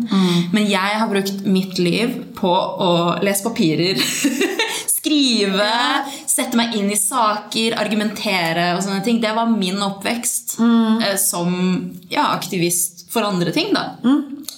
[0.53, 2.91] Men jeg har brukt mitt liv på å
[3.23, 4.01] lese papirer.
[4.97, 5.71] Skrive,
[6.27, 9.21] sette meg inn i saker, argumentere og sånne ting.
[9.23, 11.53] Det var min oppvekst eh, som
[12.11, 13.71] ja, aktivist for andre ting.
[13.75, 13.93] da.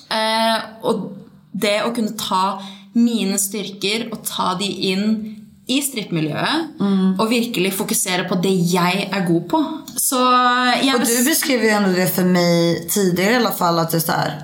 [0.09, 0.57] Eh,
[0.89, 1.09] og
[1.51, 2.59] det å kunne ta
[2.97, 5.11] mine styrker og ta de inn
[5.69, 6.81] i strippmiljøet
[7.19, 9.59] og virkelig fokusere på det jeg er god på.
[9.97, 10.19] Så
[10.83, 13.97] jeg Och du beskrev ju ändå det för mig tidigare i alla fall att det
[13.97, 14.41] är så här.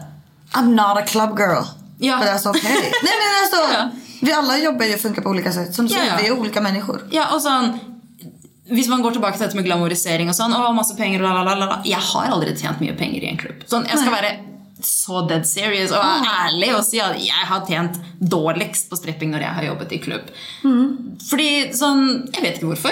[0.54, 1.64] I'm not a club girl.
[2.00, 2.18] Ja.
[2.20, 2.72] But that's okay.
[3.04, 3.74] Nej men alltså.
[3.74, 3.90] Ja.
[4.22, 5.76] Vi alla jobbar ju och funkar på olika sätt.
[5.76, 6.18] Som du Ja, säger, ja.
[6.22, 7.02] vi är olika människor.
[7.12, 7.80] Ja, og sånn
[8.70, 11.44] Hvis man går tilbake til dette med glamorisering og sånn, å, masse penger, la, la,
[11.44, 11.76] la, la, la.
[11.86, 13.60] Jeg har aldri tjent mye penger i en klubb.
[13.70, 14.32] Sånn, jeg skal være
[14.84, 19.32] så dead serious og være ærlig og si at jeg har tjent dårligst på stripping
[19.32, 20.28] når jeg har jobbet i klubb.
[21.30, 22.04] Fordi sånn
[22.34, 22.92] Jeg vet ikke hvorfor.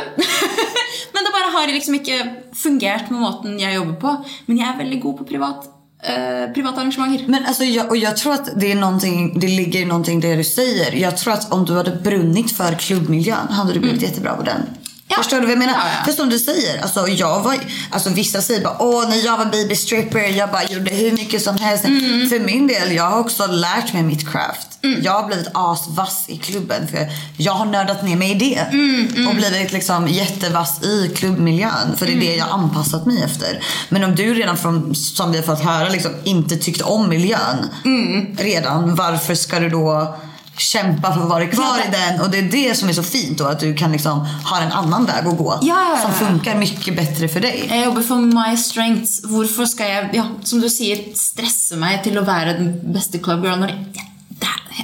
[1.14, 2.20] Men det bare har liksom ikke
[2.56, 4.16] fungert med måten jeg jobber på.
[4.48, 5.68] Men jeg er veldig god på privat,
[6.04, 7.28] eh, private arrangementer.
[7.28, 10.36] Men alltså jag, och jag tror att det är någonting, det ligger i någonting det
[10.36, 10.96] du säger.
[10.96, 14.62] Jag tror att om du hade brunnit för klubbmiljön hade du blivit jättebra på den.
[15.08, 15.16] Ja.
[15.18, 15.74] Förstår du vad jag menar?
[15.74, 16.06] Ja, ja.
[16.06, 17.58] För som du säger, alltså jag var,
[17.92, 21.42] alltså vissa säger bara åh när jag var baby stripper jag bara gjorde hur mycket
[21.44, 21.86] som helst.
[21.86, 22.30] Mm.
[22.30, 24.68] För min del, jag har också lärt mig mitt craft.
[25.02, 28.60] Jag har blivit asvass i klubben för jag har nördat ner mig i det.
[28.72, 31.96] Mm, Och blivit liksom jättevass i klubbmiljön.
[31.98, 33.64] För det är det jag anpassat mig efter.
[33.90, 37.70] Men om du redan från, som vi har fått höra, liksom, inte tyckte om miljön
[37.86, 38.38] Mm.
[38.38, 38.96] redan.
[38.96, 40.16] Varför ska du då
[40.58, 42.22] kämpa för att vara kvar i den?
[42.22, 43.46] Och det är det som är så fint då.
[43.46, 45.60] Att du kan liksom ha en annan väg att gå.
[45.62, 46.02] Ja, ja, ja.
[46.02, 47.66] Som funkar mycket bättre för dig.
[47.70, 48.16] Jeg jobber for
[48.50, 49.22] my strengths.
[49.26, 53.64] Hvorfor skal jeg, ja, som du sier, stresse meg til å være den beste clubgirl
[53.64, 53.78] er-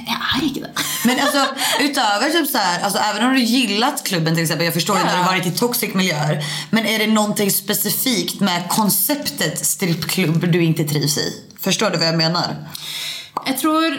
[0.06, 0.70] jeg er ikke det?
[1.04, 1.46] Men alltså
[1.80, 4.64] utöver typ så här, alltså även om du gillat klubben till exempel.
[4.64, 5.08] Jag förstår ju Ja.
[5.10, 6.44] när du varit i toxic miljöer.
[6.70, 11.32] Men är det någonting specifikt med konceptet strippklubb du inte trivs i?
[11.60, 12.56] Förstår du vad jag menar?
[13.46, 13.94] Jeg tror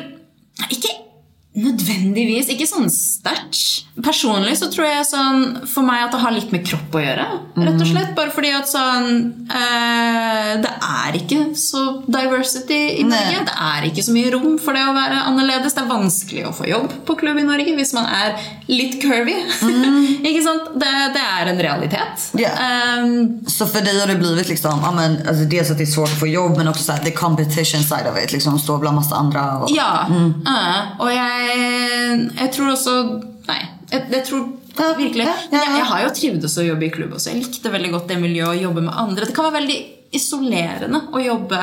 [0.70, 0.88] Ikke
[1.56, 2.48] nødvendigvis.
[2.54, 3.86] Ikke sånn sterkt.
[4.02, 7.26] Personlig så tror jeg sånn for meg at det har litt med kropp å gjøre.
[7.60, 8.14] Rett og slett.
[8.16, 9.10] Bare fordi at sånn
[9.52, 13.44] eh, Det er ikke så diversity i Norge.
[13.50, 15.76] Det er ikke så mye rom for det å være annerledes.
[15.76, 18.40] Det er vanskelig å få jobb på klubb i Norge hvis man er
[18.72, 19.36] litt curvy.
[20.30, 20.72] ikke sant?
[20.82, 22.28] Det, det er en realitet.
[22.40, 22.54] Ja.
[22.64, 25.94] Ehm, Så för dig har det blivit liksom, ja men alltså dels att det är
[25.98, 28.32] svårt att få jobb men också så här, the competition side of it.
[28.32, 29.58] Liksom stå bland massa andra.
[29.60, 30.08] Och, Ja.
[30.46, 30.74] ja.
[31.00, 31.41] Og jeg,
[32.42, 32.96] jeg tror også
[33.48, 33.60] Nei.
[33.92, 34.50] Jeg, jeg tror
[34.98, 37.34] virkelig Men jeg, jeg har jo trivdes å jobbe i klubb også.
[37.34, 39.26] Jeg likte veldig godt det miljøet å jobbe med andre.
[39.28, 39.80] Det kan være veldig
[40.16, 41.62] isolerende å jobbe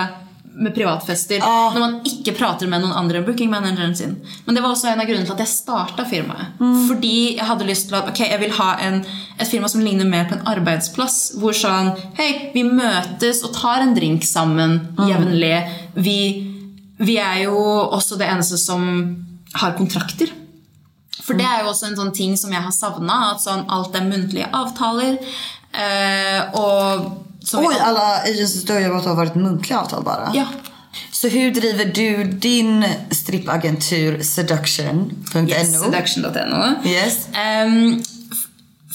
[0.58, 1.70] med privatfester Ja.
[1.70, 4.16] når man ikke prater med noen andre enn bookingmanageren sin.
[4.44, 6.56] Men det var også en av grunnene til at jeg starta firmaet.
[6.58, 6.80] Mm.
[6.88, 8.98] Fordi jeg hadde lyst til at ok, jeg vil ha en,
[9.38, 11.18] et firma som ligner mer på en arbeidsplass.
[11.38, 15.06] Hvor sånn Hei, vi møtes og tar en drink sammen Mm.
[15.12, 15.54] jevnlig.
[15.94, 16.18] Vi,
[16.98, 17.54] vi er jo
[17.94, 18.90] også det eneste som
[19.54, 20.32] har kontrakter.
[21.22, 23.34] For det er jo også en sånn ting som jeg har savna.
[23.34, 25.18] At sånn, alt er muntlige avtaler.
[25.72, 27.08] Eh, og
[27.44, 30.30] som Oj, alla agencies du har varit muntliga avtal bara?
[30.34, 30.46] Ja.
[31.12, 35.48] Så hur driver du din strippagentur seduction.no?
[35.48, 36.62] Yes, seduction.no.
[36.84, 37.28] Yes.
[37.34, 38.02] Ehm,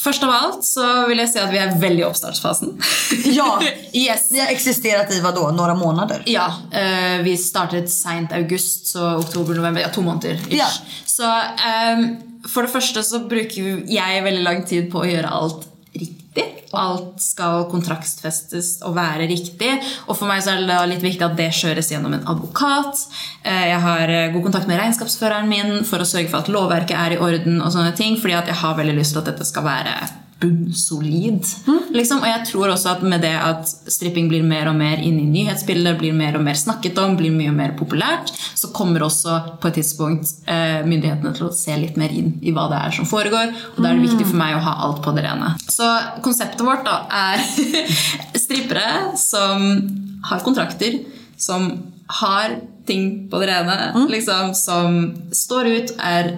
[0.03, 2.73] f- Først av alt så vil jeg si at vi er veldig i oppstartsfasen.
[3.39, 3.61] Ja.
[3.93, 4.29] yes.
[4.31, 5.47] Ni har existerat i vad då?
[5.51, 6.23] Några månader?
[6.25, 10.33] Ja, eh, vi startet sent august, så oktober-november, ja, to måneder.
[10.49, 10.57] ish.
[10.57, 10.67] Ja.
[11.05, 11.23] Så,
[11.67, 12.07] ehm,
[12.47, 15.67] for det første så bruker jeg veldig lang tid på å gjøre alt
[16.33, 16.69] riktig.
[16.73, 19.71] Alt skal kontraktsfestes og være riktig.
[20.07, 23.05] Og for meg så er det litt viktig at det kjøres gjennom en advokat.
[23.43, 26.97] Eh, jeg har eh, god kontakt med regnskapsføreren min for å sørge for at lovverket
[26.97, 27.61] er i orden.
[27.61, 31.45] og sånne ting, fordi at jeg har veldig lyst til at dette skal være bunnsolid.
[31.93, 32.23] Liksom.
[32.23, 35.27] Og jeg tror også at med det at stripping blir mer og mer inn i
[35.29, 39.69] nyhetsbildet, blir mer og mer snakket om, blir mye mer populært, så kommer også på
[39.69, 43.09] et tidspunkt eh, myndighetene til å se litt mer inn i hva det er som
[43.09, 43.53] foregår.
[43.75, 45.53] Og da er det viktig for meg å ha alt på det rene.
[45.67, 45.87] Så
[46.25, 47.43] konseptet vårt da er
[48.43, 49.67] strippere som
[50.29, 51.01] har kontrakter,
[51.37, 51.71] som
[52.21, 54.97] har ting på det rene, liksom, som
[55.31, 56.33] står ut, er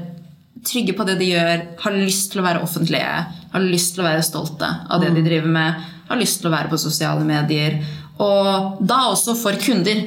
[0.66, 3.16] trygge på det de gjør, har lyst til å være offentlige,
[3.54, 6.56] har lyst til å være stolte av det de driver med, har lyst til å
[6.56, 7.80] være på sosiale medier.
[8.20, 10.06] Og da også for kunder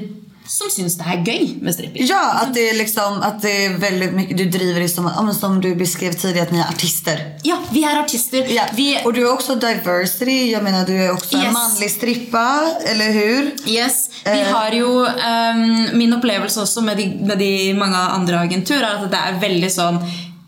[0.49, 2.07] som syns det er gøy med stripping.
[2.09, 5.61] Ja, att det är liksom att det är väldigt mycket, du driver det som, som
[5.61, 7.19] du beskrev tidigare att ni är artister.
[7.43, 8.47] Ja, vi er artister.
[8.55, 8.63] Ja.
[8.75, 11.53] Vi, Och du är också diversity, jag menar du är också en Yes.
[11.53, 13.51] manlig strippa, eller hur?
[13.67, 14.47] Yes, Vi Eh.
[14.53, 19.11] har jo ehm, Min opplevelse også med de, med de mange andre agenturer er at
[19.11, 19.99] det er veldig sånn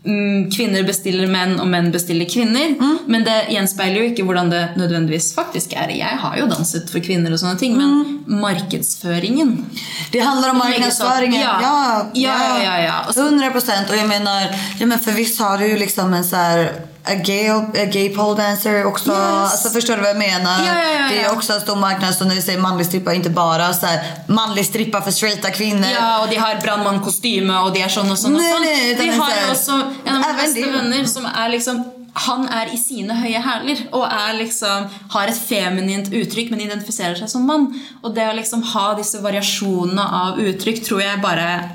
[0.05, 2.73] mm, Kvinner bestiller menn, og menn bestiller kvinner.
[2.79, 2.97] Mm.
[3.07, 5.89] Men det gjenspeiler jo ikke hvordan det nødvendigvis faktisk er.
[5.97, 8.39] Jeg har jo danset for kvinner, og sånne ting, men Mm.
[8.41, 9.65] markedsføringen
[10.11, 11.39] Det handlar om marknadsföringen.
[11.41, 11.59] ja.
[11.61, 13.05] Ja, Ja, ja, ja, ja.
[13.07, 13.89] Och så- 100 procent.
[13.89, 14.41] Och jag menar,
[14.79, 16.71] ja, men för visst har du ju liksom en så här
[17.05, 19.09] a gay, a gay pole dancer också.
[19.09, 19.19] Yes.
[19.51, 20.65] Alltså förstår du vad jag menar?
[20.65, 22.15] Ja, ja, ja, Det är också en stor marknad.
[22.15, 25.87] Så när vi säger manlig strippa, inte bara så här manlig strippa för straighta kvinnor.
[25.99, 28.35] Ja, og de har brannmannkostyme, og de er sånn og sånn.
[28.35, 28.61] og Nei, sånn.
[28.61, 30.71] nei, de har så- jo også en av beste det.
[30.71, 31.83] venner som er liksom
[32.13, 37.15] han er i sine høye hæler og er liksom, har et feminint uttrykk, men identifiserer
[37.15, 37.81] seg som mann.
[38.03, 41.69] Og det å liksom ha disse variasjonene av uttrykk tror jeg bare,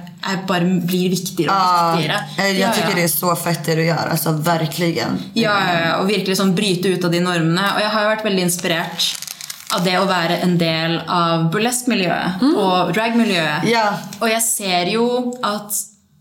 [0.48, 2.20] bare blir viktigere og Ja, viktigere.
[2.38, 2.94] eh, jag Ja, tycker ja.
[2.94, 4.09] det är så fett det du gör.
[4.10, 5.18] Alltså verkligen.
[5.34, 7.74] Ja, ja, og virkelig sånn bryte ut av de normene.
[7.74, 9.06] Og jeg har jo vært veldig inspirert
[9.74, 13.64] av det å være en del av burlesk-miljøet og drag-miljøet.
[13.70, 13.98] Ja.
[14.20, 15.72] Og jeg ser jo at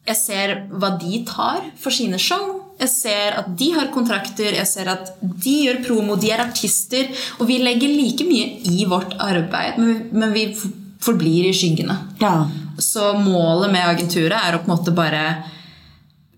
[0.08, 2.62] jeg ser hva de tar for sine show.
[2.80, 7.08] Jeg ser at de har kontrakter, jeg ser at de gjør promo, de er artister.
[7.40, 10.68] Og vi legger like mye i vårt arbeid, men vi, men vi f-
[11.06, 11.98] forblir i skyggene.
[12.20, 12.50] Ja.
[12.78, 15.26] Så målet med agenturet er å på en måte bare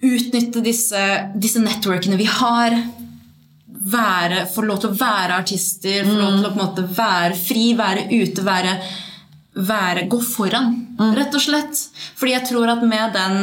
[0.01, 1.03] utnytte disse,
[1.35, 2.75] disse networkene vi har.
[3.87, 7.37] Være, få lov til å være artister, få lov til å på en måte være
[7.39, 8.77] fri, være ute, være,
[9.67, 10.73] være Gå foran,
[11.17, 11.83] rett og slett.
[12.19, 13.37] Fordi jeg tror at med den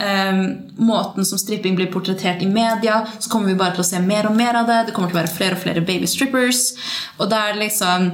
[0.00, 0.40] eh,
[0.80, 4.30] måten som stripping blir portrettert i media, så kommer vi bare til å se mer
[4.30, 4.80] og mer av det.
[4.88, 6.70] Det kommer til å være flere og flere baby strippers.
[7.20, 8.08] Og da er det liksom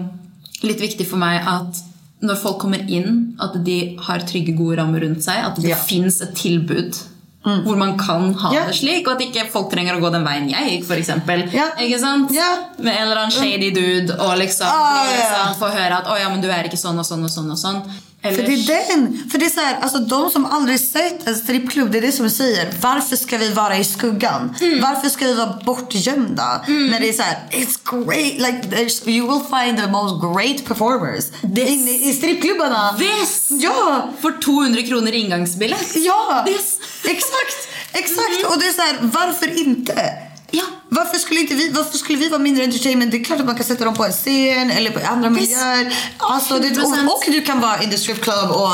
[0.66, 1.84] litt viktig for meg at
[2.22, 5.36] når folk kommer inn, at de har trygge, gode rammer rundt seg.
[5.44, 5.76] At det Ja.
[5.76, 6.98] fins et tilbud
[7.42, 8.66] hvor man kan ha Ja.
[8.66, 9.06] det slik.
[9.06, 11.08] Og at ikke folk trenger å gå den veien jeg gikk, f.eks.
[11.54, 11.70] Ja.
[11.80, 12.30] Ikke sant?
[12.32, 12.64] Ja.
[12.78, 16.28] Med en eller annen shady dude og liksom, Ah, liksom få høre at 'Å ja,
[16.28, 17.50] men du er ikke sånn og sånn og sånn'.
[17.50, 17.82] og sånn.
[18.22, 19.28] För det är den.
[19.30, 22.12] För det är så här, alltså de som aldrig sett en strippklubb, det är det
[22.12, 22.68] som säger.
[22.80, 24.54] Varför ska vi vara i skuggan?
[24.60, 24.80] Mm.
[24.80, 26.60] Varför ska vi vara bortgömda?
[26.68, 28.34] När det är så här, it's great.
[28.34, 31.24] Like you will find the most great performers.
[31.42, 32.96] This- Inne i strippklubbarna.
[32.98, 33.46] This!
[33.50, 34.08] Ja!
[34.20, 35.96] For 200 kroner inngangsbillett.
[35.96, 36.42] Ja!
[36.46, 36.78] This!
[37.04, 37.68] Exakt!
[37.92, 38.46] Exakt!
[38.46, 40.12] Och det är så här, varför inte?
[40.50, 40.62] Ja.
[40.88, 43.10] Varför skulle, inte vi, varför skulle vi vara mindre entertainment?
[43.10, 45.94] Det är klart att man kan sätta dem på en scen eller på andra miljöer.
[46.16, 47.06] Alltså, det, 100%.
[47.06, 48.70] och, och du kan vara in the strip club och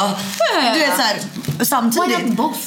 [0.55, 1.19] ja, du vet så här,
[1.65, 2.19] samtidigt.
[2.19, 2.59] Why not both?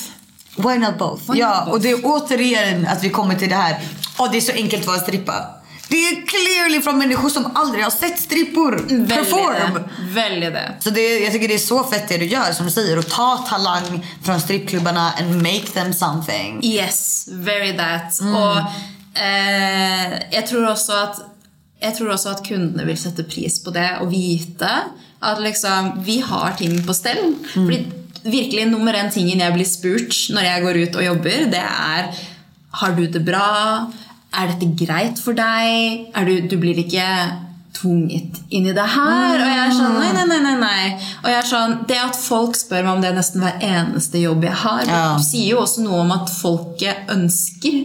[0.56, 1.32] Why not both?
[1.32, 1.74] Why ja, not both?
[1.74, 3.82] och det är återigen att vi kommer till det här.
[4.18, 5.60] Åh, det är så enkelt att vara strippa.
[5.90, 8.72] Det är clearly från människor som aldrig har sett strippor
[9.08, 9.74] perform.
[9.74, 10.22] Veldig det.
[10.22, 10.74] Veldig det.
[10.80, 12.98] Så det, jag tycker det är så fett det du gör som du säger.
[12.98, 16.64] Att ta talang från strippklubbarna and make them something.
[16.64, 18.20] Yes, very that.
[18.22, 18.64] Og
[19.16, 21.22] eh, jeg, tror også at,
[21.82, 24.72] jeg tror også at kundene vil sette pris på det og vite
[25.20, 27.34] at liksom, vi har ting på stell.
[27.54, 27.82] Fordi
[28.24, 32.12] virkelig nummer én tingen jeg blir spurt når jeg går ut og jobber, det er
[32.80, 33.90] Har du det bra?
[34.38, 36.10] Er dette greit for deg?
[36.14, 37.06] Er du, du blir ikke
[37.80, 39.40] tvunget inn i det her.
[39.40, 40.86] Og jeg er sånn, nei, nei, nei, nei, nei.
[41.24, 44.46] Og jeg er sånn, Det at folk spør meg om det nesten hver eneste jobb
[44.48, 45.02] jeg har, Ja.
[45.18, 47.80] det sier jo også noe om at folket ønsker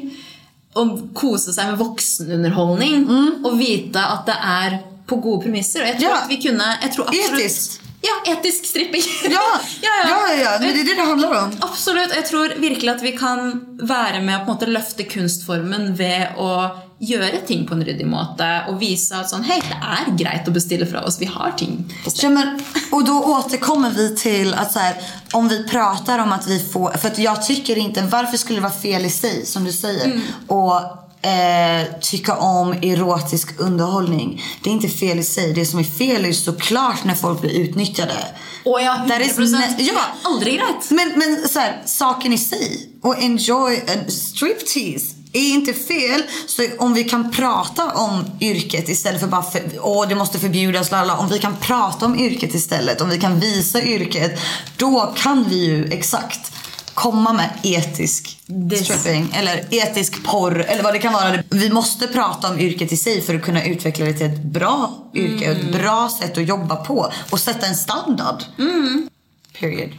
[0.75, 0.85] å
[1.15, 3.05] kose seg med voksenunderholdning
[3.45, 5.85] og vite at det er på gode premisser.
[5.85, 6.21] Jeg tror Ja.
[6.23, 7.81] at vi kunne jeg tror absolutt, Etiskt.
[8.05, 9.03] Ja, etisk stripping.
[9.31, 10.51] Ja, ja, ja, ja.
[10.61, 11.57] Men det är det det handlar om.
[11.61, 12.15] Absolutt.
[12.15, 16.37] Jeg tror virkelig at vi kan være med å på en måte løfte kunstformen ved
[16.37, 16.51] å
[17.05, 20.55] gjøre ting på en ryddig måte og vise at sånn, hei, det er greit å
[20.55, 21.19] bestille fra oss.
[21.21, 22.61] Vi har ting på Ja, men,
[22.93, 24.95] och då återkommer vi till att så här,
[25.33, 28.63] om vi pratar om att vi får, för att jag tycker inte, varför skulle det
[28.63, 30.21] vara fel i sig som du säger?
[30.47, 34.43] Och eh, tycka om erotisk underhållning.
[34.63, 35.53] Det är inte fel i sig.
[35.53, 38.15] Det som är fel är såklart när folk blir utnyttjade.
[38.65, 39.55] Å ja, That is 100%.
[39.57, 39.85] ne- ja.
[39.85, 40.91] Det er aldri greit.
[40.91, 46.23] Men, men så här, saken i sig och enjoy en striptease är inte fel.
[46.47, 50.91] Så om vi kan prata om yrket istället för bara för, åh det måste förbjudas,
[50.91, 51.17] lalla.
[51.19, 54.41] Om vi kan prata om yrket istället, om vi kan visa yrket,
[54.77, 56.53] då kan vi ju exakt
[56.95, 61.43] komma med etisk stripping eller etisk porr eller vad det kan vara.
[61.51, 65.11] Vi måste prata om yrket i sig för att kunna utveckla det till ett bra
[65.15, 68.43] yrke och ett bra sätt att jobba på och sätta en standard.
[69.61, 69.91] Period.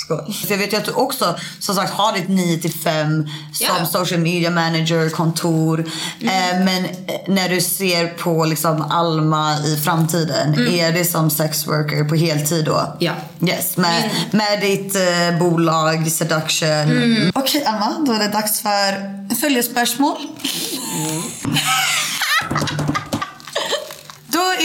[0.00, 0.34] Skål.
[0.46, 3.86] För jag vet ju att du också som sagt har ditt 9 till 5 som
[3.86, 5.84] social media manager, kontor.
[6.20, 6.90] Eh, men eh,
[7.26, 12.64] när du ser på liksom Alma i framtiden, är det som sex worker på heltid
[12.64, 12.96] då?
[12.98, 13.12] Ja.
[13.42, 17.32] Yes, med, med ditt eh, bolag Seduction.
[17.34, 20.16] Okej Alma, då är det dags för följespörsmål.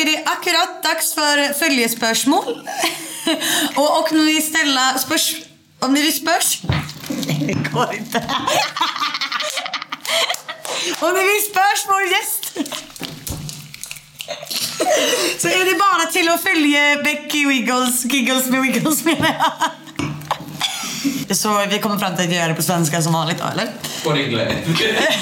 [0.03, 2.69] Är det akkurat dags för följespörsmål.
[3.75, 5.35] och, och om ni vill ställa spörs...
[5.79, 6.61] Om ni vill spörs...
[7.27, 8.17] Nej, det går inte.
[10.99, 12.69] om ni vill spörs vår gäst.
[15.41, 19.35] Så är det bara till att följa Becky Wiggles, Giggles med Wiggles menar
[21.27, 21.37] jag.
[21.37, 23.69] Så vi kommer fram till att göra det på svenska som vanligt då, eller?
[24.03, 25.13] På glädje.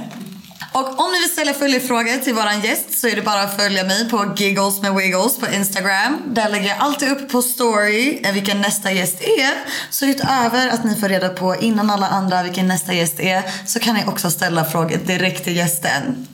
[0.78, 3.84] Och om ni vill ställa följdfrågor till våran gäst så är det bara att följa
[3.84, 6.22] mig på Giggles med Wiggles på Instagram.
[6.26, 9.54] Där lägger jag alltid upp på story eh, vilken nästa gäst är.
[9.90, 13.80] Så utöver att ni får reda på innan alla andra vilken nästa gäst är så
[13.80, 16.26] kan ni också ställa frågor direkt till gästen.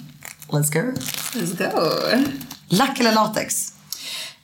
[0.48, 0.92] Let's go.
[1.32, 1.90] Let's go.
[2.68, 3.72] Lack eller latex?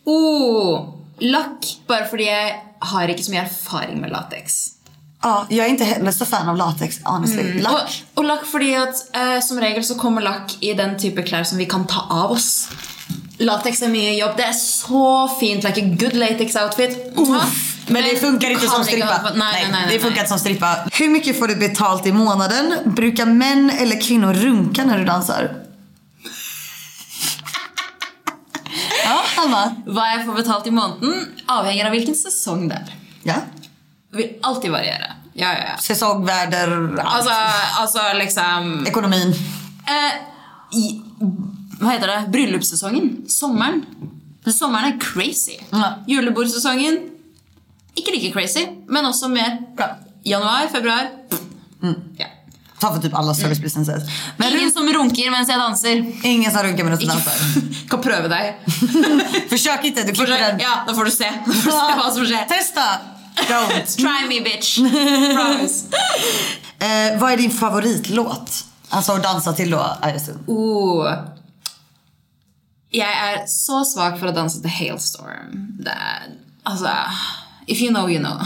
[0.05, 1.81] Oh, lakk.
[1.87, 4.78] Bare fordi jeg har ikke så mye erfaring med lateks.
[5.23, 7.53] Ja, jag är inte heller så fan av latex honestly.
[7.61, 8.05] Lack?
[8.15, 11.43] Og, og lakk fordi at eh, som regel så kommer lakk i den type klær
[11.45, 12.69] som vi kan ta av oss.
[13.39, 14.37] Lateks er mye jobb.
[14.39, 15.65] Det er så fint.
[15.65, 16.97] Like a good latex outfit.
[17.89, 19.07] Men det funkar inte som strippa.
[19.07, 20.19] ha- Nej, nej, nej, det nej, funkar nej.
[20.19, 20.77] inte som strippa.
[20.93, 22.75] Hur mycket får du betalt i månaden?
[22.85, 25.51] Brukar män eller kvinnor runka när du dansar?
[29.05, 29.63] ja, Alma.
[29.87, 32.93] Hva jeg får betalt i måneden, avhenger av hvilken sesong det er.
[33.23, 33.39] Ja.
[34.11, 35.13] Det vil alltid variere.
[35.35, 35.77] Ja, ja, ja.
[35.83, 37.01] Säsong, väder, allt.
[37.17, 37.31] Altså,
[37.81, 39.35] altså liksom ekonomin.
[39.87, 40.15] eh,
[40.79, 41.03] i,
[41.81, 42.25] Hva heter det?
[42.33, 43.25] Bryllupssesongen.
[43.29, 43.83] Sommeren.
[44.47, 45.59] Sommeren er crazy.
[45.71, 45.93] Ja.
[46.09, 46.99] Julebordsesongen
[47.99, 49.87] ikke like crazy, men også mer Bra.
[50.25, 51.09] januar, februar.
[52.19, 52.27] Ja.
[52.81, 54.03] Ta för typ alla service businesses.
[54.37, 56.05] Men Ingen som runker mens jeg danser.
[56.23, 57.33] ingen som runkar medan du dansar.
[57.91, 58.55] kan prøve deg.
[59.51, 60.59] Försök inte, du klipper den.
[60.61, 61.31] Ja, da får du se.
[61.47, 62.45] Får du se hva som skjer.
[62.49, 62.87] Testa!
[63.49, 63.97] Don't.
[64.05, 64.79] Try me, bitch.
[65.35, 65.87] Promise.
[66.81, 68.65] Eh, vad är din favoritlåt?
[68.89, 70.39] Alltså att dansa till då, I assume.
[70.47, 71.13] Oh.
[72.91, 75.57] Jeg er så svak for å danse til Hailstorm.
[75.87, 76.29] Er
[76.65, 76.93] Altså
[77.67, 78.39] If you know, you know.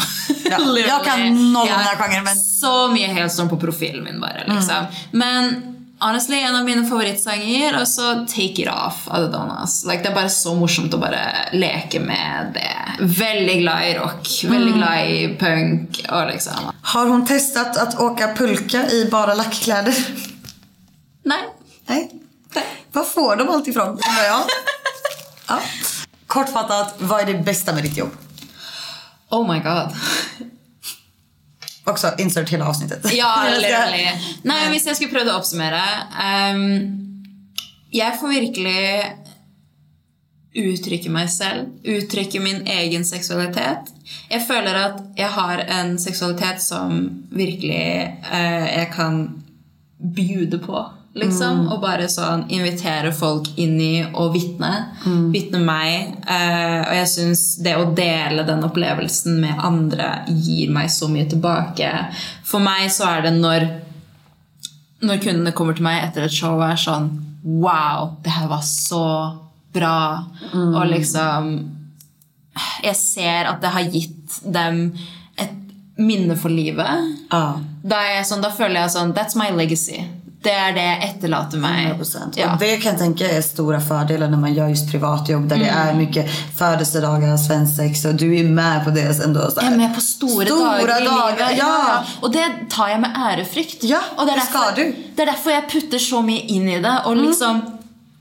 [0.49, 4.21] Ja, jeg kan noll Ja, den her genren, men- Så mye Hailstorm på profilen min,
[4.21, 4.45] bare.
[4.49, 4.87] liksom.
[5.13, 5.72] Men
[6.03, 9.83] honestly, en av mine favorittsanger er også Take It Off av The Donnas.
[9.87, 11.23] Like, det er bare så morsomt å bare
[11.55, 13.07] leke med det.
[13.19, 18.35] Veldig glad i rock, veldig glad i punk og liksom Har hon testat att åka
[18.37, 19.95] pulka i bara lackkläder?
[21.25, 21.43] Nei.
[21.87, 22.11] Nej.
[22.93, 23.89] Var får de allt ifrån?
[23.89, 24.43] undrar jag.
[25.49, 25.61] ja.
[26.27, 28.11] Kortfattat, vad är det bästa med ditt jobb?
[29.31, 29.97] Oh my god.
[31.85, 33.13] Också insert hela avsnittet.
[33.13, 34.07] Ja, Jag ska- literally.
[34.43, 35.83] Nei, Hvis jeg skulle prøvd å oppsummere
[36.55, 36.63] um,
[37.93, 38.85] Jeg får virkelig
[40.55, 41.71] uttrykke meg selv.
[41.89, 43.89] Uttrykke min egen seksualitet.
[44.31, 46.99] Jeg føler at jeg har en seksualitet som
[47.33, 47.79] virkelig
[48.33, 49.23] eh, jeg kan
[50.17, 50.83] bjude på.
[51.15, 54.71] Liksom, Og bare sånn invitere folk inn i å vitne.
[55.33, 56.15] Vitne meg.
[56.25, 61.29] Eh, og jeg syns det å dele den opplevelsen med andre gir meg så mye
[61.29, 61.91] tilbake.
[62.49, 63.69] For meg så er det når
[65.03, 67.11] når kundene kommer til meg etter et show og er sånn
[67.43, 69.05] Wow, det her var så
[69.75, 70.25] bra.
[70.55, 71.53] Og liksom
[72.85, 74.85] Jeg ser at det har gitt dem
[75.37, 75.53] et
[75.99, 77.09] minne for livet.
[77.33, 77.59] Ja.
[77.83, 80.05] Da, sånn, da føler jeg sånn That's my legacy.
[80.43, 81.87] Det är det jag etterlater mig.
[81.99, 82.17] 100%.
[82.35, 82.53] Ja.
[82.53, 85.69] Och det kan jag tänka är stora fördelar när man gör just privatjobb där det
[85.69, 89.61] är mycket födelsedagar, svensex och du är med på deras ändå så.
[89.63, 91.59] Jag är med på stora, Stora dagar dagar, livet.
[91.59, 92.05] ja.
[92.21, 93.85] Och det tar jag med ärefrykt.
[93.85, 94.95] Ja, och det, är det ska du.
[95.17, 96.99] det är därför jag puttar så mycket in i det.
[97.05, 97.27] Och Mm.
[97.27, 97.61] liksom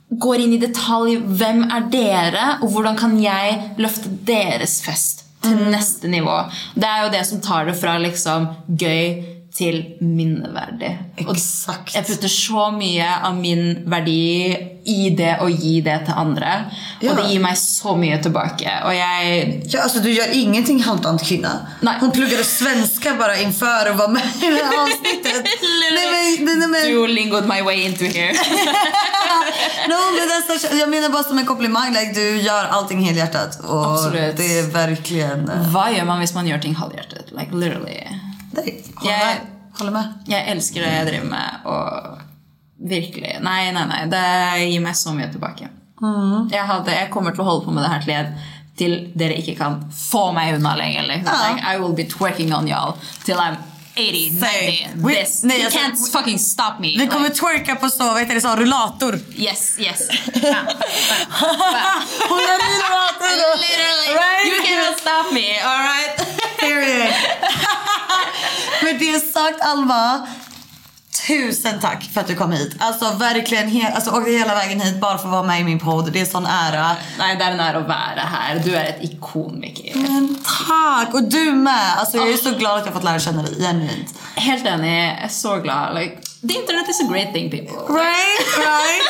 [0.09, 1.21] går in i detalj.
[1.25, 2.57] Vem är dere?
[2.61, 5.71] Och hur kan jag lyfta deras fest till Mm.
[5.71, 6.39] nästa nivå?
[6.75, 8.47] Det är ju det som tar det från liksom
[8.79, 10.99] göj till minneverdig.
[11.17, 11.95] Exakt.
[11.95, 14.11] jag puttar så mycket av min värde
[14.83, 16.63] i det och ge det till andra.
[16.99, 17.11] Ja.
[17.11, 18.71] Och det ger mig så mycket tillbaka.
[18.85, 21.67] Och jag Ja, alltså du gör ingenting halvdant kvinna.
[21.81, 21.93] Nej.
[21.99, 25.45] Hon pluggade svenska bara inför att vara med i det avsnittet.
[25.95, 28.33] nej, men, nej, men, Duolingoed my way into here.
[29.87, 31.93] no, men det är så, jag menar bara som en komplimang.
[31.93, 33.59] Like, du gör allting helhjärtat.
[33.59, 34.37] Och Absolut.
[34.37, 35.51] det är verkligen...
[35.73, 37.31] Vad gör man hvis man gör ting halvhjärtat?
[37.31, 38.07] Like literally.
[38.51, 39.37] Nej, håller Jag- med.
[39.79, 40.13] Håller med.
[40.27, 42.17] Jag älskar det jag driver med och
[42.89, 44.07] virkelig Nej, nej, nej.
[44.07, 45.67] Det ger mig så mycket tillbaka.
[46.51, 48.25] Jag, hade, jag kommer till att hålla på med det här till, jag-
[48.77, 51.01] till dere inte kan få mig undan längre.
[51.07, 51.33] Liksom.
[51.41, 51.55] Ja.
[51.55, 52.93] Like, I will be twerking on y'all
[53.25, 53.55] till I'm
[53.95, 54.71] 80, Same.
[54.71, 55.43] 90, We- this.
[55.43, 56.87] nej, you alltså, can't fucking stop me.
[56.97, 59.19] Vi kommer Like, twerka på så, vad heter det, så, rullator.
[59.35, 59.99] yes, yes.
[62.29, 63.57] Hon är i rullator.
[63.57, 64.13] Literally.
[64.13, 64.47] Right?
[64.47, 66.15] You cannot stop me, alright?
[66.59, 67.13] Period.
[68.83, 70.27] Med det sagt Alva.
[71.27, 72.75] Tusen tack för att du kom hit.
[72.79, 75.79] Alltså verkligen, he- alltså, åkte hela vägen hit bara för att vara med i min
[75.79, 76.11] podd.
[76.13, 76.95] Det är sån ära.
[77.17, 78.61] Nej, det är en ära att vara här.
[78.65, 79.91] Du är ett ikon, Mickey.
[79.95, 81.13] Men tack!
[81.13, 81.97] Och du med.
[81.97, 84.15] Alltså, jag är så glad att jag fått lära känna dig, genuint.
[84.35, 85.07] Helt enig.
[85.07, 85.95] Jag är så glad.
[85.95, 86.17] Like,
[86.47, 87.95] the internet is a great thing, people.
[87.95, 89.03] Right, right.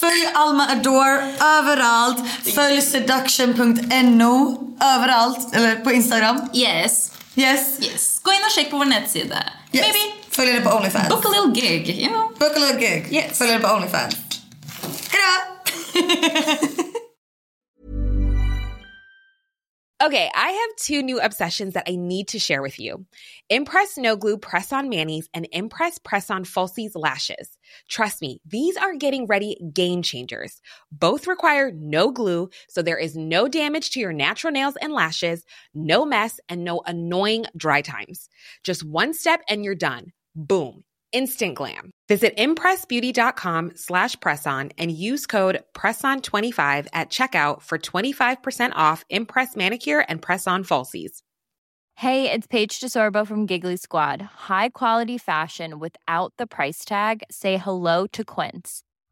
[0.00, 2.18] Följ Alma Adore överallt.
[2.54, 5.54] Följ seduction.no överallt.
[5.56, 6.48] Eller på Instagram.
[6.54, 7.10] Yes.
[7.34, 7.80] Yes.
[7.80, 8.20] Yes.
[8.22, 9.36] Gå in och check på vår nettsida.
[9.72, 9.86] yes.
[9.86, 9.98] Maybe
[10.38, 11.08] Följ henne på Onlyfans.
[11.08, 12.28] book a little gig, you know?
[12.38, 13.12] Book a little gig.
[13.12, 13.38] Yes.
[13.38, 14.14] Följ henne på Onlyfans.
[15.12, 16.84] Hejdå!
[20.00, 23.04] Okay, I have two new obsessions that I need to share with you
[23.50, 27.58] Impress No Glue Press On Manis and Impress Press On Falsies Lashes.
[27.88, 30.62] Trust me, these are getting ready game changers.
[30.92, 35.44] Both require no glue, so there is no damage to your natural nails and lashes,
[35.74, 38.28] no mess, and no annoying dry times.
[38.62, 40.12] Just one step and you're done.
[40.34, 40.82] Boom.
[41.12, 41.90] Instant glam.
[42.08, 50.04] Visit impressbeauty.com slash presson and use code PRESSON25 at checkout for 25% off Impress Manicure
[50.08, 51.22] and Press-On Falsies.
[51.94, 54.22] Hey, it's Paige DeSorbo from Giggly Squad.
[54.22, 57.24] High quality fashion without the price tag.
[57.30, 58.84] Say hello to Quince.